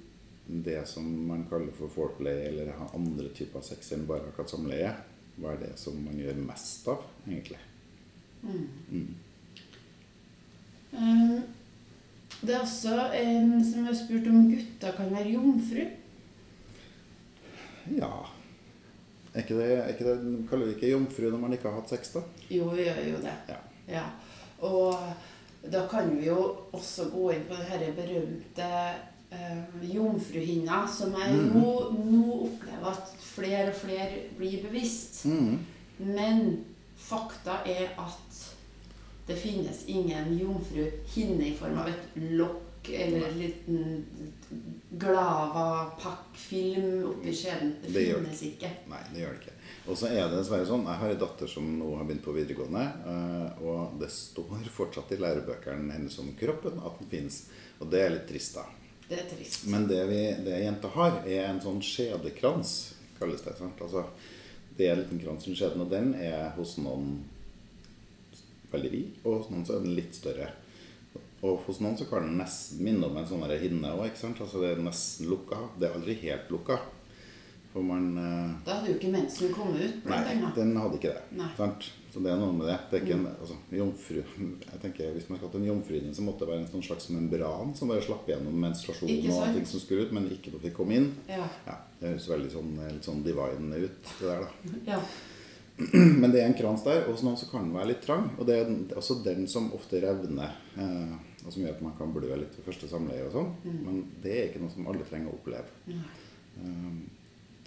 det 0.47 0.87
som 0.87 1.05
man 1.27 1.45
kaller 1.49 1.73
for 1.73 1.91
foreplay, 1.91 2.45
eller 2.49 2.73
ha 2.77 2.89
andre 2.97 3.29
typer 3.35 3.63
sex 3.65 3.91
enn 3.95 4.05
bare 4.09 4.29
akkurat 4.29 4.53
samleie, 4.53 4.93
er 5.45 5.57
det 5.61 5.73
som 5.79 5.97
man 6.05 6.19
gjør 6.19 6.37
mest 6.45 6.87
av, 6.91 7.03
egentlig. 7.27 7.59
Mm. 8.45 8.67
Mm. 8.91 9.15
Um, 10.95 11.41
det 12.41 12.53
er 12.53 12.61
også 12.61 13.09
en 13.17 13.57
som 13.65 13.89
har 13.89 13.97
spurt 13.97 14.29
om 14.31 14.47
gutter 14.51 14.95
kan 14.95 15.11
være 15.11 15.33
jomfru. 15.35 15.83
Ja 17.95 18.13
er 19.35 19.43
ikke, 19.43 19.57
det, 19.59 19.71
er 19.75 19.89
ikke 19.91 20.07
det, 20.07 20.33
Kaller 20.49 20.69
vi 20.69 20.75
ikke 20.77 20.91
jomfru 20.93 21.29
når 21.29 21.41
man 21.41 21.55
ikke 21.55 21.69
har 21.69 21.81
hatt 21.81 21.91
sex, 21.91 22.13
da? 22.15 22.23
Jo, 22.49 22.69
vi 22.71 22.85
gjør 22.87 23.01
jo 23.09 23.17
det. 23.23 23.33
Ja. 23.51 23.57
Ja. 23.91 24.05
Og 24.63 24.95
da 25.71 25.83
kan 25.91 26.13
vi 26.15 26.29
jo 26.29 26.39
også 26.75 27.09
gå 27.11 27.27
inn 27.35 27.43
på 27.49 27.57
det 27.59 27.67
her 27.71 27.83
berømte 27.97 28.69
eh, 29.29 29.63
jomfruhinna, 29.95 30.87
som 30.87 31.15
jeg 31.19 31.33
mm. 31.33 31.47
nå, 31.55 31.71
nå 32.11 32.25
opplever 32.49 32.91
at 32.91 33.15
flere 33.21 33.71
og 33.71 33.79
flere 33.79 34.21
blir 34.37 34.61
bevisst. 34.67 35.23
Mm. 35.25 35.59
Men 35.97 36.45
fakta 36.99 37.61
er 37.65 37.95
at 38.01 38.43
det 39.25 39.39
finnes 39.41 39.87
ingen 39.89 40.35
jomfru 40.37 40.85
hinne 41.15 41.49
i 41.49 41.57
form 41.57 41.79
av 41.81 41.89
et 41.89 42.19
lokk 42.37 42.65
eller 42.93 43.27
en 43.27 43.39
liten 43.39 44.05
glava-pakkfilm 44.89 47.05
oppi 47.09 47.33
skjeden. 47.33 47.75
Det, 47.81 47.93
Det 47.93 48.13
finnes 48.13 48.43
ikke. 48.45 48.69
Nei, 48.91 49.03
det 49.13 49.19
gjør 49.23 49.31
det 49.33 49.39
ikke. 49.41 49.55
Og 49.85 49.97
så 49.97 50.05
er 50.11 50.29
det 50.29 50.37
dessverre 50.39 50.69
sånn 50.69 50.87
Jeg 50.87 51.01
har 51.01 51.09
en 51.13 51.21
datter 51.21 51.47
som 51.49 51.65
nå 51.79 51.87
har 51.97 52.05
begynt 52.07 52.25
på 52.25 52.35
videregående, 52.35 52.85
eh, 53.11 53.49
og 53.65 53.79
det 54.01 54.09
står 54.13 54.65
fortsatt 54.73 55.09
i 55.15 55.21
lærebøkene 55.21 55.93
hennes 55.97 56.19
om 56.21 56.29
kroppen 56.39 56.75
at 56.81 56.95
den 57.01 57.11
finnes. 57.11 57.37
Og 57.81 57.85
det 57.91 57.99
er 58.01 58.15
litt 58.15 58.27
trist, 58.29 58.53
da. 58.59 58.65
Det 59.09 59.19
er 59.21 59.27
trist. 59.29 59.67
Men 59.69 59.87
det, 59.89 60.01
vi, 60.09 60.21
det 60.45 60.63
jenta 60.63 60.89
har, 60.95 61.21
er 61.29 61.49
en 61.49 61.61
sånn 61.61 61.81
skjedekrans, 61.85 62.75
kalles 63.19 63.43
det. 63.45 63.53
sant? 63.59 63.81
Altså, 63.85 64.05
det 64.77 64.89
er 64.89 64.95
en 64.95 65.03
liten 65.03 65.21
krans 65.21 65.45
rundt 65.47 65.59
skjeden, 65.59 65.85
og 65.85 65.91
den 65.93 66.13
er 66.19 66.49
hos 66.57 66.75
noen 66.81 67.19
veldig 68.73 68.91
vid, 68.91 69.19
og 69.23 69.39
hos 69.39 69.51
noen 69.53 69.65
så 69.67 69.77
er 69.77 69.85
den 69.85 69.95
litt 69.97 70.17
større. 70.17 70.49
Og 71.45 71.61
hos 71.67 71.79
noen 71.83 71.97
så 71.99 72.07
kan 72.09 72.25
den 72.25 72.39
nesten 72.41 72.81
minne 72.83 73.05
om 73.07 73.17
en 73.19 73.27
sånn 73.29 73.45
hinne 73.61 73.93
òg? 73.93 74.09
Altså 74.09 74.61
det 74.63 74.73
er 74.73 74.81
nesten 74.83 75.29
lukka. 75.29 75.59
Det 75.77 75.87
er 75.87 75.97
aldri 75.97 76.15
helt 76.23 76.49
lukka. 76.53 76.79
For 77.75 77.83
man 77.85 78.15
eh, 78.17 78.51
Da 78.65 78.79
hadde 78.79 78.93
jo 78.93 78.97
ikke 78.97 79.11
mensen 79.13 79.51
kommet 79.53 79.83
ut, 79.83 80.05
Nei, 80.07 80.21
den, 80.29 80.45
den 80.55 80.77
hadde 80.79 80.97
ikke 80.97 81.11
det. 81.11 81.23
Nei. 81.37 81.49
Sant? 81.59 81.89
Så 82.15 82.21
det 82.23 82.29
er 82.31 82.37
noe 82.39 82.53
med 82.55 82.69
det. 82.69 82.75
Det 82.87 82.95
er 82.95 83.01
ikke 83.03 83.15
en 83.17 83.25
altså, 83.27 83.55
jomfru 83.75 84.21
Jeg 84.21 84.77
tenker 84.79 85.09
Hvis 85.11 85.25
man 85.27 85.35
skulle 85.35 85.49
hatt 85.49 85.57
en 85.59 85.65
jomfruhinne, 85.67 86.13
så 86.15 86.23
måtte 86.23 86.45
det 86.45 86.51
være 86.53 86.61
en 86.63 86.69
sånn 86.71 86.85
slags 86.85 87.09
membran 87.11 87.73
som 87.75 87.91
bare 87.91 88.05
slapp 88.05 88.29
gjennom 88.31 88.55
menstruasjonen 88.63 89.33
og 89.35 89.55
ting 89.57 89.65
som 89.67 89.81
skulle 89.83 90.05
ut, 90.07 90.13
men 90.15 90.29
ikke 90.31 90.53
noe 90.53 90.63
fikk 90.63 90.77
komme 90.77 90.95
inn. 90.95 91.09
Ja. 91.27 91.43
Ja, 91.67 91.75
Det 91.99 92.13
høres 92.13 92.27
veldig 92.31 92.51
sånn, 92.53 92.69
litt 92.93 93.09
sånn 93.09 93.19
divine 93.25 93.81
ut, 93.83 94.13
det 94.21 94.29
der, 94.29 94.45
da. 94.45 94.77
ja. 94.93 95.01
Men 96.21 96.31
det 96.31 96.39
er 96.39 96.45
en 96.47 96.55
krans 96.55 96.85
der, 96.85 97.01
og 97.11 97.17
sånn 97.19 97.35
så 97.35 97.49
kan 97.49 97.65
den 97.65 97.75
være 97.75 97.89
litt 97.89 98.05
trang. 98.05 98.29
Og 98.39 98.47
det 98.47 98.61
er 98.61 98.71
også 98.95 99.17
den 99.25 99.43
som 99.51 99.67
ofte 99.75 99.99
revner, 100.05 100.55
eh, 100.79 101.17
og 101.43 101.49
som 101.51 101.65
gjør 101.65 101.75
at 101.75 101.83
man 101.83 101.97
kan 101.99 102.13
blø 102.15 102.29
litt 102.31 102.55
ved 102.55 102.69
første 102.69 102.87
samleie 102.87 103.25
og 103.27 103.35
sånn. 103.35 103.51
Men 103.83 103.99
det 104.23 104.37
er 104.37 104.47
ikke 104.47 104.63
noe 104.63 104.71
som 104.71 104.87
alle 104.87 105.03
trenger 105.09 105.33
å 105.33 105.35
oppleve. 105.35 105.67
Um, 106.63 107.03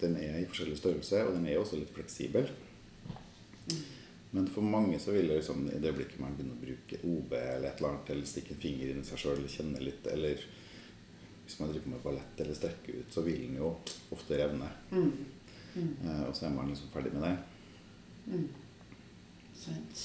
Den 0.01 0.17
er 0.17 0.39
i 0.39 0.47
forskjellig 0.49 0.77
størrelse, 0.79 1.21
og 1.27 1.37
den 1.37 1.45
er 1.51 1.61
også 1.61 1.77
litt 1.77 1.93
fleksibel. 1.93 2.49
Men 4.31 4.47
for 4.47 4.61
mange 4.61 4.99
så 5.01 5.11
vil 5.15 5.27
det 5.27 5.39
liksom, 5.39 5.63
i 5.67 5.79
det 5.81 5.89
øyeblikket 5.89 6.19
man 6.21 6.35
begynner 6.37 6.57
å 6.57 6.61
bruke 6.61 6.99
OB 7.01 7.31
eller 7.33 7.69
et 7.71 7.79
eller 7.79 7.89
annet, 7.89 8.11
eller 8.13 8.29
stikke 8.29 8.53
en 8.53 8.61
finger 8.61 8.91
inn 8.91 9.01
i 9.01 9.07
seg 9.07 9.23
sjøl 9.23 9.41
kjenne 9.49 9.81
litt, 9.81 10.05
eller 10.11 10.43
hvis 11.45 11.57
man 11.59 11.71
driver 11.71 11.95
med 11.95 12.03
ballett 12.03 12.41
eller 12.43 12.57
strekker 12.57 12.99
ut, 13.01 13.13
så 13.13 13.23
vil 13.25 13.39
den 13.47 13.57
jo 13.57 13.71
ofte 14.13 14.37
revne. 14.37 14.69
Mm. 14.91 15.25
Eh, 15.79 16.23
og 16.27 16.35
så 16.37 16.45
er 16.45 16.53
man 16.53 16.69
liksom 16.69 16.91
ferdig 16.93 17.13
med 17.15 17.25
det. 17.25 17.35
Mm. 18.29 18.47
Sant. 19.57 20.03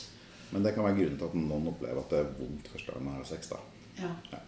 Men 0.55 0.65
det 0.65 0.73
kan 0.73 0.87
være 0.87 0.97
grunnen 1.03 1.21
til 1.21 1.29
at 1.29 1.37
noen 1.37 1.69
opplever 1.75 2.01
at 2.01 2.15
det 2.15 2.23
er 2.23 2.33
vondt 2.39 2.71
første 2.73 2.95
gang 2.95 3.05
man 3.05 3.19
har 3.19 3.29
sex. 3.29 3.53
da. 3.53 3.61
Ja. 4.01 4.41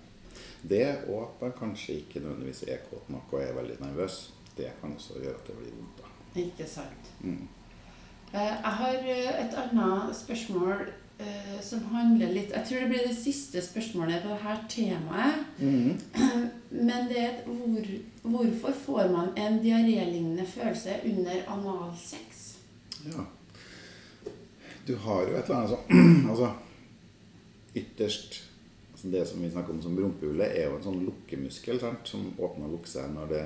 Det 0.67 0.87
og 1.13 1.21
at 1.27 1.43
man 1.45 1.55
kanskje 1.59 2.01
ikke 2.01 2.23
nødvendigvis 2.25 2.65
er 2.73 2.83
kåt 2.89 3.11
nok 3.13 3.33
og 3.37 3.43
er 3.43 3.55
veldig 3.55 3.77
nervøs, 3.81 4.17
det 4.57 4.73
kan 4.81 4.97
også 4.97 5.21
gjøre 5.21 5.37
at 5.37 5.51
det 5.51 5.59
blir 5.61 5.77
vondt. 5.77 6.01
da. 6.01 6.41
Ikke 6.41 6.69
sant. 6.71 7.13
Mm. 7.21 7.45
Eh, 8.35 8.41
Jeg 8.41 8.73
har 8.79 8.95
eh, 8.95 9.45
et 9.47 9.55
annet 9.55 10.17
spørsmål 10.17 10.89
eh, 11.21 11.59
som 11.63 11.85
handler 11.93 12.33
litt 12.35 12.51
Jeg 12.51 12.67
tror 12.69 12.81
det 12.81 12.89
blir 12.91 13.07
det 13.07 13.17
siste 13.17 13.63
spørsmålet 13.63 14.23
på 14.25 14.35
dette 14.35 14.57
temaet. 14.69 15.45
Mhm. 15.59 16.01
Men 16.89 17.09
det 17.09 17.19
er 17.23 17.37
hvor, 17.47 17.87
hvorfor 18.23 18.73
får 18.87 19.13
man 19.13 19.29
en 19.37 19.63
diarélignende 19.63 20.47
følelse 20.47 20.99
under 21.05 21.43
analsex? 21.49 22.57
Ja. 23.07 23.25
Du 24.87 24.97
har 24.97 25.23
jo 25.23 25.37
et 25.37 25.45
eller 25.49 25.57
annet 25.57 25.71
sånn 25.71 26.29
Altså 26.31 26.51
ytterst 27.77 28.43
altså 28.93 29.09
Det 29.13 29.23
som 29.29 29.43
vi 29.43 29.51
snakker 29.51 29.75
om 29.75 29.81
som 29.83 29.97
rumpehullet, 29.99 30.55
er 30.57 30.71
jo 30.71 30.77
en 30.79 30.85
sånn 30.87 31.03
lukkemuskel 31.05 31.81
sant? 31.81 32.09
som 32.09 32.31
åpner 32.39 32.65
og 32.67 32.79
lukker 32.79 32.89
seg 32.95 33.11
når 33.13 33.27
det, 33.29 33.43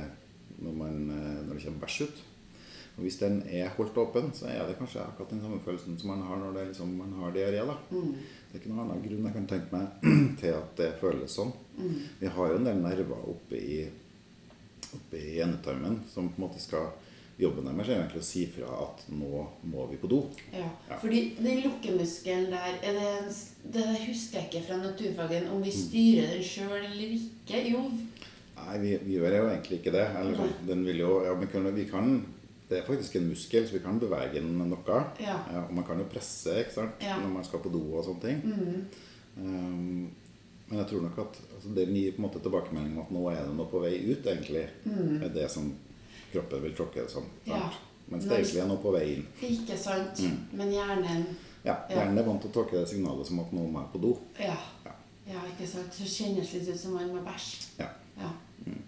når, 0.63 0.77
man, 0.79 1.01
når 1.09 1.57
det 1.57 1.65
kommer 1.65 1.83
bæsj 1.83 2.05
ut. 2.07 2.21
Og 3.01 3.07
Hvis 3.07 3.17
den 3.17 3.39
er 3.49 3.71
holdt 3.79 3.97
åpen, 3.97 4.27
så 4.37 4.51
er 4.53 4.67
det 4.69 4.77
kanskje 4.77 5.01
akkurat 5.01 5.31
den 5.33 5.41
samme 5.41 5.61
følelsen 5.65 5.97
som 5.99 6.11
man 6.13 6.21
har 6.29 6.37
når 6.37 6.53
det 6.59 6.65
liksom, 6.69 6.91
man 6.99 7.15
har 7.17 7.33
diaré. 7.33 7.63
Mm. 7.89 8.11
Det 8.13 8.53
er 8.53 8.61
ikke 8.61 8.73
noen 8.75 8.83
annen 8.85 9.05
grunn 9.07 9.25
jeg 9.25 9.37
kan 9.39 9.47
tenke 9.49 9.73
meg 9.73 10.11
til 10.43 10.59
at 10.59 10.75
det 10.77 10.91
føles 11.01 11.37
sånn. 11.39 11.55
Mm. 11.79 11.95
Vi 12.21 12.33
har 12.37 12.53
jo 12.53 12.59
en 12.61 12.69
del 12.69 12.83
nerver 12.85 13.25
oppe 13.33 13.57
i, 13.57 13.79
oppe 14.93 15.17
i 15.17 15.41
endetarmen 15.41 16.03
som 16.13 16.29
på 16.29 16.43
en 16.43 16.47
måte 16.49 16.61
skal 16.61 16.91
Jobben 17.41 17.65
deres 17.65 17.89
er 17.89 18.03
egentlig 18.03 18.21
å 18.21 18.25
si 18.27 18.43
fra 18.53 18.69
at 18.85 19.07
nå 19.17 19.43
må 19.73 19.87
vi 19.89 19.97
på 19.97 20.11
do. 20.13 20.19
Ja. 20.53 20.67
Ja. 20.91 20.99
Fordi 21.01 21.23
den 21.39 21.63
lukkemuskelen 21.65 22.51
der 22.53 22.75
er 22.85 22.99
det, 22.99 23.33
det 23.73 23.85
husker 24.03 24.43
jeg 24.43 24.51
ikke 24.51 24.67
fra 24.67 24.77
naturfagen 24.83 25.49
om 25.49 25.63
Mm. 25.63 25.65
vi 25.65 25.73
styrer 25.73 26.35
den 26.35 26.45
sjøl 26.45 26.85
eller 26.85 27.15
ikke. 27.17 27.63
Jo, 27.73 27.81
Nei, 28.61 28.79
vi, 28.83 28.91
vi 29.07 29.17
gjør 29.17 29.37
jo 29.39 29.47
egentlig 29.49 29.79
ikke 29.81 29.93
det. 29.95 30.05
Eller, 30.21 30.53
den 30.69 30.85
vil 30.85 31.01
jo, 31.01 31.13
ja, 31.25 31.33
men 31.35 31.75
vi 31.75 31.87
kan, 31.89 32.27
det 32.71 32.79
er 32.79 32.87
faktisk 32.87 33.17
en 33.19 33.29
muskel, 33.29 33.67
så 33.67 33.75
vi 33.75 33.83
kan 33.83 33.99
bevege 33.99 34.39
den 34.39 34.55
noe. 34.59 34.99
Ja. 35.21 35.37
og 35.67 35.75
man 35.75 35.85
kan 35.87 35.99
jo 35.99 36.07
presse 36.11 36.55
ikke 36.63 36.77
sant? 36.77 37.03
Ja. 37.03 37.19
når 37.19 37.33
man 37.35 37.45
skal 37.45 37.63
på 37.65 37.73
do 37.73 37.83
og 37.99 38.05
sånne 38.07 38.27
ting. 38.27 38.43
mm, 38.45 39.07
Um, 39.41 40.11
men 40.69 40.79
jeg 40.79 40.87
tror 40.91 41.01
nok 41.01 41.19
at 41.19 41.37
altså, 41.55 41.71
det 41.75 41.85
gir 41.89 42.11
på 42.13 42.19
en 42.19 42.25
måte 42.27 42.41
tilbakemelding 42.43 42.97
om 42.99 43.05
at 43.05 43.13
nå 43.15 43.21
er 43.31 43.45
det 43.47 43.55
noe 43.57 43.69
på 43.71 43.79
vei 43.81 43.93
ut, 44.11 44.27
egentlig. 44.27 44.65
mm. 44.85 45.23
er 45.23 45.29
det 45.35 45.47
som 45.51 45.69
kroppen 46.33 46.63
vil 46.63 46.75
tråkke 46.77 47.05
det 47.05 47.11
som. 47.11 47.29
Sant? 47.47 47.79
Mens 48.11 48.27
det 48.27 48.37
egentlig 48.41 48.61
er 48.61 48.69
noe 48.69 48.83
på 48.83 48.93
vei 48.95 49.05
inn. 49.15 49.25
ikke 49.47 49.79
sant? 49.79 50.19
Mm. 50.19 50.59
Men 50.59 50.75
hjernen 50.75 51.25
Ja. 51.65 51.77
Hjernen 51.91 52.19
er 52.19 52.27
vant 52.27 52.43
til 52.43 52.51
å 52.51 52.55
tolke 52.59 52.79
det 52.79 52.89
signalet 52.91 53.27
som 53.29 53.41
at 53.43 53.53
nå 53.55 53.67
må 53.71 53.83
jeg 53.85 53.93
på 53.95 54.03
do. 54.03 54.13
Ja. 54.41 54.59
Ikke 55.31 55.67
sant? 55.69 55.95
Så 55.95 56.07
kjennes 56.09 56.53
litt 56.55 56.69
ut 56.69 56.81
som 56.81 56.97
man 56.99 57.11
må 57.15 57.23
bæsje. 57.23 57.71
Ja. 57.79 57.89
Ja. 58.19 58.31
Mm. 58.67 58.81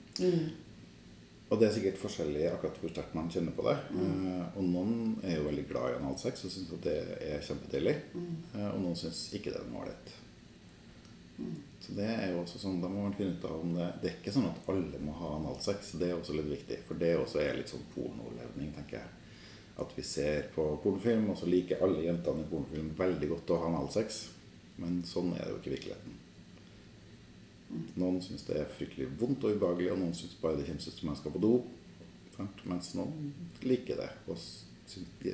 Og 1.52 1.60
det 1.60 1.66
er 1.66 1.74
sikkert 1.74 2.00
forskjellig 2.00 2.46
akkurat 2.48 2.78
hvor 2.80 2.92
sterkt 2.94 3.16
man 3.16 3.28
kjenner 3.32 3.52
på 3.52 3.66
det. 3.66 3.74
Eh, 4.00 4.44
og 4.56 4.64
noen 4.64 5.18
er 5.20 5.36
jo 5.36 5.44
veldig 5.50 5.66
glad 5.68 5.90
i 5.90 5.98
analsex 5.98 6.46
og 6.48 6.54
syns 6.54 6.72
at 6.72 6.86
det 6.86 6.98
er 7.26 7.44
kjempedeilig. 7.44 7.92
Mm. 8.16 8.30
Og 8.70 8.78
noen 8.86 8.96
syns 8.96 9.26
ikke 9.36 9.52
det 9.52 9.60
er 9.60 9.68
noe 9.68 9.82
ålreit. 9.82 10.14
Mm. 11.36 11.58
Så 11.82 11.96
det 11.98 12.06
er 12.08 12.30
jo 12.30 12.40
også 12.40 12.60
sånn, 12.62 12.80
da 12.80 12.88
må 12.88 13.04
man 13.04 13.16
finne 13.18 13.34
ut 13.36 13.44
av 13.48 13.58
om 13.58 13.72
det 13.74 13.88
Det 14.00 14.08
er 14.08 14.18
ikke 14.20 14.34
sånn 14.36 14.48
at 14.48 14.72
alle 14.72 15.02
må 15.02 15.16
ha 15.18 15.34
analsex. 15.40 15.92
Det 16.00 16.08
er 16.08 16.16
også 16.16 16.38
litt 16.38 16.50
viktig. 16.54 16.80
For 16.88 17.02
det 17.02 17.12
også 17.18 17.42
er 17.42 17.58
litt 17.58 17.72
sånn 17.72 17.84
pornolevning, 17.92 18.72
tenker 18.78 19.02
jeg. 19.02 19.36
At 19.82 19.92
vi 19.96 20.04
ser 20.06 20.48
på 20.54 20.66
pornofilm, 20.84 21.28
og 21.32 21.40
så 21.40 21.48
liker 21.50 21.84
alle 21.84 22.06
jentene 22.06 22.46
i 22.46 22.48
pornofilm 22.48 22.92
veldig 22.96 23.32
godt 23.34 23.52
å 23.52 23.60
ha 23.60 23.72
analsex. 23.74 24.24
Men 24.80 25.02
sånn 25.04 25.34
er 25.36 25.44
det 25.44 25.52
jo 25.52 25.60
ikke 25.60 25.72
i 25.72 25.76
virkeligheten. 25.76 26.21
Noen 27.96 28.20
syns 28.22 28.44
det 28.48 28.56
er 28.60 28.72
fryktelig 28.76 29.08
vondt 29.20 29.44
og 29.44 29.56
ubehagelig, 29.56 29.92
og 29.92 29.98
noen 30.02 30.14
syns 30.16 30.34
bare 30.42 30.56
det 30.58 30.66
kjennes 30.68 30.88
ut 30.88 30.98
som 30.98 31.08
man 31.10 31.16
skal 31.20 31.32
på 31.36 31.42
do. 31.42 31.52
Sant? 32.36 32.64
Mens 32.68 32.94
noen 32.98 33.32
liker 33.62 33.96
det, 34.00 34.10
og 34.28 34.38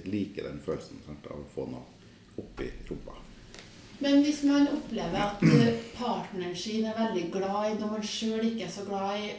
liker 0.07 0.49
den 0.51 0.61
følelsen 0.65 1.01
sant? 1.07 1.27
av 1.31 1.41
å 1.41 1.49
få 1.55 1.67
noe 1.71 1.83
oppi 2.39 2.69
rumpa. 2.91 3.17
Men 4.01 4.21
hvis 4.23 4.45
man 4.47 4.69
opplever 4.71 5.19
at 5.19 5.41
eh, 5.43 5.81
partneren 5.99 6.55
sin 6.55 6.85
er 6.87 6.95
veldig 6.95 7.25
glad 7.35 7.73
i 7.73 7.79
noe 7.81 7.97
man 7.97 8.05
sjøl 8.07 8.45
ikke 8.47 8.69
er 8.69 8.71
så 8.71 8.85
glad 8.87 9.19
i, 9.19 9.33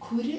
hvor 0.00 0.30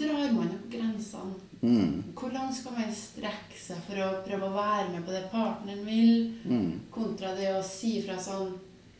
drar 0.00 0.32
man 0.34 0.50
opp 0.56 0.64
grensene? 0.72 1.36
Mm. 1.64 2.00
Hvor 2.18 2.32
langt 2.34 2.56
skal 2.58 2.74
man 2.76 2.90
strekke 2.92 3.56
seg 3.56 3.78
for 3.86 3.96
å 4.04 4.08
prøve 4.26 4.48
å 4.50 4.56
være 4.56 4.90
med 4.92 5.06
på 5.06 5.14
det 5.14 5.22
partneren 5.32 5.86
vil, 5.86 6.10
Mm. 6.44 6.80
kontra 6.92 7.30
det 7.38 7.54
å 7.54 7.62
si 7.64 8.02
fra 8.02 8.18
sånn 8.20 8.52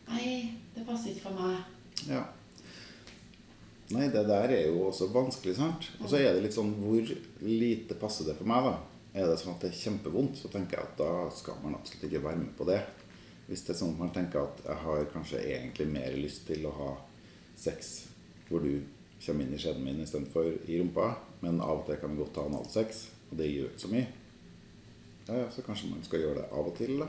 Nei, 0.07 0.53
det 0.75 0.85
passer 0.85 1.09
ikke 1.11 1.31
for 1.31 1.37
meg. 1.41 1.57
Ja. 2.07 2.19
Nei, 3.93 4.07
det 4.09 4.23
der 4.25 4.49
er 4.49 4.67
jo 4.71 4.87
også 4.87 5.11
vanskelig, 5.13 5.55
sant. 5.59 5.89
Og 6.01 6.09
så 6.09 6.17
er 6.17 6.33
det 6.33 6.45
litt 6.47 6.55
sånn 6.55 6.71
hvor 6.79 7.11
lite 7.45 7.97
passer 8.01 8.25
det 8.25 8.37
for 8.39 8.49
meg, 8.49 8.65
da. 8.65 8.75
Er 9.15 9.29
det 9.29 9.37
sånn 9.39 9.53
at 9.53 9.61
det 9.63 9.69
er 9.71 9.77
kjempevondt, 9.83 10.39
så 10.41 10.49
tenker 10.51 10.79
jeg 10.79 10.89
at 10.89 10.97
da 10.99 11.11
skal 11.35 11.59
man 11.61 11.77
absolutt 11.77 12.07
ikke 12.09 12.23
være 12.25 12.41
med 12.41 12.55
på 12.57 12.65
det. 12.67 12.81
Hvis 13.45 13.61
det 13.67 13.75
er 13.75 13.79
sånn 13.83 13.93
at 13.93 14.01
man 14.01 14.13
tenker 14.15 14.41
at 14.41 14.63
jeg 14.65 14.81
har 14.81 15.05
kanskje 15.13 15.43
egentlig 15.43 15.87
mer 15.93 16.17
lyst 16.17 16.47
til 16.49 16.65
å 16.65 16.73
ha 16.79 16.91
sex 17.55 17.93
hvor 18.49 18.65
du 18.65 18.81
kommer 19.21 19.45
inn 19.45 19.53
i 19.55 19.59
skjeden 19.61 19.85
min 19.85 20.01
istedenfor 20.03 20.49
i 20.65 20.79
rumpa, 20.81 21.11
men 21.45 21.61
av 21.61 21.83
og 21.83 21.85
til 21.87 22.01
kan 22.01 22.13
vi 22.13 22.23
godt 22.23 22.41
ha 22.41 22.47
analsex, 22.49 23.05
og 23.29 23.37
det 23.39 23.51
gjør 23.51 23.69
ikke 23.69 23.85
så 23.85 23.93
mye. 23.93 24.07
Ja, 25.25 25.37
ja, 25.39 25.45
så 25.53 25.63
kanskje 25.65 25.91
man 25.93 26.03
skal 26.05 26.21
gjøre 26.21 26.41
det 26.41 26.49
av 26.53 26.67
og 26.69 26.75
til, 26.77 26.97
da. 27.01 27.07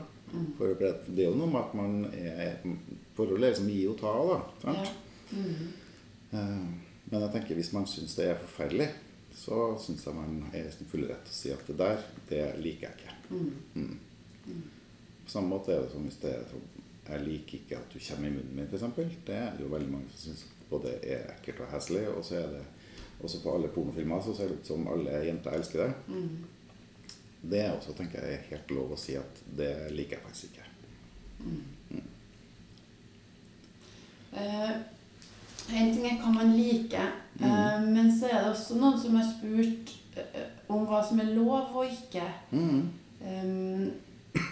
For 0.57 0.77
det 0.77 0.93
er 1.17 1.27
jo 1.29 1.35
noe 1.37 1.49
med 1.51 1.59
at 1.61 1.75
man 1.77 1.99
er 2.11 2.57
Forholdet 3.17 3.47
er 3.47 3.53
liksom 3.53 3.69
gi 3.71 3.83
og 3.89 3.99
ta, 3.99 4.13
da. 4.29 4.39
Sant? 4.61 4.89
Ja. 4.89 5.37
Mm. 5.37 5.51
Eh, 5.51 5.76
Men 7.07 7.21
jeg 7.23 7.33
tenker 7.33 7.59
hvis 7.59 7.73
man 7.75 7.87
syns 7.89 8.17
det 8.17 8.31
er 8.31 8.41
forferdelig, 8.41 8.89
så 9.37 9.77
syns 9.79 10.05
jeg 10.07 10.17
man 10.17 10.41
er 10.51 10.67
i 10.67 10.73
sin 10.73 10.89
fulle 10.89 11.07
rett 11.11 11.23
til 11.27 11.35
å 11.35 11.37
si 11.37 11.53
at 11.53 11.69
det 11.69 11.77
der, 11.79 12.03
det 12.29 12.43
liker 12.63 12.87
jeg 12.87 12.97
ikke. 12.97 13.15
Mm. 13.77 13.95
På 15.23 15.31
samme 15.31 15.51
måte 15.53 15.73
er 15.73 15.85
det 15.85 15.93
som 15.93 16.05
hvis 16.07 16.19
det 16.23 16.33
er 16.33 16.45
sånn 16.47 16.67
Jeg 17.07 17.23
liker 17.23 17.55
ikke 17.61 17.77
at 17.77 17.93
du 17.93 18.01
kommer 18.03 18.27
i 18.27 18.31
munnen 18.33 18.55
min, 18.57 18.65
f.eks. 18.67 19.13
Det 19.27 19.35
er 19.39 19.61
jo 19.61 19.69
veldig 19.71 19.91
mange 19.93 20.09
som 20.11 20.33
syns 20.33 20.41
både 20.67 20.97
er 20.99 21.29
ekkelt 21.37 21.61
og 21.63 21.71
heslig. 21.71 22.01
Og 22.11 22.25
så 22.27 22.41
er 22.41 22.49
det 22.51 22.63
også 23.23 23.39
på 23.43 23.53
alle 23.55 23.69
pornofilmer 23.71 24.25
så 24.25 24.33
ser 24.35 24.51
det 24.51 24.57
ut 24.59 24.67
som 24.67 24.87
alle 24.91 25.21
jenter 25.23 25.55
elsker 25.55 25.85
det. 25.85 25.93
Mm. 26.11 27.13
Det 27.47 27.61
er 27.63 27.71
også, 27.77 27.95
tenker 27.95 28.25
jeg, 28.25 28.33
er 28.33 28.49
helt 28.51 28.75
lov 28.75 28.91
å 28.91 28.99
si 28.99 29.15
at 29.15 29.41
det 29.57 29.71
liker 29.95 30.17
jeg 30.17 30.25
faktisk 30.25 30.51
ikke. 30.51 30.67
Mm. 31.47 32.03
Eh, 34.37 34.75
en 35.67 35.93
ting 35.93 36.05
er 36.07 36.19
hva 36.21 36.31
man 36.31 36.53
liker, 36.55 37.09
eh, 37.41 37.77
men 37.83 38.11
så 38.13 38.29
er 38.29 38.43
det 38.43 38.51
også 38.53 38.77
noen 38.79 38.99
som 38.99 39.17
har 39.19 39.25
spurt 39.27 39.93
uh, 40.15 40.43
om 40.73 40.85
hva 40.87 41.01
som 41.03 41.19
er 41.19 41.33
lov 41.35 41.75
og 41.75 41.91
ikke. 41.91 42.23
Mm. 42.51 42.83
Um, 43.21 44.43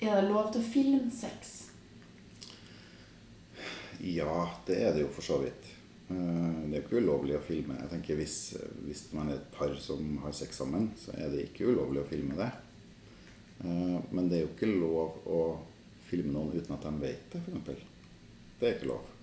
er 0.00 0.14
det 0.14 0.28
lov 0.30 0.52
til 0.52 0.62
å 0.62 0.70
filme 0.72 1.10
sex? 1.12 1.56
Ja, 3.98 4.46
det 4.68 4.78
er 4.78 4.94
det 4.94 5.02
jo 5.02 5.10
for 5.12 5.26
så 5.26 5.40
vidt. 5.42 5.74
Uh, 6.08 6.64
Det 6.68 6.72
er 6.72 6.78
jo 6.78 6.84
ikke 6.86 7.02
ulovlig 7.04 7.36
å 7.36 7.44
filme. 7.44 7.76
Jeg 7.82 7.92
tenker 7.92 8.20
hvis, 8.20 8.38
hvis 8.86 9.04
man 9.12 9.28
er 9.28 9.40
et 9.40 9.52
par 9.52 9.74
som 9.82 10.16
har 10.24 10.32
sex 10.36 10.62
sammen, 10.62 10.92
så 10.96 11.12
er 11.18 11.34
det 11.34 11.48
ikke 11.50 11.68
ulovlig 11.68 12.04
å 12.04 12.08
filme 12.08 12.38
det. 12.38 12.48
Men 13.58 14.28
det 14.30 14.36
er 14.36 14.42
jo 14.44 14.50
ikke 14.52 14.68
lov 14.70 15.16
å 15.26 15.38
filme 16.06 16.30
noen 16.30 16.52
uten 16.54 16.76
at 16.76 16.84
de 16.86 16.92
vet 17.02 17.32
det, 17.32 17.40
f.eks. 17.42 17.80
Det 18.60 18.68
er 18.68 18.76
ikke 18.76 18.92
lov. 18.92 19.17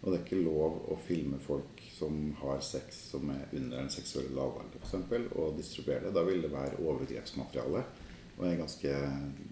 Og 0.00 0.06
det 0.08 0.16
er 0.16 0.22
ikke 0.24 0.44
lov 0.44 0.78
å 0.92 0.96
filme 1.04 1.38
folk 1.44 1.82
som 1.92 2.30
har 2.40 2.62
sex 2.64 3.02
som 3.10 3.28
er 3.34 3.50
under 3.56 3.82
en 3.82 3.92
seksuell 3.92 4.30
lavalder, 4.32 4.80
f.eks., 4.80 5.26
og 5.36 5.58
distribuere 5.58 6.06
det. 6.06 6.14
Da 6.16 6.24
vil 6.24 6.40
det 6.40 6.52
være 6.52 6.80
overgrepsmateriale 6.80 7.82
og 8.38 8.46
en 8.48 8.62
ganske, 8.62 8.94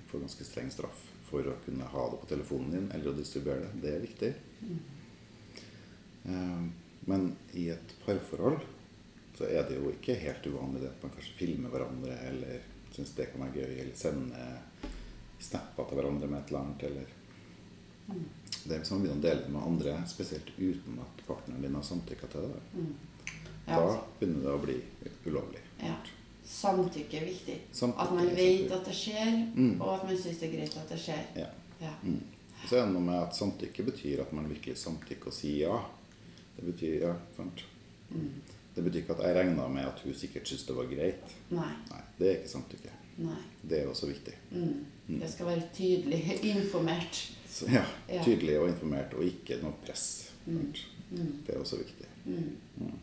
får 0.09 0.23
ganske 0.25 0.47
streng 0.49 0.71
straff 0.73 1.03
for 1.29 1.45
å 1.45 1.59
kunne 1.67 1.85
ha 1.93 2.07
det 2.09 2.21
på 2.23 2.31
telefonen 2.31 2.73
din 2.73 2.89
eller 2.97 3.11
å 3.11 3.19
distribuere 3.19 3.67
det. 3.67 3.83
Det 3.83 3.91
er 3.93 4.07
viktig. 4.07 4.31
Mm. 4.65 4.79
Men 7.09 7.29
i 7.57 7.69
et 7.73 7.95
parforhold 8.07 8.65
så 9.37 9.47
er 9.47 9.69
det 9.69 9.77
jo 9.77 9.93
ikke 9.93 10.17
helt 10.19 10.47
uvanlig 10.49 10.83
det 10.83 10.91
at 10.91 11.05
man 11.05 11.13
kanskje 11.15 11.37
filmer 11.39 11.73
hverandre 11.73 12.17
eller 12.31 12.65
syns 12.97 13.13
det 13.15 13.29
kan 13.31 13.45
være 13.45 13.61
gøy, 13.61 13.75
eller 13.85 13.97
sender 13.97 14.89
snapper 15.45 15.87
til 15.87 16.01
hverandre 16.01 16.31
med 16.33 16.41
et 16.41 16.51
eller 16.51 16.65
annet. 16.65 16.81
Eller 16.89 17.07
det 18.69 18.77
er 18.77 18.85
man 18.85 19.03
å 19.05 19.17
å 19.17 19.23
dele 19.23 19.43
det 19.47 19.53
med 19.55 19.63
andre, 19.63 19.95
spesielt 20.11 20.51
uten 20.59 20.99
at 21.03 21.23
partneren 21.27 21.63
din 21.65 21.75
har 21.79 21.83
samtykka 21.87 22.27
til 22.33 22.49
det. 22.53 22.61
Mm. 22.75 22.95
Da 23.69 23.81
begynner 24.21 24.45
det 24.47 24.55
å 24.55 24.63
bli 24.65 24.79
ulovlig. 25.27 25.61
ja. 25.83 25.97
Samtykke 26.49 27.19
er 27.19 27.25
viktig. 27.29 27.55
Samtykke 27.77 28.01
At 28.07 28.13
man 28.17 28.29
vet 28.37 28.71
at 28.73 28.85
det 28.89 28.95
skjer, 28.97 29.35
Mm. 29.55 29.81
og 29.83 29.91
at 29.99 30.05
man 30.09 30.17
syns 30.17 30.39
det 30.41 30.47
er 30.49 30.55
greit 30.57 30.77
at 30.81 30.89
det 30.89 30.97
skjer. 30.99 31.25
Ja. 31.37 31.49
Ja. 31.83 31.91
Mm. 32.03 32.23
Så 32.67 32.77
er 32.77 32.87
det 32.87 32.93
noe 32.95 33.03
med 33.05 33.15
at 33.23 33.37
samtykke 33.37 33.85
betyr 33.85 34.21
at 34.23 34.33
man 34.33 34.49
virkelig 34.49 34.77
samtykker 34.81 35.27
og 35.29 35.33
sier 35.37 35.59
ja. 35.69 35.77
Det 36.57 36.65
betyr 36.65 37.03
ja, 37.03 37.13
sant? 37.37 37.61
Mm. 38.11 38.31
Det 38.75 38.85
betyr 38.85 39.03
ikke 39.03 39.13
at 39.19 39.25
jeg 39.27 39.37
regna 39.37 39.69
med 39.69 39.85
at 39.91 40.01
hun 40.01 40.15
sikkert 40.15 40.49
syntes 40.49 40.65
det 40.67 40.77
var 40.79 40.89
greit. 40.89 41.37
Nei. 41.51 41.69
Nei, 41.91 42.01
det 42.19 42.27
er 42.31 42.39
ikke 42.41 42.55
samtykke. 42.55 42.91
Nei. 43.19 43.39
Det 43.63 43.83
er 43.83 43.89
også 43.93 44.07
viktig. 44.09 44.35
Mm. 44.51 44.85
Mm. 45.09 45.21
Det 45.21 45.31
skal 45.31 45.47
være 45.53 45.69
tydelig 45.77 46.23
informert. 46.55 47.21
Ja. 47.67 47.85
Tydelig 48.25 48.59
og 48.61 48.69
informert, 48.69 49.15
og 49.15 49.25
ikke 49.25 49.59
noe 49.63 49.73
press. 49.85 50.31
Mm. 50.47 50.73
Mm. 51.11 51.33
Det 51.47 51.55
er 51.55 51.61
også 51.61 51.79
viktig. 51.81 52.07
Mm. 52.27 52.57
Mm. 52.79 52.99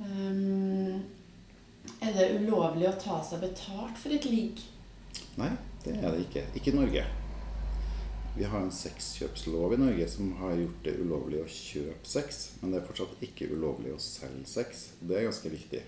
Um, 0.00 1.02
er 2.02 2.12
det 2.16 2.26
ulovlig 2.40 2.88
å 2.90 2.96
ta 3.00 3.20
seg 3.24 3.40
betalt 3.44 3.96
for 4.00 4.12
et 4.12 4.26
ligg? 4.28 4.60
Nei, 5.40 5.52
det 5.84 5.94
er 6.00 6.10
det 6.12 6.26
ikke. 6.26 6.42
Ikke 6.58 6.72
i 6.72 6.76
Norge. 6.76 7.04
Vi 8.36 8.44
har 8.44 8.60
en 8.60 8.72
sexkjøpslov 8.74 9.72
i 9.72 9.80
Norge 9.80 10.06
som 10.12 10.34
har 10.42 10.58
gjort 10.60 10.82
det 10.84 10.96
ulovlig 11.00 11.38
å 11.40 11.48
kjøpe 11.48 12.04
sex, 12.04 12.42
men 12.60 12.74
det 12.74 12.82
er 12.82 12.88
fortsatt 12.90 13.22
ikke 13.24 13.48
ulovlig 13.54 13.94
å 13.94 14.00
selge 14.02 14.44
sex. 14.50 14.90
Det 15.00 15.16
er 15.16 15.28
ganske 15.30 15.52
viktig. 15.54 15.80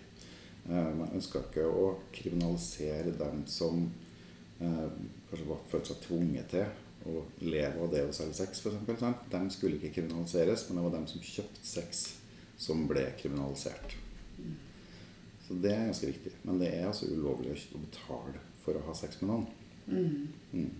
Eh, 0.68 0.88
Man 0.96 1.12
ønsker 1.12 1.44
ikke 1.44 1.66
å 1.68 1.90
kriminalisere 2.16 3.12
dem 3.20 3.42
som 3.46 3.90
eh, 4.60 4.88
kanskje 5.28 5.48
var- 5.50 5.60
følte 5.70 5.92
seg 5.92 6.00
tvunget 6.06 6.48
til 6.54 6.64
å 7.08 7.22
leve 7.44 7.84
av 7.84 7.92
det 7.92 8.04
å 8.06 8.12
selge 8.16 8.36
sex, 8.40 8.60
f.eks. 8.64 9.06
De 9.32 9.40
skulle 9.54 9.78
ikke 9.78 9.94
kriminaliseres, 10.00 10.66
men 10.68 10.78
det 10.78 10.84
var 10.86 10.96
dem 10.98 11.08
som 11.10 11.24
kjøpte 11.24 11.64
sex, 11.66 12.04
som 12.60 12.84
ble 12.90 13.06
kriminalisert. 13.20 13.96
Så 15.48 15.54
det 15.54 15.72
er 15.72 15.86
ganske 15.88 16.06
viktig. 16.10 16.34
Men 16.42 16.60
det 16.60 16.68
er 16.76 16.86
altså 16.90 17.08
ulovlig 17.08 17.54
å 17.72 17.80
betale 17.80 18.42
for 18.64 18.76
å 18.76 18.84
ha 18.84 18.94
sex 18.96 19.22
med 19.22 19.30
noen. 19.32 19.46
Mm. 19.88 20.28
Mm. 20.52 20.70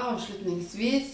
Avslutningsvis 0.00 1.12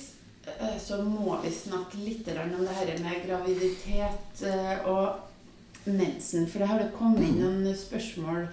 eh, 0.49 0.79
så 0.81 1.03
må 1.05 1.37
vi 1.43 1.53
snakke 1.53 2.01
litt 2.01 2.29
om 2.33 2.55
det 2.63 2.77
her 2.79 2.93
med 3.05 3.27
graviditet 3.27 4.45
eh, 4.49 4.89
og 4.89 5.85
mensen. 5.85 6.49
For 6.49 6.65
det 6.65 6.71
har 6.71 6.81
det 6.81 6.95
kommet 6.97 7.27
inn 7.29 7.43
noen 7.43 7.77
spørsmål 7.77 8.47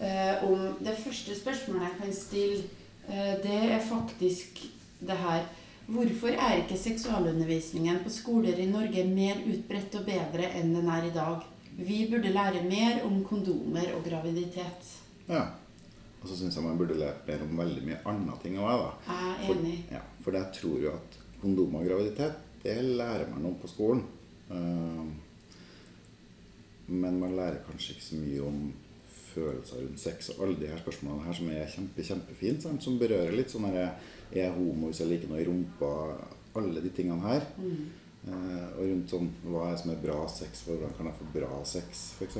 eh, 0.00 0.40
om 0.48 0.64
Det 0.80 0.96
første 1.04 1.36
spørsmålet 1.36 1.90
jeg 1.90 2.00
kan 2.00 2.16
stille, 2.16 2.62
det 3.08 3.58
er 3.74 3.80
faktisk 3.84 4.64
det 5.04 5.16
her 5.20 5.44
Hvorfor 5.84 6.32
er 6.32 6.62
ikke 6.62 6.78
seksualundervisningen 6.80 7.98
på 8.00 8.08
skoler 8.08 8.56
i 8.56 8.64
Norge 8.70 9.02
mer 9.04 9.42
utbredt 9.44 9.92
og 9.98 10.06
bedre 10.06 10.46
enn 10.56 10.70
den 10.72 10.86
er 10.88 11.10
i 11.10 11.12
dag? 11.12 11.42
Vi 11.76 12.06
burde 12.08 12.30
lære 12.32 12.62
mer 12.64 13.02
om 13.04 13.18
kondomer 13.26 13.90
og 13.92 14.06
graviditet. 14.06 14.86
Ja. 15.28 15.42
Og 16.22 16.30
så 16.30 16.38
syns 16.38 16.56
jeg 16.56 16.64
man 16.64 16.78
burde 16.80 16.96
lært 16.96 17.26
mer 17.28 17.42
om 17.44 17.58
veldig 17.60 17.82
mye 17.84 17.98
andre 18.08 18.38
ting 18.40 18.56
òg, 18.56 18.80
da. 18.80 18.88
Jeg 19.10 19.34
er 19.34 19.42
For, 19.44 19.60
enig. 19.60 19.74
ja, 19.92 20.00
for 20.24 20.38
jeg 20.38 20.56
tror 20.56 20.78
jo 20.86 20.94
at 20.94 21.18
kondom 21.42 21.76
og 21.76 21.84
graviditet, 21.84 22.40
det 22.62 22.78
lærer 22.84 23.28
man 23.34 23.50
om 23.50 23.58
på 23.60 23.68
skolen. 23.68 24.00
Eh, 24.48 25.04
men 26.86 27.20
man 27.20 27.36
lærer 27.36 27.60
kanskje 27.68 27.92
ikke 27.98 28.06
så 28.08 28.22
mye 28.22 28.40
om 28.48 28.64
følelser 29.34 29.82
rundt 29.82 30.00
sex 30.00 30.30
og 30.34 30.44
alle 30.46 30.60
de 30.60 30.70
her 30.70 30.80
spørsmålene 30.80 31.26
her 31.26 31.36
som 31.38 31.50
er 31.52 31.74
kjempe, 31.74 32.06
kjempefint, 32.06 32.64
sant? 32.64 32.84
som 32.84 33.00
berører 33.00 33.34
litt 33.36 33.52
sånn 33.52 33.68
her 33.68 33.82
Er 33.84 34.38
jeg 34.38 34.54
homo 34.56 34.88
hvis 34.88 35.02
jeg 35.02 35.10
liker 35.10 35.30
noe 35.30 35.42
i 35.42 35.46
rumpa? 35.48 35.90
Alle 36.54 36.82
de 36.82 36.90
tingene 36.94 37.18
her. 37.26 37.46
Mm. 37.58 37.84
Eh, 38.24 38.66
og 38.78 38.80
rundt 38.80 39.10
sånn 39.10 39.28
Hva 39.42 39.66
er 39.66 39.74
det 39.74 39.80
som 39.82 39.92
er 39.92 40.02
bra 40.04 40.18
sex? 40.30 40.64
Hvordan 40.68 40.96
kan 40.96 41.10
jeg 41.10 41.18
få 41.20 41.30
bra 41.34 41.60
sex, 41.68 42.04
f.eks.? 42.18 42.38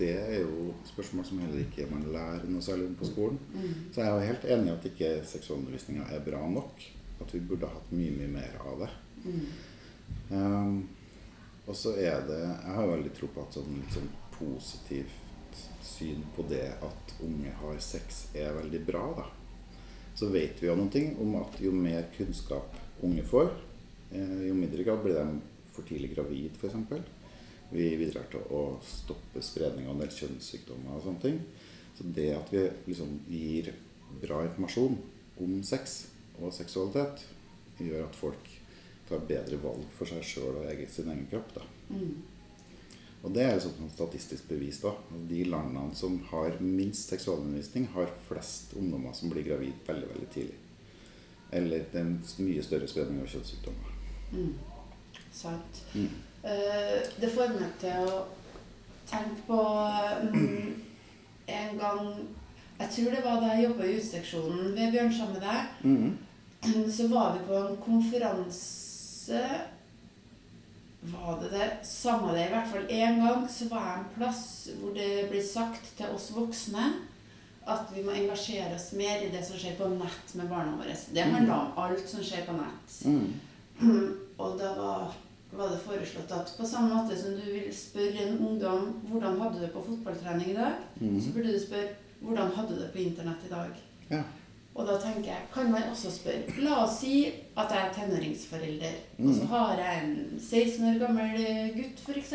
Det 0.00 0.14
er 0.16 0.38
jo 0.40 0.70
spørsmål 0.88 1.26
som 1.28 1.42
heller 1.44 1.60
ikke 1.60 1.84
man 1.90 2.06
lærer 2.14 2.46
noe 2.48 2.64
særlig 2.64 2.86
om 2.88 2.94
på 2.96 3.08
skolen. 3.10 3.36
Mm. 3.52 3.74
Så 3.92 4.00
jeg 4.00 4.06
er 4.08 4.14
jo 4.14 4.30
helt 4.30 4.46
enig 4.54 4.70
i 4.70 4.72
at 4.72 4.86
ikke 4.88 5.10
seksualundervisninga 5.28 6.06
er 6.08 6.24
bra 6.24 6.40
nok. 6.48 6.86
At 7.20 7.34
vi 7.34 7.42
burde 7.44 7.68
hatt 7.68 7.92
mye, 7.92 8.14
mye 8.16 8.30
mer 8.32 8.56
av 8.64 8.80
det. 8.80 8.88
Mm. 9.26 9.42
Um, 10.30 10.78
og 11.66 11.76
så 11.76 11.92
er 12.00 12.24
det 12.26 12.38
Jeg 12.40 12.74
har 12.74 12.82
jo 12.82 12.94
veldig 12.94 13.12
tro 13.14 13.28
på 13.34 13.44
at 13.44 13.58
sånn 13.58 13.76
litt 13.76 13.92
sånn 13.94 14.08
positivt 14.34 15.19
syn 15.86 16.24
på 16.36 16.44
det 16.48 16.66
at 16.82 17.14
unge 17.24 17.52
har 17.60 17.78
sex, 17.84 18.26
er 18.34 18.54
veldig 18.56 18.80
bra, 18.86 19.04
da. 19.16 19.26
Så 20.18 20.28
vet 20.32 20.60
vi 20.60 20.68
jo 20.68 20.76
ting 20.92 21.14
om 21.22 21.36
at 21.40 21.60
jo 21.62 21.72
mer 21.72 22.08
kunnskap 22.16 22.76
unge 23.06 23.24
får, 23.24 23.50
eh, 24.12 24.46
jo 24.48 24.54
mindre 24.54 24.84
grad 24.84 25.02
blir 25.04 25.16
de 25.16 25.40
for 25.72 25.86
tidlig 25.88 26.14
gravid, 26.14 26.56
f.eks. 26.60 27.00
Vi 27.70 27.90
bidrar 27.96 28.26
til 28.30 28.42
å 28.50 28.80
stoppe 28.82 29.42
spredning 29.42 29.86
av 29.86 29.94
en 29.94 30.02
del 30.02 30.10
kjønnssykdommer 30.10 30.96
og 30.96 31.04
sånne 31.04 31.22
ting. 31.22 31.38
Så 31.94 32.06
det 32.16 32.30
at 32.34 32.50
vi 32.50 32.64
liksom 32.88 33.20
gir 33.30 33.70
bra 34.22 34.42
informasjon 34.46 34.96
om 35.40 35.60
sex 35.62 36.00
og 36.40 36.52
seksualitet, 36.56 37.22
gjør 37.78 38.08
at 38.08 38.18
folk 38.18 38.50
tar 39.08 39.22
bedre 39.28 39.58
valg 39.62 39.86
for 39.96 40.10
seg 40.10 40.24
sjøl 40.26 40.60
og 40.60 40.82
sin 40.90 41.10
egen 41.12 41.26
kropp. 41.30 41.54
Da. 41.56 41.64
Mm. 41.94 42.10
Og 43.20 43.34
det 43.36 43.44
er 43.44 43.54
jo 43.54 43.66
sånn 43.66 43.92
statistisk 43.92 44.48
bevis. 44.48 44.80
da. 44.80 44.94
De 45.28 45.44
landene 45.44 45.94
som 45.94 46.16
har 46.30 46.56
minst 46.60 47.12
seksualundervisning, 47.12 47.90
har 47.94 48.12
flest 48.28 48.72
ungdommer 48.80 49.12
som 49.12 49.32
blir 49.32 49.44
gravid 49.44 49.76
veldig 49.86 50.08
veldig 50.14 50.28
tidlig. 50.34 50.58
Eller 51.52 51.84
det 51.92 52.00
er 52.00 52.06
en 52.06 52.18
mye 52.46 52.62
større 52.64 52.88
spredning 52.88 53.20
av 53.20 53.28
kjønnssykdommer. 53.28 53.96
Mm. 54.32 54.54
Sant. 55.32 55.82
Mm. 55.94 56.10
Uh, 56.44 56.98
det 57.20 57.32
får 57.34 57.52
meg 57.58 57.74
til 57.82 58.08
å 58.08 58.22
tenke 59.10 59.42
på 59.46 59.58
um, 59.60 60.70
en 61.50 61.74
gang 61.76 62.06
Jeg 62.80 62.88
tror 62.94 63.10
det 63.12 63.24
var 63.24 63.42
da 63.42 63.48
jeg 63.52 63.66
jobba 63.66 63.84
i 63.84 63.96
utseksjonen 63.98 64.70
ved 64.72 64.94
Bjørnstad 64.94 65.34
der. 65.42 65.66
Mhm. 65.84 66.16
Så 66.92 67.08
var 67.08 67.34
vi 67.36 67.44
på 67.44 67.56
en 67.56 67.76
konferanse 67.84 69.42
Var 71.00 71.38
det 71.42 71.48
det? 71.48 71.68
Samme 71.86 72.34
det. 72.36 72.46
I 72.46 72.52
hvert 72.52 72.68
fall 72.68 72.90
én 72.92 73.22
gang 73.24 73.46
så 73.48 73.68
var 73.70 73.86
jeg 73.86 74.00
en 74.00 74.10
plass 74.16 74.42
hvor 74.80 74.92
det 74.96 75.12
ble 75.30 75.40
sagt 75.44 75.94
til 75.96 76.12
oss 76.12 76.28
voksne 76.36 76.90
at 77.70 77.92
vi 77.94 78.02
må 78.04 78.12
engasjere 78.16 78.74
oss 78.74 78.90
mer 78.98 79.22
i 79.24 79.30
det 79.32 79.40
som 79.46 79.58
skjer 79.60 79.76
på 79.78 79.88
nett 79.94 80.34
med 80.36 80.48
barna 80.50 80.76
våre. 80.76 80.96
Det 81.12 81.24
handler 81.24 81.54
om 81.56 81.80
alt 81.84 82.06
som 82.08 82.22
skjer 82.24 82.44
på 82.48 82.56
nett. 82.56 82.96
Mm. 83.06 84.06
Og 84.40 84.58
da 84.60 84.72
var, 84.76 85.14
var 85.52 85.72
det 85.72 85.80
foreslått 85.84 86.32
at 86.36 86.52
på 86.56 86.68
samme 86.68 86.92
måte 86.94 87.16
som 87.20 87.36
du 87.36 87.46
vil 87.46 87.70
spørre 87.74 88.26
en 88.26 88.40
ungdom 88.48 88.90
hvordan 89.08 89.40
hadde 89.40 89.58
du 89.58 89.64
det 89.64 89.72
på 89.74 89.84
fotballtrening 89.86 90.52
i 90.52 90.58
dag, 90.58 90.80
mm. 91.00 91.16
så 91.20 91.32
burde 91.36 91.54
du 91.54 91.60
spørre 91.62 91.96
hvordan 92.20 92.52
hadde 92.56 92.76
du 92.76 92.82
det 92.82 92.92
på 92.92 93.04
internett 93.04 93.48
i 93.48 93.52
dag. 93.52 93.82
Ja. 94.10 94.22
Og 94.80 94.86
da 94.88 94.94
tenker 94.96 95.28
jeg, 95.28 95.46
kan 95.52 95.68
man 95.72 95.90
også 95.90 96.10
spørre 96.14 96.54
La 96.64 96.78
oss 96.86 97.00
si 97.02 97.26
at 97.58 97.72
jeg 97.74 97.80
er 97.82 97.90
tenåringsforelder, 97.92 98.94
og 99.18 99.34
så 99.36 99.48
har 99.50 99.74
jeg 99.76 100.04
en 100.04 100.14
16 100.40 100.86
år 100.88 101.00
gammel 101.02 101.42
gutt 101.76 102.00
f.eks. 102.06 102.32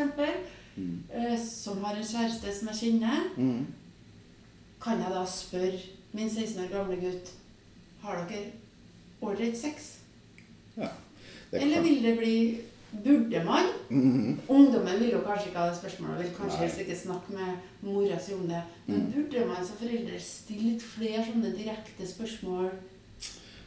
Mhm. 0.76 1.02
Eh, 1.10 1.34
som 1.40 1.82
har 1.84 1.96
en 1.96 2.04
kjæreste 2.06 2.52
som 2.54 2.68
jeg 2.68 2.76
kjenner. 2.82 3.26
Mm. 3.36 3.66
Kan 4.82 5.00
jeg 5.02 5.10
da 5.14 5.24
spørre 5.26 5.80
min 6.12 6.30
16 6.30 6.64
år 6.64 6.68
gamle 6.70 6.96
gutt 7.00 7.32
Har 8.02 8.26
dere 8.28 8.52
ålreit 9.22 9.56
sex? 9.58 9.88
Ja. 10.76 10.92
Eller 11.52 11.82
vil 11.82 12.02
det 12.04 12.18
bli 12.18 12.36
Burde 12.92 13.40
man? 13.44 13.66
Ungdommen 14.48 15.00
vil 15.00 15.10
jo 15.12 15.20
kanskje 15.26 15.50
ikke 15.50 15.58
ha 15.58 15.68
det 15.70 15.78
spørsmålet, 15.78 16.18
vil 16.24 16.34
kanskje 16.38 16.58
helst 16.62 16.78
ikke 16.80 16.96
snakke 16.96 17.32
med 17.36 17.56
mora 17.82 18.18
si 18.22 18.32
om 18.34 18.46
det. 18.48 18.62
Men 18.86 19.00
Mm. 19.00 19.12
burde 19.12 19.46
man 19.46 19.66
som 19.66 19.76
foreldre 19.76 20.20
stille 20.20 20.62
litt 20.72 20.82
flere 20.82 21.24
sånne 21.26 21.50
direkte 21.56 22.06
spørsmål? 22.06 22.70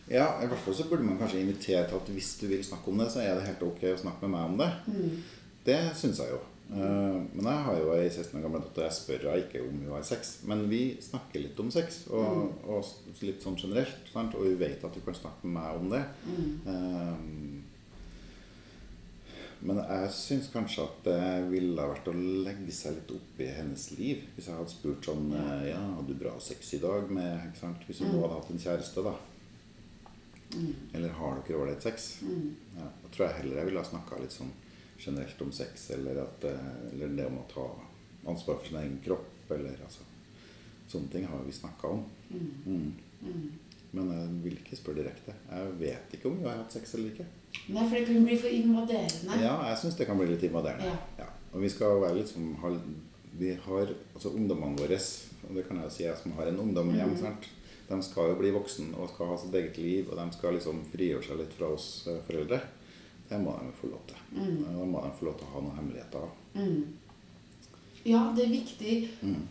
Ja, 0.09 0.41
i 0.43 0.47
hvert 0.47 0.59
fall 0.65 0.74
så 0.74 0.88
burde 0.89 1.03
man 1.05 1.17
kanskje 1.20 1.41
invitere 1.41 1.88
til 1.88 1.95
at 1.95 2.07
hvis 2.09 2.38
du 2.41 2.47
vil 2.47 2.63
snakke 2.63 2.88
om 2.88 2.97
det, 2.97 3.11
så 3.11 3.20
er 3.22 3.36
det 3.36 3.45
helt 3.47 3.61
ok 3.63 3.84
å 3.93 3.97
snakke 4.01 4.22
med 4.22 4.30
meg 4.30 4.45
om 4.49 4.57
det. 4.57 4.72
Mm. 4.88 5.24
Det 5.65 5.80
syns 5.95 6.17
jeg 6.24 6.30
jo. 6.32 6.39
Eh, 6.72 7.22
Men 7.34 7.45
jeg 7.45 7.63
har 7.65 7.78
jo 7.80 7.91
ei 7.93 8.09
16 8.09 8.38
år 8.39 8.41
gammel 8.41 8.61
datter. 8.61 8.84
Jeg 8.84 8.91
spør 8.93 9.30
henne 9.30 9.43
ikke 9.45 9.61
om 9.67 9.78
hun 9.84 9.91
har 9.93 10.03
sex. 10.03 10.38
Men 10.45 10.67
vi 10.70 10.97
snakker 11.01 11.41
litt 11.41 11.59
om 11.59 11.70
sex, 11.72 12.07
og, 12.09 12.53
og 12.67 12.86
litt 13.22 13.41
sånn 13.43 13.57
generelt. 13.57 14.09
Sant? 14.13 14.34
Og 14.36 14.43
hun 14.45 14.57
vet 14.59 14.84
at 14.84 14.93
hun 14.93 15.01
kan 15.05 15.13
snakke 15.13 15.43
med 15.43 15.61
meg 15.61 15.76
om 15.76 15.89
det. 15.89 16.03
Mm. 16.26 16.59
Eh, 16.67 17.59
Men 19.60 19.82
jeg 19.82 20.12
syns 20.16 20.47
kanskje 20.53 20.86
at 20.86 20.99
det 21.03 21.24
ville 21.51 21.88
vært 21.91 22.07
å 22.07 22.14
legge 22.16 22.72
seg 22.76 22.95
litt 22.95 23.10
opp 23.12 23.41
i 23.43 23.49
hennes 23.51 23.89
liv. 23.97 24.22
Hvis 24.36 24.47
jeg 24.47 24.55
hadde 24.55 24.72
spurt 24.72 25.10
sånn 25.10 25.34
eh, 25.36 25.66
Ja, 25.74 25.82
hadde 25.97 26.14
du 26.14 26.22
bra 26.22 26.38
sex 26.43 26.74
i 26.78 26.80
dag? 26.84 27.12
Med, 27.12 27.49
ikke 27.49 27.64
sant? 27.66 27.84
Hvis 27.88 27.99
hun 28.03 28.14
nå 28.14 28.22
hadde 28.24 28.38
hatt 28.38 28.53
en 28.53 28.64
kjæreste, 28.64 29.03
da. 29.03 29.16
Mm. 30.55 30.72
Eller 30.97 31.18
har 31.20 31.41
dere 31.43 31.60
ålreit 31.60 31.84
sex? 31.86 32.07
Mm. 32.24 32.53
Ja, 32.78 32.88
da 33.03 33.12
tror 33.12 33.26
jeg 33.28 33.38
heller 33.41 33.60
jeg 33.60 33.70
ville 33.70 33.84
ha 33.84 33.89
snakka 33.91 34.22
litt 34.24 34.34
sånn 34.34 34.53
generelt 34.99 35.43
om 35.43 35.51
sex, 35.55 35.89
eller, 35.95 36.24
at, 36.24 36.47
eh, 36.47 36.72
eller 36.93 37.20
det 37.20 37.28
om 37.28 37.41
å 37.41 37.47
ta 37.51 37.68
ansvar 38.32 38.62
for 38.62 38.68
sin 38.68 38.80
egen 38.80 38.97
kropp, 39.03 39.51
eller 39.55 39.76
altså 39.84 40.07
Sånne 40.89 41.12
ting 41.14 41.26
har 41.30 41.43
vi 41.45 41.51
snakka 41.53 41.86
om. 41.93 41.99
Mm. 42.34 42.45
Mm. 42.66 42.86
Mm. 43.22 43.41
Men 43.93 44.07
jeg 44.10 44.30
vil 44.41 44.55
ikke 44.57 44.78
spørre 44.80 45.03
direkte. 45.03 45.36
Jeg 45.51 45.76
vet 45.78 46.16
ikke 46.18 46.32
om 46.32 46.39
vi 46.39 46.47
har 46.47 46.57
hatt 46.57 46.74
sex 46.74 46.95
eller 46.97 47.12
ikke. 47.12 47.28
Nei, 47.70 47.84
for 47.84 47.95
det 47.95 48.06
kan 48.08 48.26
bli 48.26 48.38
for 48.38 48.54
invaderende. 48.54 49.38
Ja, 49.41 49.54
jeg 49.70 49.78
syns 49.82 49.97
det 49.97 50.08
kan 50.10 50.18
bli 50.18 50.30
litt 50.32 50.43
invaderende. 50.45 50.89
Ja. 50.89 51.24
Ja. 51.24 51.30
Og 51.54 51.64
vi 51.64 51.70
skal 51.70 52.02
være 52.02 52.20
litt 52.20 52.30
som 52.30 52.52
Vi 53.39 53.54
har 53.66 53.91
altså 54.14 54.34
ungdommene 54.36 54.76
våre, 54.76 54.97
og 55.47 55.56
det 55.56 55.64
kan 55.68 55.78
jeg 55.78 55.86
jo 55.86 55.93
si 55.93 56.04
jeg 56.04 56.18
som 56.18 56.34
har 56.36 56.50
en 56.50 56.60
ungdom 56.60 56.89
hjemme, 56.91 57.18
sant? 57.18 57.45
de 57.89 58.04
skal 58.04 58.30
jo 58.30 58.38
bli 58.38 58.52
voksen 58.54 58.91
og 59.00 59.10
skal 59.10 59.32
ha 59.32 59.38
sitt 59.41 59.56
eget 59.58 59.78
liv, 59.82 60.10
og 60.10 60.18
de 60.20 60.26
skal 60.36 60.54
liksom 60.54 60.82
frigjøre 60.91 61.26
seg 61.26 61.39
litt 61.41 61.56
fra 61.58 61.72
oss 61.74 61.88
eh, 62.08 62.20
foreldre. 62.28 62.60
Det 63.30 63.39
må 63.41 63.56
de 63.58 63.72
få 63.80 63.89
lov 63.89 64.04
til. 64.10 64.20
Mm. 64.36 64.60
Da 64.66 64.86
må 64.91 65.02
de 65.06 65.14
få 65.18 65.26
lov 65.26 65.39
til 65.39 65.47
å 65.47 65.54
ha 65.56 65.64
noen 65.66 65.80
hemmeligheter. 65.80 66.28
Mm. 66.54 66.84
Ja, 68.06 68.22
det 68.36 68.45
er 68.45 68.54
viktig. 68.54 68.93
Mm. 69.26 69.41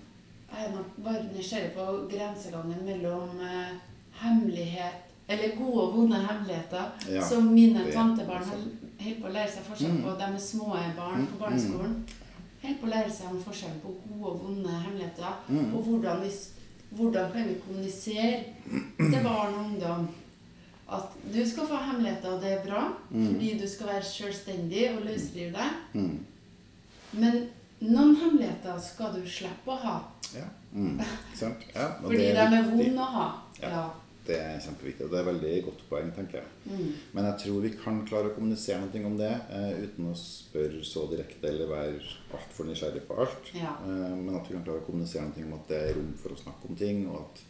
Jeg 0.49 0.65
er 0.65 0.73
nok 0.77 0.95
bare 1.05 1.25
nysgjerrig 1.33 1.73
på 1.75 1.89
grensegangen 2.13 2.87
mellom 2.87 3.43
eh, 3.43 3.75
hemmelighet 4.23 5.08
Eller 5.29 5.57
gode 5.59 5.83
og 5.83 5.95
vonde 5.97 6.16
hemmeligheter, 6.16 6.85
Ja, 7.12 7.20
som 7.29 7.45
mine 7.55 7.83
tantebarn 7.93 8.45
hol- 8.45 8.70
holder 9.01 9.20
på 9.20 9.26
å 9.29 9.33
lære 9.33 9.51
seg 9.53 9.62
forskjell 9.64 9.93
Mm. 9.93 10.03
på. 10.03 10.14
De 10.18 10.24
er 10.24 10.39
små 10.39 10.68
barn 10.97 11.26
på 11.26 11.35
Mm, 11.35 11.39
barneskolen. 11.41 12.05
Holder 12.62 12.79
på 12.81 12.87
å 12.87 12.91
lære 12.91 13.11
seg 13.12 13.26
om 13.31 13.43
forskjell 13.45 13.81
på 13.83 13.95
gode 14.09 14.31
og 14.33 14.41
vonde 14.45 14.68
hemmeligheter. 14.68 15.33
Mm. 15.49 15.74
Og 15.74 15.83
hvordan, 15.85 16.20
vi, 16.22 16.31
hvordan 16.97 17.33
kan 17.33 17.45
vi 17.49 17.55
kommunisere 17.66 18.45
til 18.99 19.22
barn 19.24 19.55
og 19.55 19.64
ungdom 19.64 20.09
at 20.91 21.03
du 21.35 21.45
skal 21.47 21.66
få 21.66 21.76
hemmeligheter, 21.76 22.29
og 22.33 22.41
det 22.43 22.53
er 22.53 22.64
bra, 22.66 22.93
Mm. 23.11 23.26
fordi 23.26 23.59
du 23.61 23.68
skal 23.68 23.87
være 23.87 24.03
selvstendig 24.03 24.97
og 24.97 25.03
løsrive 25.05 25.53
deg. 25.53 25.70
Mm. 25.95 26.18
Men 27.12 27.49
noen 27.81 28.16
hemmeligheter 28.16 28.81
skal 28.81 29.12
du 29.12 29.29
slippe 29.29 29.66
å 29.68 29.76
ha. 29.76 29.99
Ja. 30.35 30.45
Mm. 30.74 31.01
Sant? 31.35 31.57
Ja, 31.74 31.89
Fordi 32.03 32.16
det 32.16 32.35
de 32.35 32.57
er 32.57 32.62
vonde 32.70 32.99
å 32.99 33.05
ha. 33.12 33.33
Ja. 33.62 33.68
Ja. 33.68 33.91
Det 34.29 34.37
er 34.37 34.61
kjempeviktig. 34.61 35.07
og 35.07 35.12
Det 35.12 35.20
er 35.20 35.29
veldig 35.31 35.53
godt 35.64 35.83
poeng, 35.89 36.09
tenker 36.16 36.43
jeg. 36.43 36.49
Mm. 36.68 36.89
Men 37.16 37.29
jeg 37.31 37.41
tror 37.45 37.62
vi 37.64 37.74
kan 37.81 38.01
klare 38.09 38.31
å 38.31 38.37
kommunisere 38.37 38.83
noe 38.85 39.05
om 39.09 39.16
det 39.16 39.31
eh, 39.57 39.85
uten 39.85 40.11
å 40.11 40.16
spørre 40.20 40.83
så 40.85 41.07
direkte 41.09 41.49
eller 41.49 41.70
være 41.70 42.03
altfor 42.37 42.68
nysgjerrig 42.68 43.07
på 43.09 43.16
alt. 43.24 43.53
Ja. 43.57 43.76
Eh, 43.89 44.16
men 44.18 44.37
at 44.37 44.51
vi 44.51 44.59
kan 44.59 44.66
klare 44.66 44.83
å 44.83 44.89
kommunisere 44.89 45.31
noe 45.31 45.47
om 45.47 45.57
at 45.57 45.70
det 45.72 45.81
er 45.87 45.97
rom 45.97 46.12
for 46.20 46.35
å 46.35 46.41
snakke 46.43 46.68
om 46.68 46.76
ting, 46.76 47.07
og 47.09 47.22
at 47.22 47.45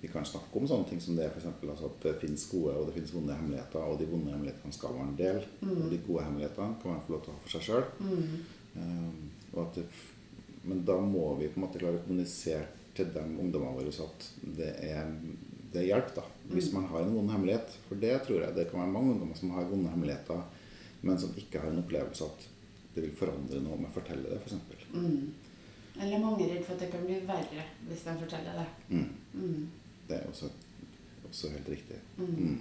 vi 0.00 0.08
kan 0.08 0.24
snakke 0.24 0.56
om 0.56 0.68
sånne 0.68 0.88
ting 0.88 1.00
som 1.00 1.16
det 1.16 1.26
er 1.26 1.32
f.eks. 1.34 1.48
Altså 1.60 1.88
at 1.88 2.04
det 2.04 2.16
finnes 2.22 2.46
gode 2.48 2.76
og 2.76 2.88
det 2.88 2.96
finnes 2.96 3.12
vonde 3.12 3.36
hemmeligheter, 3.36 3.84
og 3.84 4.00
de 4.00 4.08
vonde 4.08 4.32
hemmelighetene 4.32 4.76
skal 4.76 4.96
være 4.96 5.08
en 5.10 5.18
del. 5.18 5.40
Mm. 5.60 5.74
Og 5.76 5.86
de 5.92 6.00
gode 6.06 6.24
hemmelighetene 6.24 6.80
kan 6.82 6.94
man 6.94 7.04
få 7.04 7.14
lov 7.14 7.24
til 7.24 7.32
å 7.32 7.36
ha 7.36 7.44
for 7.44 7.54
seg 7.54 7.66
sjøl. 7.68 7.88
Mm. 8.00 9.24
det, 9.76 9.86
men 10.68 10.84
da 10.88 10.96
må 11.00 11.34
vi 11.40 11.48
på 11.48 11.60
en 11.60 11.66
måte 11.66 11.80
klare 11.80 12.00
å 12.00 12.04
kommunisere 12.04 12.68
til 12.96 13.12
de 13.14 13.22
ungdommene 13.22 13.76
våre 13.76 13.92
at 14.04 14.26
det 14.58 14.70
er, 14.88 15.12
det 15.72 15.84
hjelp, 15.86 16.14
da. 16.16 16.22
Hvis 16.50 16.72
Mm. 16.72 16.74
man 16.80 16.86
har 16.90 17.00
en 17.02 17.14
vond 17.14 17.30
hemmelighet. 17.30 17.76
For 17.88 17.94
det 17.94 18.22
tror 18.26 18.40
jeg 18.42 18.54
det 18.54 18.70
kan 18.70 18.80
være 18.80 18.92
mange 18.92 19.12
ungdommer 19.12 19.36
som 19.36 19.50
har 19.50 19.64
vonde 19.64 19.88
hemmeligheter, 19.90 20.42
men 21.02 21.18
som 21.18 21.34
ikke 21.36 21.60
har 21.60 21.70
en 21.70 21.78
opplevelse 21.82 22.24
at 22.24 22.48
det 22.94 23.02
vil 23.04 23.12
forandre 23.16 23.60
noe 23.62 23.74
om 23.78 23.84
jeg 23.86 23.92
forteller 23.94 24.30
det, 24.30 24.40
f.eks. 24.42 24.54
Mm. 24.92 25.32
Eller 26.00 26.18
mange 26.18 26.44
er 26.44 26.54
redd 26.56 26.64
for 26.64 26.74
at 26.74 26.80
det 26.80 26.90
kan 26.90 27.04
bli 27.06 27.20
verre 27.26 27.64
hvis 27.88 28.02
de 28.04 28.16
forteller 28.18 28.58
det. 28.58 28.66
Mm. 28.88 29.08
Mm. 29.34 29.68
Det 30.08 30.16
er 30.16 30.26
også, 30.28 30.50
også 31.28 31.50
helt 31.50 31.68
riktig. 31.68 31.96
Mm. 32.18 32.26
Mm. 32.36 32.58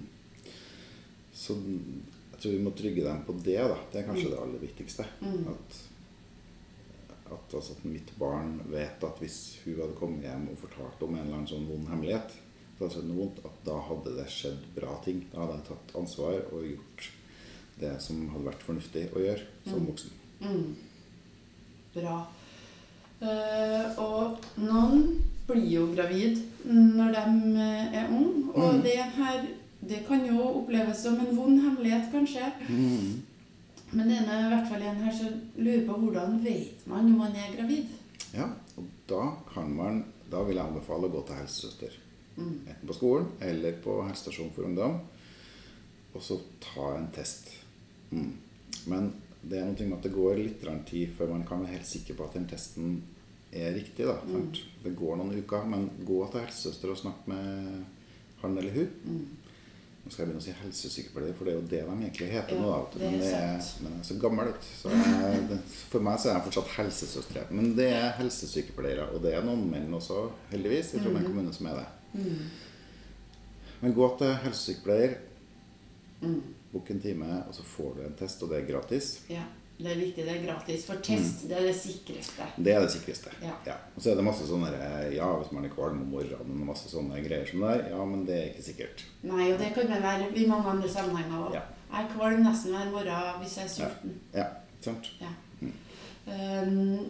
Så 1.33 1.53
jeg 1.55 2.39
tror 2.41 2.51
vi 2.51 2.63
må 2.63 2.71
trygge 2.75 3.03
dem 3.05 3.23
på 3.25 3.33
det. 3.43 3.57
da. 3.57 3.77
Det 3.91 4.01
er 4.01 4.07
kanskje 4.07 4.29
det 4.31 4.39
aller 4.39 4.59
viktigste. 4.61 5.05
At, 5.21 5.79
at, 7.31 7.53
altså, 7.55 7.73
at 7.77 7.85
mitt 7.85 8.11
barn 8.19 8.61
vet 8.71 9.03
at 9.03 9.19
hvis 9.19 9.59
hun 9.65 9.75
hadde 9.81 9.95
kommet 9.99 10.21
hjem 10.25 10.47
og 10.51 10.57
fortalt 10.61 11.03
om 11.03 11.15
en 11.15 11.21
eller 11.25 11.35
annen 11.39 11.47
sånn 11.51 11.67
vond 11.69 11.87
hemmelighet, 11.91 12.31
det 12.87 12.93
skjedd 12.95 13.07
noe 13.09 13.17
vondt, 13.25 13.39
at 13.45 13.63
da 13.65 13.77
hadde 13.89 14.15
det 14.15 14.27
skjedd 14.31 14.61
bra 14.75 14.93
ting. 15.03 15.23
Da 15.33 15.41
hadde 15.41 15.57
jeg 15.59 15.67
tatt 15.67 15.95
ansvar 15.99 16.37
og 16.53 16.63
gjort 16.63 17.09
det 17.79 18.01
som 18.01 18.27
hadde 18.29 18.45
vært 18.45 18.63
fornuftig 18.67 19.05
å 19.15 19.19
gjøre 19.23 19.43
som 19.65 19.79
Mm. 19.79 19.87
voksen. 19.87 20.11
Mm. 20.41 20.75
Bra. 21.93 22.17
Uh, 23.21 23.99
og 23.99 24.45
noen 24.57 25.01
blir 25.47 25.65
jo 25.73 25.87
gravid 25.95 26.37
når 26.65 27.11
de 27.17 27.23
er 27.99 28.07
unge, 28.09 28.53
og 28.53 28.73
Mm. 28.75 28.81
det 28.83 28.97
her 29.17 29.47
det 29.81 30.05
kan 30.07 30.25
jo 30.27 30.41
oppleves 30.61 31.01
som 31.03 31.19
en 31.19 31.35
vond 31.35 31.59
hemmelighet, 31.61 32.11
kanskje. 32.11 32.51
Mm. 32.69 33.21
Men 33.91 34.07
det 34.09 34.17
er 34.17 34.45
i 34.45 34.49
hvert 34.53 34.67
fall 34.69 34.81
en 34.81 34.95
her 35.03 35.11
som 35.11 35.41
lurer 35.57 35.85
på 35.87 35.97
hvordan 35.97 36.43
vet 36.43 36.85
man 36.87 37.05
når 37.09 37.17
man 37.17 37.31
er 37.35 37.55
gravid. 37.57 37.85
Ja, 38.33 38.49
og 38.77 38.85
da 39.07 39.31
kan 39.53 39.75
man 39.75 40.05
Da 40.29 40.43
vil 40.43 40.55
jeg 40.57 40.63
anbefale 40.65 41.07
å 41.07 41.11
gå 41.11 41.25
til 41.25 41.35
helsesøster. 41.35 41.89
Mm. 42.39 42.51
Enten 42.71 42.87
på 42.89 42.95
skolen 42.97 43.27
eller 43.43 43.77
på 43.83 43.99
helsestasjonen 44.07 44.53
for 44.55 44.67
ungdom. 44.69 44.99
Og 46.15 46.21
så 46.25 46.39
ta 46.63 46.95
en 46.97 47.09
test. 47.13 47.51
Mm. 48.11 48.31
Men 48.89 49.11
det 49.41 49.59
er 49.59 49.65
noe 49.69 49.85
med 49.87 49.97
at 49.99 50.03
det 50.07 50.13
går 50.15 50.39
litt 50.39 50.63
tid 50.89 51.13
før 51.17 51.29
man 51.35 51.43
kan 51.47 51.61
være 51.63 51.75
helt 51.77 51.87
sikker 51.87 52.15
på 52.17 52.25
at 52.25 52.33
den 52.39 52.47
testen 52.49 53.01
er 53.51 53.73
riktig. 53.73 54.05
da, 54.05 54.17
Mm. 54.25 54.51
Det 54.83 54.95
går 54.95 55.15
noen 55.17 55.35
uker, 55.43 55.63
men 55.65 55.89
gå 56.05 56.31
til 56.31 56.41
helsesøster 56.41 56.89
og 56.91 56.97
snakk 56.97 57.27
med 57.27 57.83
han 58.41 58.57
eller 58.57 58.71
hun. 58.71 58.89
Mm. 59.05 59.27
Nå 60.05 60.11
skal 60.11 60.25
jeg 60.25 60.29
begynne 60.29 60.41
å 60.41 60.45
si 60.45 60.53
helsesykepleier, 60.63 61.33
for 61.35 61.45
det 61.45 61.53
er 61.53 61.57
jo 61.59 61.67
det 61.67 61.81
de 61.85 62.05
egentlig 62.05 62.29
heter 62.31 62.55
Ja, 62.55 62.61
nå. 62.61 62.69
da, 62.71 62.77
vet 62.79 62.93
det 62.93 63.01
er 63.01 63.11
Men, 63.11 63.63
men 63.83 63.91
jeg 63.91 63.99
er 63.99 64.03
så 64.09 64.19
gammel, 64.21 64.45
vet. 64.47 64.63
Så 64.81 64.89
jeg, 64.89 65.59
for 65.91 65.99
meg 66.01 66.19
så 66.19 66.29
er 66.29 66.33
jeg 66.37 66.43
fortsatt 66.47 66.75
helsesøstre. 66.77 67.43
Men 67.51 67.75
det 67.75 67.89
er 67.93 68.11
helsesykepleiere, 68.17 69.09
og 69.13 69.21
det 69.21 69.33
er 69.35 69.43
noen 69.43 69.69
menn 69.69 69.93
også, 69.93 70.29
heldigvis, 70.51 70.93
i 70.95 70.99
Trondheim 71.03 71.25
Mhm. 71.25 71.33
kommune 71.33 71.53
som 71.53 71.67
er 71.67 71.75
det. 71.81 71.85
Mm. 72.13 72.49
Men 73.81 73.93
gå 73.95 74.07
til 74.19 74.35
helsesykepleier, 74.43 75.17
Mm. 76.21 76.41
book 76.73 76.89
en 76.91 76.99
time, 77.01 77.43
og 77.47 77.53
så 77.55 77.63
får 77.63 77.93
du 77.95 78.01
en 78.03 78.13
test, 78.19 78.41
og 78.43 78.49
det 78.49 78.57
er 78.63 78.65
gratis. 78.73 79.21
Ja, 79.29 79.43
det 79.77 79.91
er 79.91 79.95
viktig. 79.95 80.25
Det 80.25 80.33
er 80.33 80.41
gratis. 80.45 80.83
For 80.85 80.95
test, 80.95 81.45
det 81.47 81.55
er 81.57 81.61
det 81.69 81.75
sikreste. 81.75 82.43
Det 82.57 82.73
er 82.73 82.81
det 82.83 82.91
sikreste. 82.91 83.29
Ja. 83.41 83.77
Og 83.95 84.01
så 84.03 84.11
er 84.11 84.15
det 84.19 84.25
masse 84.27 84.43
sånne 84.49 84.67
Ja, 85.15 85.29
hvis 85.39 85.51
man 85.55 85.63
er 85.65 85.69
kvalm 85.69 86.01
om 86.01 86.07
morgenen 86.11 86.59
og 86.59 86.67
masse 86.67 86.89
sånne 86.91 87.21
greier 87.23 87.47
som 87.47 87.61
det 87.63 87.69
er, 87.69 87.85
ja, 87.95 88.05
men 88.05 88.25
det 88.27 88.35
er 88.35 88.49
ikke 88.51 88.63
sikkert. 88.67 89.05
Nei, 89.23 89.51
og 89.53 89.59
det 89.59 89.71
kan 89.73 89.87
vel 89.87 90.01
være 90.03 90.27
i 90.35 90.45
mange 90.47 90.69
andre 90.69 90.89
sammenhenger 90.89 91.47
òg. 91.47 91.53
Ja. 91.53 91.61
Jeg 91.93 92.05
er 92.05 92.11
kvalm 92.17 92.43
nesten 92.43 92.71
hver 92.75 92.91
morgen 92.91 93.39
hvis 93.41 93.55
jeg 93.57 93.65
er 93.65 93.69
sulten. 93.69 94.19
Ja, 94.35 94.45
sant? 94.81 95.07
Um, 96.27 97.09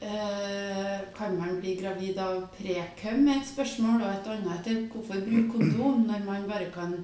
eh, 0.00 1.00
kan 1.16 1.36
man 1.38 1.60
bli 1.60 1.74
gravid 1.76 2.18
av 2.18 2.42
prekum? 2.56 3.28
er 3.28 3.40
et 3.40 3.48
spørsmål. 3.48 4.02
Og 4.02 4.10
et 4.14 4.28
annet 4.34 4.60
etter 4.60 4.82
hvorfor 4.92 5.24
bruke 5.26 5.52
kondom 5.58 6.06
når 6.08 6.24
man 6.26 6.48
bare 6.48 6.70
kan 6.74 6.94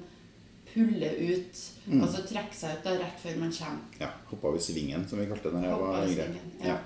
pulle 0.73 1.09
ut, 1.33 1.63
Mm. 1.87 2.01
altså 2.03 2.19
trekke 2.27 2.53
seg 2.53 2.73
ut 2.77 2.83
da 2.83 2.91
rett 2.99 3.19
før 3.23 3.37
man 3.39 3.51
kommer. 3.51 3.79
Ja. 4.01 4.09
Hoppa 4.29 4.47
over 4.49 4.59
svingen, 4.59 5.07
som 5.07 5.19
vi 5.19 5.25
kalte 5.29 5.43
det 5.49 5.53
da 5.53 5.61
jeg 5.61 5.71
Hoppa 5.71 5.91
var 5.91 6.07
yngre. 6.07 6.25
ja. 6.61 6.67
Ja. 6.67 6.77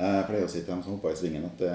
Jeg 0.00 0.24
pleier 0.26 0.44
å 0.46 0.48
si 0.50 0.60
til 0.62 0.70
dem 0.72 0.82
som 0.82 0.94
hoppa 0.96 1.12
i 1.12 1.18
svingen, 1.20 1.44
at 1.44 1.58
det, 1.58 1.74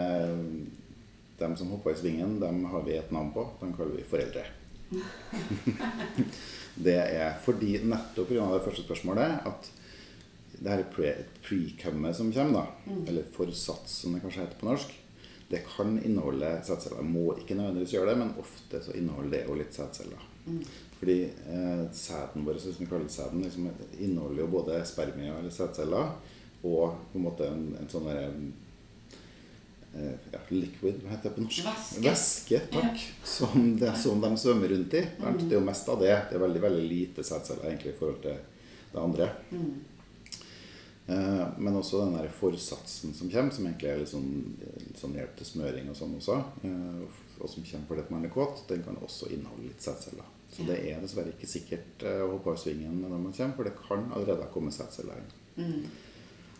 dem 1.39 1.53
som 1.55 1.69
hoppa 1.71 1.91
i 1.93 1.95
svingen, 1.95 2.39
dem 2.41 2.63
har 2.65 2.81
vi 2.83 2.97
et 2.97 3.11
navn 3.11 3.29
på. 3.31 3.45
Dem 3.61 3.73
kaller 3.77 3.95
vi 3.95 4.03
foreldre. 4.03 4.43
det 6.87 6.97
er 6.97 7.37
fordi 7.45 7.77
nettopp 7.83 8.27
pga. 8.29 8.47
det 8.57 8.63
første 8.65 8.83
spørsmålet 8.83 9.45
at 9.47 9.69
det 10.59 10.69
her 10.71 10.83
pre- 10.95 11.25
pre-cummet 11.45 12.15
som 12.15 12.31
kommer, 12.33 12.53
da, 12.53 12.91
Mm. 12.93 13.03
eller 13.07 13.23
forsats 13.33 13.91
som 14.01 14.13
det 14.13 14.21
kanskje 14.23 14.41
heter 14.45 14.59
på 14.59 14.65
norsk, 14.69 14.93
det 15.49 15.61
kan 15.75 15.97
inneholde 16.03 16.49
sædceller. 16.65 17.01
Må 17.03 17.37
ikke 17.39 17.55
nødvendigvis 17.55 17.93
gjøre 17.93 18.09
det, 18.09 18.17
men 18.17 18.33
ofte 18.39 18.81
så 18.83 18.91
inneholder 18.97 19.29
det 19.37 19.45
jo 19.47 19.53
litt 19.55 19.73
sædceller. 19.73 20.23
Mm. 20.47 20.61
Fordi 20.99 21.17
eh, 21.23 21.83
sæden 21.93 22.45
vår, 22.45 22.53
hvis 22.59 22.79
vi 22.79 22.85
kaller 22.85 23.05
det 23.07 23.11
sæden, 23.13 23.41
liksom, 23.43 23.69
inneholder 23.99 24.41
jo 24.41 24.47
både 24.47 24.81
spermia 24.85 25.37
eller 25.39 25.51
sædceller 25.51 26.11
og 26.63 26.95
på 27.11 27.15
en 27.19 27.23
måte 27.23 27.47
en, 27.47 27.75
en 27.79 27.87
sånn 27.91 28.07
derre 28.09 28.31
eh, 29.95 30.15
ja, 30.33 30.39
liquid, 30.49 30.99
hva 31.03 31.11
heter 31.13 31.29
det 31.29 31.35
på 31.37 31.43
norsk? 31.45 31.65
Væske. 31.67 32.03
Væske, 32.07 32.61
takk. 32.73 33.03
Som, 33.27 33.75
det, 33.79 33.93
som 34.01 34.21
de 34.23 34.31
svømmer 34.41 34.73
rundt 34.73 34.93
i. 34.99 35.03
Mm. 35.21 35.37
Det 35.43 35.51
er 35.53 35.59
jo 35.59 35.65
mest 35.67 35.89
av 35.93 36.01
det. 36.03 36.15
Det 36.29 36.37
er 36.39 36.43
veldig 36.45 36.63
veldig 36.65 36.87
lite 36.89 37.23
sædceller 37.27 37.69
egentlig 37.71 37.93
i 37.93 37.99
forhold 37.99 38.19
til 38.25 38.39
det 38.93 39.03
andre. 39.03 39.29
Eh, 39.53 39.69
men 41.07 41.75
også 41.75 42.01
den 42.03 42.17
der 42.17 42.31
forsatsen 42.35 43.13
som 43.15 43.29
kommer, 43.31 43.53
som 43.55 43.67
egentlig 43.67 43.91
er 43.91 44.01
litt 44.01 44.11
sånn, 44.11 44.31
litt 44.59 44.99
sånn 44.99 45.15
hjelp 45.15 45.37
til 45.39 45.47
smøring 45.47 45.87
og 45.91 45.95
sånn 45.95 46.17
også, 46.17 46.39
eh, 46.67 47.21
og 47.37 47.51
som 47.51 47.63
kommer 47.63 47.87
fordi 47.91 48.03
man 48.11 48.27
er 48.27 48.33
kåt, 48.33 48.65
den 48.67 48.83
kan 48.83 48.99
også 48.99 49.29
inneholde 49.31 49.69
litt 49.69 49.83
sædceller. 49.83 50.33
Så 50.51 50.65
det 50.67 50.81
er 50.89 50.99
dessverre 51.03 51.31
ikke 51.31 51.47
sikkert 51.47 52.03
eh, 52.07 52.19
å 52.25 52.33
hoppe 52.33 52.55
av 52.55 52.59
svingen 52.59 52.99
når 53.03 53.15
man 53.15 53.31
kommer, 53.31 53.55
for 53.55 53.69
det 53.69 53.77
kan 53.79 54.05
allerede 54.11 54.43
ha 54.43 54.51
kommet 54.51 54.75
sædceller 54.75 55.23
inn. 55.23 55.87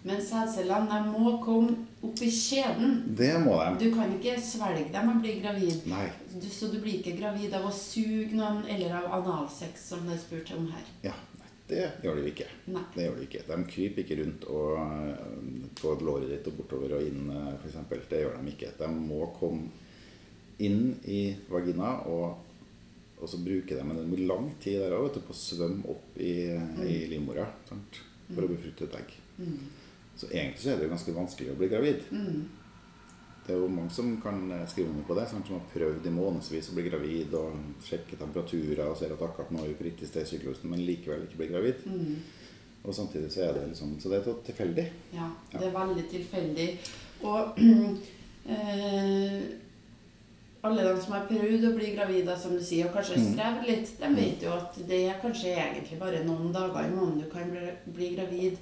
Men 0.08 0.22
sædcellene 0.24 1.00
må 1.10 1.34
komme 1.44 1.74
opp 2.06 2.22
i 2.24 2.30
skjeden. 2.32 3.00
Det 3.18 3.34
må 3.44 3.58
de. 3.60 3.88
Du 3.88 3.96
kan 3.96 4.12
ikke 4.16 4.38
svelge 4.40 4.92
dem 4.94 5.10
og 5.12 5.24
bli 5.24 5.40
gravid. 5.42 5.88
Nei. 5.92 6.06
Du, 6.32 6.48
så 6.54 6.70
du 6.72 6.78
blir 6.80 7.02
ikke 7.02 7.18
gravid 7.18 7.56
av 7.58 7.66
å 7.68 7.74
suge 7.74 8.38
noen 8.38 8.62
eller 8.70 8.94
av 9.02 9.10
analsex, 9.18 9.90
som 9.90 10.06
det 10.08 10.16
er 10.16 10.22
spurt 10.22 10.54
om 10.56 10.70
her. 10.72 10.86
Ja, 11.10 11.16
det 11.68 11.84
gjør 12.04 12.22
de 12.22 12.30
ikke. 12.32 12.48
Nei. 12.72 12.84
Det 12.96 13.06
gjør 13.06 13.18
de 13.20 13.26
ikke. 13.28 13.44
De 13.48 13.58
kryper 13.74 14.04
ikke 14.04 14.18
rundt 14.22 14.46
og, 14.54 14.78
eh, 14.80 15.68
på 15.82 15.94
låret 16.08 16.30
ditt 16.32 16.48
og 16.48 16.58
bortover 16.62 16.98
og 16.98 17.08
inn, 17.08 17.32
f.eks. 17.62 17.80
Det 18.10 18.22
gjør 18.24 18.38
de 18.40 18.54
ikke. 18.54 18.74
De 18.80 18.90
må 18.96 19.28
komme 19.36 19.70
inn 20.64 20.96
i 21.06 21.22
vagina, 21.52 21.92
og, 22.10 22.38
og 23.20 23.30
så 23.30 23.40
bruker 23.44 23.78
de 23.78 23.84
en 23.84 24.28
lang 24.30 24.48
tid 24.64 24.80
der 24.82 24.96
også, 24.96 25.10
vet 25.10 25.18
du, 25.20 25.26
på 25.28 25.36
å 25.36 25.42
svømme 25.42 25.92
opp 25.94 26.18
i, 26.22 26.34
i 26.88 26.96
livmora 27.12 27.46
for 27.68 28.46
å 28.46 28.50
befrukte 28.50 28.88
et 28.88 28.96
egg. 29.02 29.12
Så 30.18 30.32
egentlig 30.32 30.64
så 30.64 30.72
er 30.72 30.80
det 30.80 30.88
jo 30.88 30.94
ganske 30.96 31.14
vanskelig 31.14 31.52
å 31.54 31.60
bli 31.60 31.70
gravid. 31.70 32.08
Det 33.48 33.56
er 33.56 33.62
jo 33.62 33.68
mange 33.72 33.94
som 33.96 34.10
kan 34.22 34.42
eh, 34.52 34.66
skrive 34.68 34.90
under 34.92 35.06
på 35.08 35.16
det, 35.16 35.28
som 35.30 35.44
har 35.48 35.62
prøvd 35.74 36.08
i 36.10 36.12
månedsvis 36.12 36.70
å 36.72 36.76
bli 36.76 36.84
gravid 36.90 37.34
og 37.40 37.86
sjekke 37.88 38.20
temperaturer 38.20 38.84
og 38.90 38.98
ser 39.00 39.14
at 39.16 39.24
akkurat 39.24 39.54
nå 39.56 39.64
er 39.64 39.78
på 39.80 39.88
riktig 39.88 40.10
sted 40.10 40.26
i 40.26 40.32
syklusen, 40.34 40.70
men 40.72 40.84
likevel 40.84 41.24
ikke 41.24 41.40
blir 41.40 41.54
gravid. 41.54 41.86
Og 42.84 42.96
samtidig 42.96 43.32
så 43.32 43.42
er 43.48 43.54
det 43.56 43.70
liksom 43.70 43.96
Så 44.00 44.10
det 44.12 44.20
er 44.20 44.36
tilfeldig. 44.46 44.86
Ja, 45.16 45.30
det 45.54 45.64
er 45.68 45.74
veldig 45.80 46.06
tilfeldig. 46.12 46.68
Og 47.24 47.58
eh, 48.54 49.42
alle 50.68 50.84
de 50.84 51.02
som 51.02 51.14
har 51.16 51.28
prøvd 51.30 51.68
å 51.70 51.76
bli 51.76 51.92
gravide, 51.96 52.36
som 52.40 52.56
du 52.58 52.64
sier, 52.64 52.88
og 52.88 52.96
kanskje 52.98 53.18
Mm. 53.18 53.28
strevd 53.34 53.68
litt, 53.68 53.92
de 54.00 54.10
vet 54.16 54.44
jo 54.44 54.52
at 54.52 54.80
det 54.88 55.02
er 55.08 55.22
kanskje 55.22 55.54
egentlig 55.56 56.00
bare 56.00 56.24
noen 56.26 56.52
dager 56.54 56.84
i 56.84 56.96
måneden 56.96 57.22
du 57.24 57.30
kan 57.32 57.52
bli, 57.52 57.70
bli 57.96 58.16
gravid. 58.16 58.58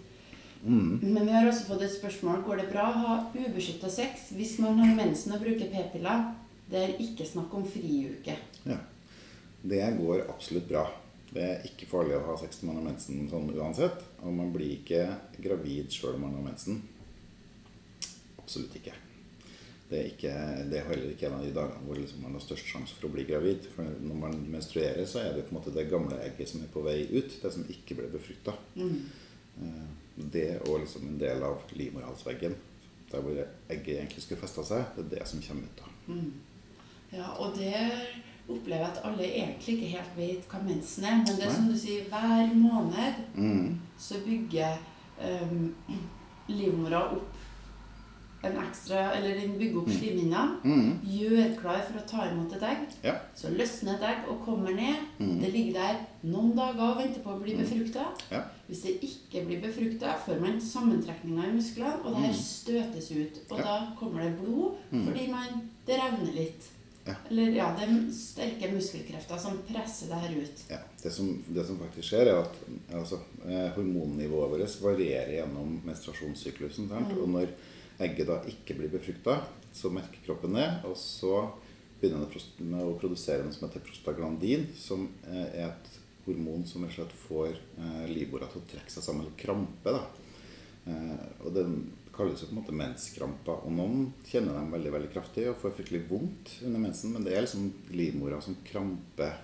Mm. 0.65 0.99
Men 1.01 1.25
vi 1.27 1.31
har 1.31 1.45
også 1.45 1.67
fått 1.67 1.83
et 1.85 1.93
spørsmål 1.93 2.41
går 2.45 2.63
det 2.63 2.71
bra 2.71 2.87
å 2.89 3.01
ha 3.03 3.15
ubeskytta 3.35 3.89
sex 3.93 4.31
hvis 4.33 4.57
man 4.63 4.79
har 4.81 4.95
mensen 4.97 5.35
og 5.35 5.43
bruker 5.45 5.69
p-piller. 5.69 6.31
Det 6.65 6.81
er 6.81 6.95
ikke 7.01 7.27
snakk 7.29 7.53
om 7.53 7.65
friuke. 7.69 8.37
Ja. 8.65 8.79
Det 9.65 9.81
går 9.99 10.25
absolutt 10.29 10.67
bra. 10.69 10.87
Det 11.29 11.43
er 11.43 11.65
ikke 11.67 11.89
farlig 11.89 12.17
å 12.17 12.25
ha 12.29 12.35
sex 12.41 12.61
når 12.61 12.69
man 12.69 12.77
har 12.79 12.91
mensen 12.91 13.25
sånn 13.29 13.49
uansett. 13.53 14.01
Og 14.23 14.33
man 14.33 14.53
blir 14.53 14.77
ikke 14.79 15.07
gravid 15.41 15.93
sjøl 15.93 16.17
om 16.17 16.25
man 16.25 16.37
har 16.39 16.47
mensen. 16.47 16.81
Absolutt 18.41 18.77
ikke. 18.79 18.93
Det 19.85 19.99
er, 19.99 20.07
ikke, 20.09 20.31
det 20.71 20.79
er 20.79 20.87
heller 20.87 21.11
ikke 21.11 21.27
en 21.29 21.35
av 21.37 21.43
de 21.45 21.51
dagene 21.53 21.85
hvor 21.85 21.99
liksom 21.99 22.23
man 22.25 22.33
har 22.33 22.41
størst 22.41 22.71
sjanse 22.71 22.95
for 22.97 23.05
å 23.05 23.13
bli 23.13 23.27
gravid. 23.29 23.67
For 23.75 23.85
når 23.85 24.17
man 24.23 24.39
menstruerer, 24.49 25.05
så 25.09 25.21
er 25.21 25.35
det 25.35 25.45
på 25.45 25.53
en 25.53 25.59
måte 25.59 25.73
det 25.75 25.85
gamle 25.91 26.17
egget 26.25 26.49
som 26.49 26.63
er 26.65 26.71
på 26.73 26.81
vei 26.85 27.03
ut. 27.11 27.37
Det 27.43 27.51
som 27.53 27.67
ikke 27.69 27.99
ble 27.99 28.09
befrukta. 28.15 28.55
Det 30.15 30.61
og 30.69 30.79
liksom 30.79 31.07
en 31.09 31.19
del 31.19 31.43
av 31.43 31.61
livmorhalsveggen, 31.75 32.55
der 33.11 33.21
hvor 33.21 33.35
egget 33.69 33.97
egentlig 33.99 34.23
skulle 34.23 34.41
festa 34.41 34.63
seg, 34.63 34.85
det 34.95 35.05
er 35.05 35.09
det 35.19 35.27
som 35.27 35.41
kommer 35.41 35.63
ut. 35.63 35.81
da. 35.81 36.15
Ja, 37.17 37.27
og 37.39 37.55
det 37.57 37.73
opplever 38.49 38.81
jeg 38.85 38.91
at 38.91 39.01
alle 39.03 39.23
egentlig 39.27 39.75
ikke 39.75 39.91
helt 39.97 40.17
vet 40.17 40.47
hva 40.51 40.59
mensen 40.63 41.03
er. 41.03 41.17
Men 41.17 41.25
det 41.39 41.45
er 41.47 41.53
som 41.53 41.67
du 41.69 41.77
sier, 41.77 42.07
hver 42.09 42.53
måned 42.55 43.13
Mm. 43.35 43.79
så 43.97 44.15
bygger 44.25 44.77
um, 45.19 45.75
livmora 46.47 47.03
opp 47.15 47.34
en 48.45 48.57
ekstra 48.61 49.01
Eller 49.17 49.39
den 49.41 49.55
bygger 49.59 49.77
opp 49.81 49.89
slimhinna. 49.89 50.43
Mm. 50.63 50.99
Gjør 51.03 51.55
klar 51.61 51.81
for 51.87 51.99
å 51.99 52.05
ta 52.09 52.27
imot 52.31 52.53
et 52.57 52.63
egg. 52.63 52.83
Ja. 53.03 53.15
Så 53.35 53.49
løsner 53.53 53.95
et 53.95 54.05
egg 54.09 54.29
og 54.31 54.43
kommer 54.45 54.75
ned. 54.75 54.95
Mm. 55.19 55.39
Det 55.41 55.53
ligger 55.53 55.73
der 55.79 55.95
noen 56.23 56.53
dager 56.57 56.83
og 56.91 56.97
venter 57.01 57.21
på 57.25 57.33
å 57.35 57.41
bli 57.41 57.55
befrukta. 57.55 58.05
Ja. 58.31 58.43
Hvis 58.67 58.81
det 58.85 58.95
ikke 59.05 59.45
blir 59.45 59.61
befrukta, 59.61 60.15
får 60.25 60.39
man 60.41 60.61
sammentrekninger 60.61 61.49
i 61.49 61.55
musklene, 61.57 61.99
og 62.03 62.15
det 62.15 62.23
her 62.25 62.33
Mm. 62.33 62.39
støtes 62.43 63.11
ut. 63.11 63.35
Og 63.51 63.57
Ja. 63.59 63.63
da 63.63 63.95
kommer 63.99 64.23
det 64.23 64.39
blod 64.39 64.75
Mm. 64.91 65.05
fordi 65.07 65.27
man, 65.31 65.69
det 65.85 65.99
revner 65.99 66.33
litt. 66.33 66.71
Ja. 67.07 67.13
Eller 67.29 67.51
ja, 67.53 67.75
det 67.77 67.83
er 67.87 68.11
sterke 68.11 68.71
muskelkrefter 68.73 69.37
som 69.37 69.59
presser 69.67 70.07
det 70.07 70.15
her 70.23 70.41
ut. 70.41 70.63
Ja, 70.71 70.77
det 71.03 71.11
som, 71.13 71.43
det 71.53 71.65
som 71.67 71.77
faktisk 71.77 72.09
skjer, 72.09 72.27
er 72.31 72.39
at 72.41 72.55
altså, 72.93 73.19
eh, 73.47 73.69
hormonnivået 73.75 74.49
vårt 74.49 74.81
varierer 74.81 75.35
gjennom 75.45 75.81
menstruasjonssyklusen. 75.85 76.89
Og 77.21 77.29
når 77.29 77.47
egget 78.01 78.27
da 78.29 78.39
ikke 78.49 78.77
blir 78.77 78.91
befrukta, 78.91 79.39
så 79.75 79.91
merker 79.93 80.23
kroppen 80.25 80.57
det. 80.57 80.67
Og 80.89 80.97
så 80.99 81.45
begynner 81.99 82.25
det 82.27 82.65
med 82.65 82.83
å 82.83 82.97
produsere 82.99 83.45
noe 83.45 83.55
som 83.55 83.67
heter 83.67 83.83
prostaglandin, 83.85 84.67
som 84.77 85.07
eh, 85.27 85.47
er 85.61 85.69
et 85.69 85.91
hormon 86.25 86.65
som 86.67 86.83
rett 86.83 86.95
og 86.95 86.99
slett 86.99 87.19
får 87.25 87.51
eh, 87.53 88.05
livmora 88.11 88.49
til 88.51 88.63
å 88.63 88.69
trekke 88.71 88.91
seg 88.91 89.05
sammen, 89.05 89.25
eller 89.25 89.39
krampe. 89.39 89.95
da. 89.95 90.03
Eh, 90.85 91.27
og 91.45 91.53
den 91.55 91.77
kalles 92.15 92.41
jo 92.41 92.49
på 92.49 92.55
en 92.55 92.61
måte 92.61 92.77
menskramper. 92.77 93.65
Og 93.67 93.75
noen 93.75 94.07
kjenner 94.27 94.57
dem 94.57 94.71
veldig 94.75 94.95
veldig 94.95 95.11
kraftig 95.13 95.49
og 95.51 95.59
får 95.61 95.75
fryktelig 95.79 96.05
vondt 96.09 96.55
under 96.67 96.83
mensen. 96.87 97.13
Men 97.15 97.27
det 97.27 97.35
er 97.35 97.45
liksom 97.45 97.69
livmora 97.95 98.41
som 98.43 98.57
kramper 98.67 99.37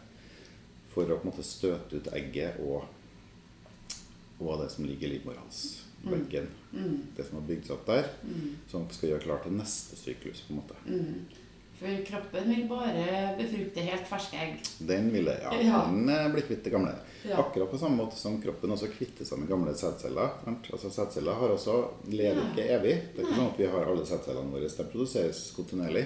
for 0.92 1.08
å 1.08 1.20
på 1.20 1.28
en 1.28 1.32
måte 1.32 1.48
støte 1.48 2.02
ut 2.02 2.12
egget 2.16 2.60
og, 2.66 2.84
og 4.42 4.58
det 4.64 4.72
som 4.74 4.88
ligger 4.88 5.16
i 5.16 5.22
livmorhalsveggen. 6.04 6.48
Det 7.18 7.26
som 7.28 7.38
har 7.42 7.48
bygd 7.48 7.66
seg 7.68 7.76
opp 7.76 7.86
der. 7.86 8.10
Som 8.72 8.88
skal 8.92 9.10
gjøre 9.14 9.24
klar 9.26 9.44
til 9.44 9.52
neste 9.58 9.96
syklus. 10.00 10.42
på 10.48 10.54
en 10.54 10.62
måte. 10.62 10.76
For 11.82 12.04
kroppen 12.06 12.50
vil 12.50 12.68
bare 12.70 13.36
befrukte 13.40 13.82
helt 13.82 14.06
ferske 14.06 14.38
egg. 14.38 14.60
Den 14.86 15.08
ville, 15.12 15.34
ja, 15.42 15.52
Ja. 15.66 15.80
den 15.90 16.10
eh, 16.14 16.28
blir 16.32 16.44
kvitt 16.46 16.64
det 16.64 16.70
gamle. 16.70 16.92
Ja. 17.26 17.40
Akkurat 17.42 17.72
på 17.72 17.78
samme 17.82 17.98
måte 17.98 18.16
som 18.16 18.36
kroppen 18.42 18.70
også 18.76 18.88
kvitter 18.94 19.26
seg 19.26 19.40
med 19.42 19.50
gamle 19.50 19.74
sædceller. 19.74 20.30
Altså 20.46 20.92
Sædceller 20.94 21.34
har 21.40 21.50
også, 21.56 21.80
lever 22.14 22.44
ikke 22.52 22.68
evig. 22.76 22.94
Det 23.16 23.24
er 23.24 23.26
ikke 23.26 23.40
sånn 23.40 23.50
at 23.54 23.58
vi 23.64 23.66
har 23.74 23.90
alle 23.90 24.06
sædcellene 24.06 24.54
våre. 24.54 24.70
De 24.78 24.86
produseres 24.94 25.42
kontinuerlig. 25.58 26.06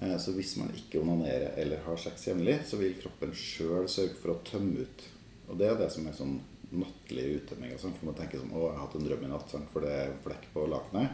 Eh, 0.00 0.16
Så 0.18 0.32
hvis 0.38 0.56
man 0.56 0.70
ikke 0.70 1.02
onanerer 1.02 1.58
eller 1.58 1.82
har 1.84 1.96
sex 1.98 2.28
jevnlig, 2.28 2.60
så 2.70 2.76
vil 2.78 2.94
kroppen 3.02 3.34
sjøl 3.34 3.88
sørge 3.90 4.14
for 4.22 4.36
å 4.36 4.40
tømme 4.46 4.86
ut. 4.86 5.08
Og 5.48 5.58
det 5.58 5.72
er 5.72 5.74
det 5.82 5.90
som 5.90 6.06
er 6.06 6.12
sånn 6.14 6.38
nattlig 6.72 7.26
uttømming. 7.38 7.72
og 7.74 7.80
sånn, 7.80 7.94
For 7.96 8.06
man 8.06 8.14
tenker 8.14 8.38
sånn 8.40 8.52
'Å, 8.52 8.62
jeg 8.68 8.76
har 8.78 8.86
hatt 8.86 8.94
en 8.94 9.06
drøm 9.08 9.24
i 9.24 9.28
natt', 9.32 9.50
sant? 9.50 9.70
for 9.72 9.80
det 9.80 9.90
er 9.90 10.12
flekk 10.24 10.44
på 10.54 10.66
lakenet. 10.68 11.10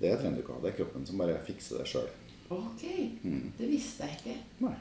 Det 0.00 0.18
trenger 0.18 0.36
du 0.36 0.42
ikke 0.42 0.54
ha. 0.54 0.60
Det 0.62 0.72
er 0.72 0.84
kroppen 0.84 1.06
som 1.06 1.18
bare 1.18 1.38
fikser 1.46 1.78
det 1.78 1.86
sjøl. 1.86 2.08
Ok, 2.50 2.82
det 3.58 3.68
visste 3.68 4.06
jeg 4.06 4.16
ikke. 4.18 4.36
Nei. 4.60 4.76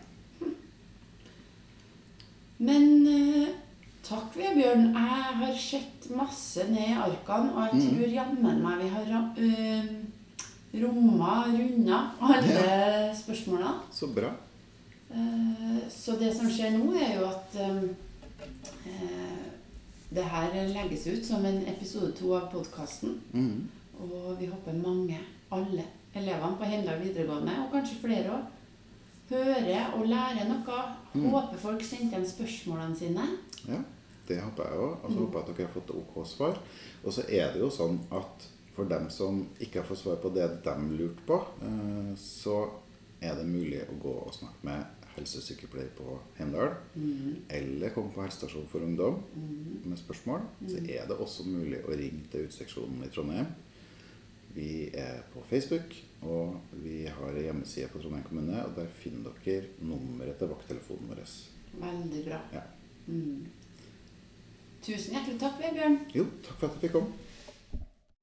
Men 2.60 3.08
uh, 3.08 3.48
takk, 4.04 4.36
Vebjørn. 4.36 4.94
Jeg 4.94 5.36
har 5.42 5.54
sett 5.58 6.10
masse 6.16 6.64
ned 6.70 6.90
i 6.90 6.94
arkene, 6.94 7.54
og 7.54 7.74
jeg 7.74 7.90
tror 7.90 8.14
jammen 8.14 8.62
meg 8.64 8.82
vi 8.82 8.90
har 8.90 9.12
uh, 9.38 9.86
romma, 10.82 11.34
runda 11.54 12.00
alle 12.22 13.14
spørsmålene. 13.16 13.76
Så 13.92 14.08
bra. 14.14 14.32
Uh, 15.12 15.82
Så 15.90 16.16
det 16.20 16.34
som 16.36 16.50
skjer 16.50 16.78
nå, 16.78 16.94
er 16.96 17.16
jo 17.20 17.28
at 17.28 17.56
eh, 17.62 17.84
eh, 18.88 19.46
det 20.10 20.24
her 20.24 20.54
legges 20.72 21.08
ut 21.08 21.26
som 21.26 21.46
en 21.46 21.66
episode 21.68 22.14
to 22.16 22.34
av 22.38 22.48
podkasten. 22.52 23.20
Mm. 23.34 23.68
Og 24.00 24.38
vi 24.40 24.48
håper 24.48 24.78
mange, 24.80 25.20
alle 25.52 25.84
elevene 26.16 26.58
på 26.58 26.70
Heimdal 26.70 27.02
videregående, 27.02 27.56
og 27.66 27.74
kanskje 27.74 28.00
flere 28.02 28.38
òg, 28.38 28.54
hører 29.30 29.94
og 29.98 30.08
lærer 30.08 30.48
noe. 30.48 30.82
Håper 31.18 31.60
folk 31.60 31.84
sendte 31.84 32.16
igjen 32.16 32.28
spørsmålene 32.30 32.96
sine. 32.96 33.26
Ja, 33.68 33.82
det 34.30 34.40
håper 34.44 34.70
jeg 34.70 34.84
òg. 34.86 34.94
Og 35.02 35.12
så 35.12 35.20
håper 35.20 35.40
jeg 35.40 35.44
at 35.44 35.58
dere 35.58 35.68
har 35.68 35.76
fått 35.76 35.96
ok 35.98 36.20
svar. 36.28 36.62
Og 37.04 37.14
så 37.14 37.26
er 37.28 37.52
det 37.54 37.64
jo 37.64 37.72
sånn 37.74 38.00
at 38.16 38.48
for 38.78 38.90
dem 38.90 39.10
som 39.10 39.42
ikke 39.60 39.82
har 39.82 39.90
fått 39.90 40.04
svar 40.04 40.20
på 40.22 40.32
det 40.36 40.48
de 40.64 40.76
lurte 40.94 41.26
på, 41.28 41.40
eh, 41.66 42.12
så 42.22 42.60
er 43.20 43.34
det 43.40 43.48
mulig 43.50 43.82
å 43.90 43.98
gå 44.02 44.14
og 44.28 44.36
snakke 44.36 44.68
med 44.68 44.97
helsesykepleier 45.18 45.92
på 45.98 46.18
Heimdal. 46.38 46.76
Eller 47.50 47.94
komme 47.96 48.14
på 48.14 48.24
helsestasjon 48.24 48.68
for 48.72 48.86
ungdom 48.86 49.22
med 49.84 49.98
spørsmål. 50.00 50.46
Så 50.68 50.82
er 50.86 51.08
det 51.10 51.18
også 51.18 51.48
mulig 51.50 51.82
å 51.84 51.96
ringe 51.98 52.26
til 52.32 52.48
Utseksjonen 52.48 53.06
i 53.06 53.12
Trondheim. 53.14 53.52
Vi 54.58 54.88
er 54.98 55.22
på 55.34 55.44
Facebook, 55.50 55.94
og 56.26 56.56
vi 56.82 57.04
har 57.06 57.36
hjemmeside 57.38 57.92
på 57.94 58.02
Trondheim 58.02 58.26
kommune. 58.26 58.64
Og 58.66 58.74
der 58.78 58.90
finner 59.02 59.36
dere 59.46 59.70
nummeret 59.86 60.40
til 60.40 60.50
vakttelefonen 60.54 61.12
vår. 61.12 61.24
Veldig 61.78 62.26
bra. 62.26 62.42
Ja. 62.56 62.66
Mm. 63.08 63.46
Tusen 64.82 65.14
hjertelig 65.14 65.40
takk, 65.42 65.60
Vebjørn. 65.62 66.00
Jo, 66.16 66.26
takk 66.46 66.60
for 66.62 66.70
at 66.70 66.78
jeg 66.78 66.88
fikk 66.88 66.98
komme. 66.98 67.27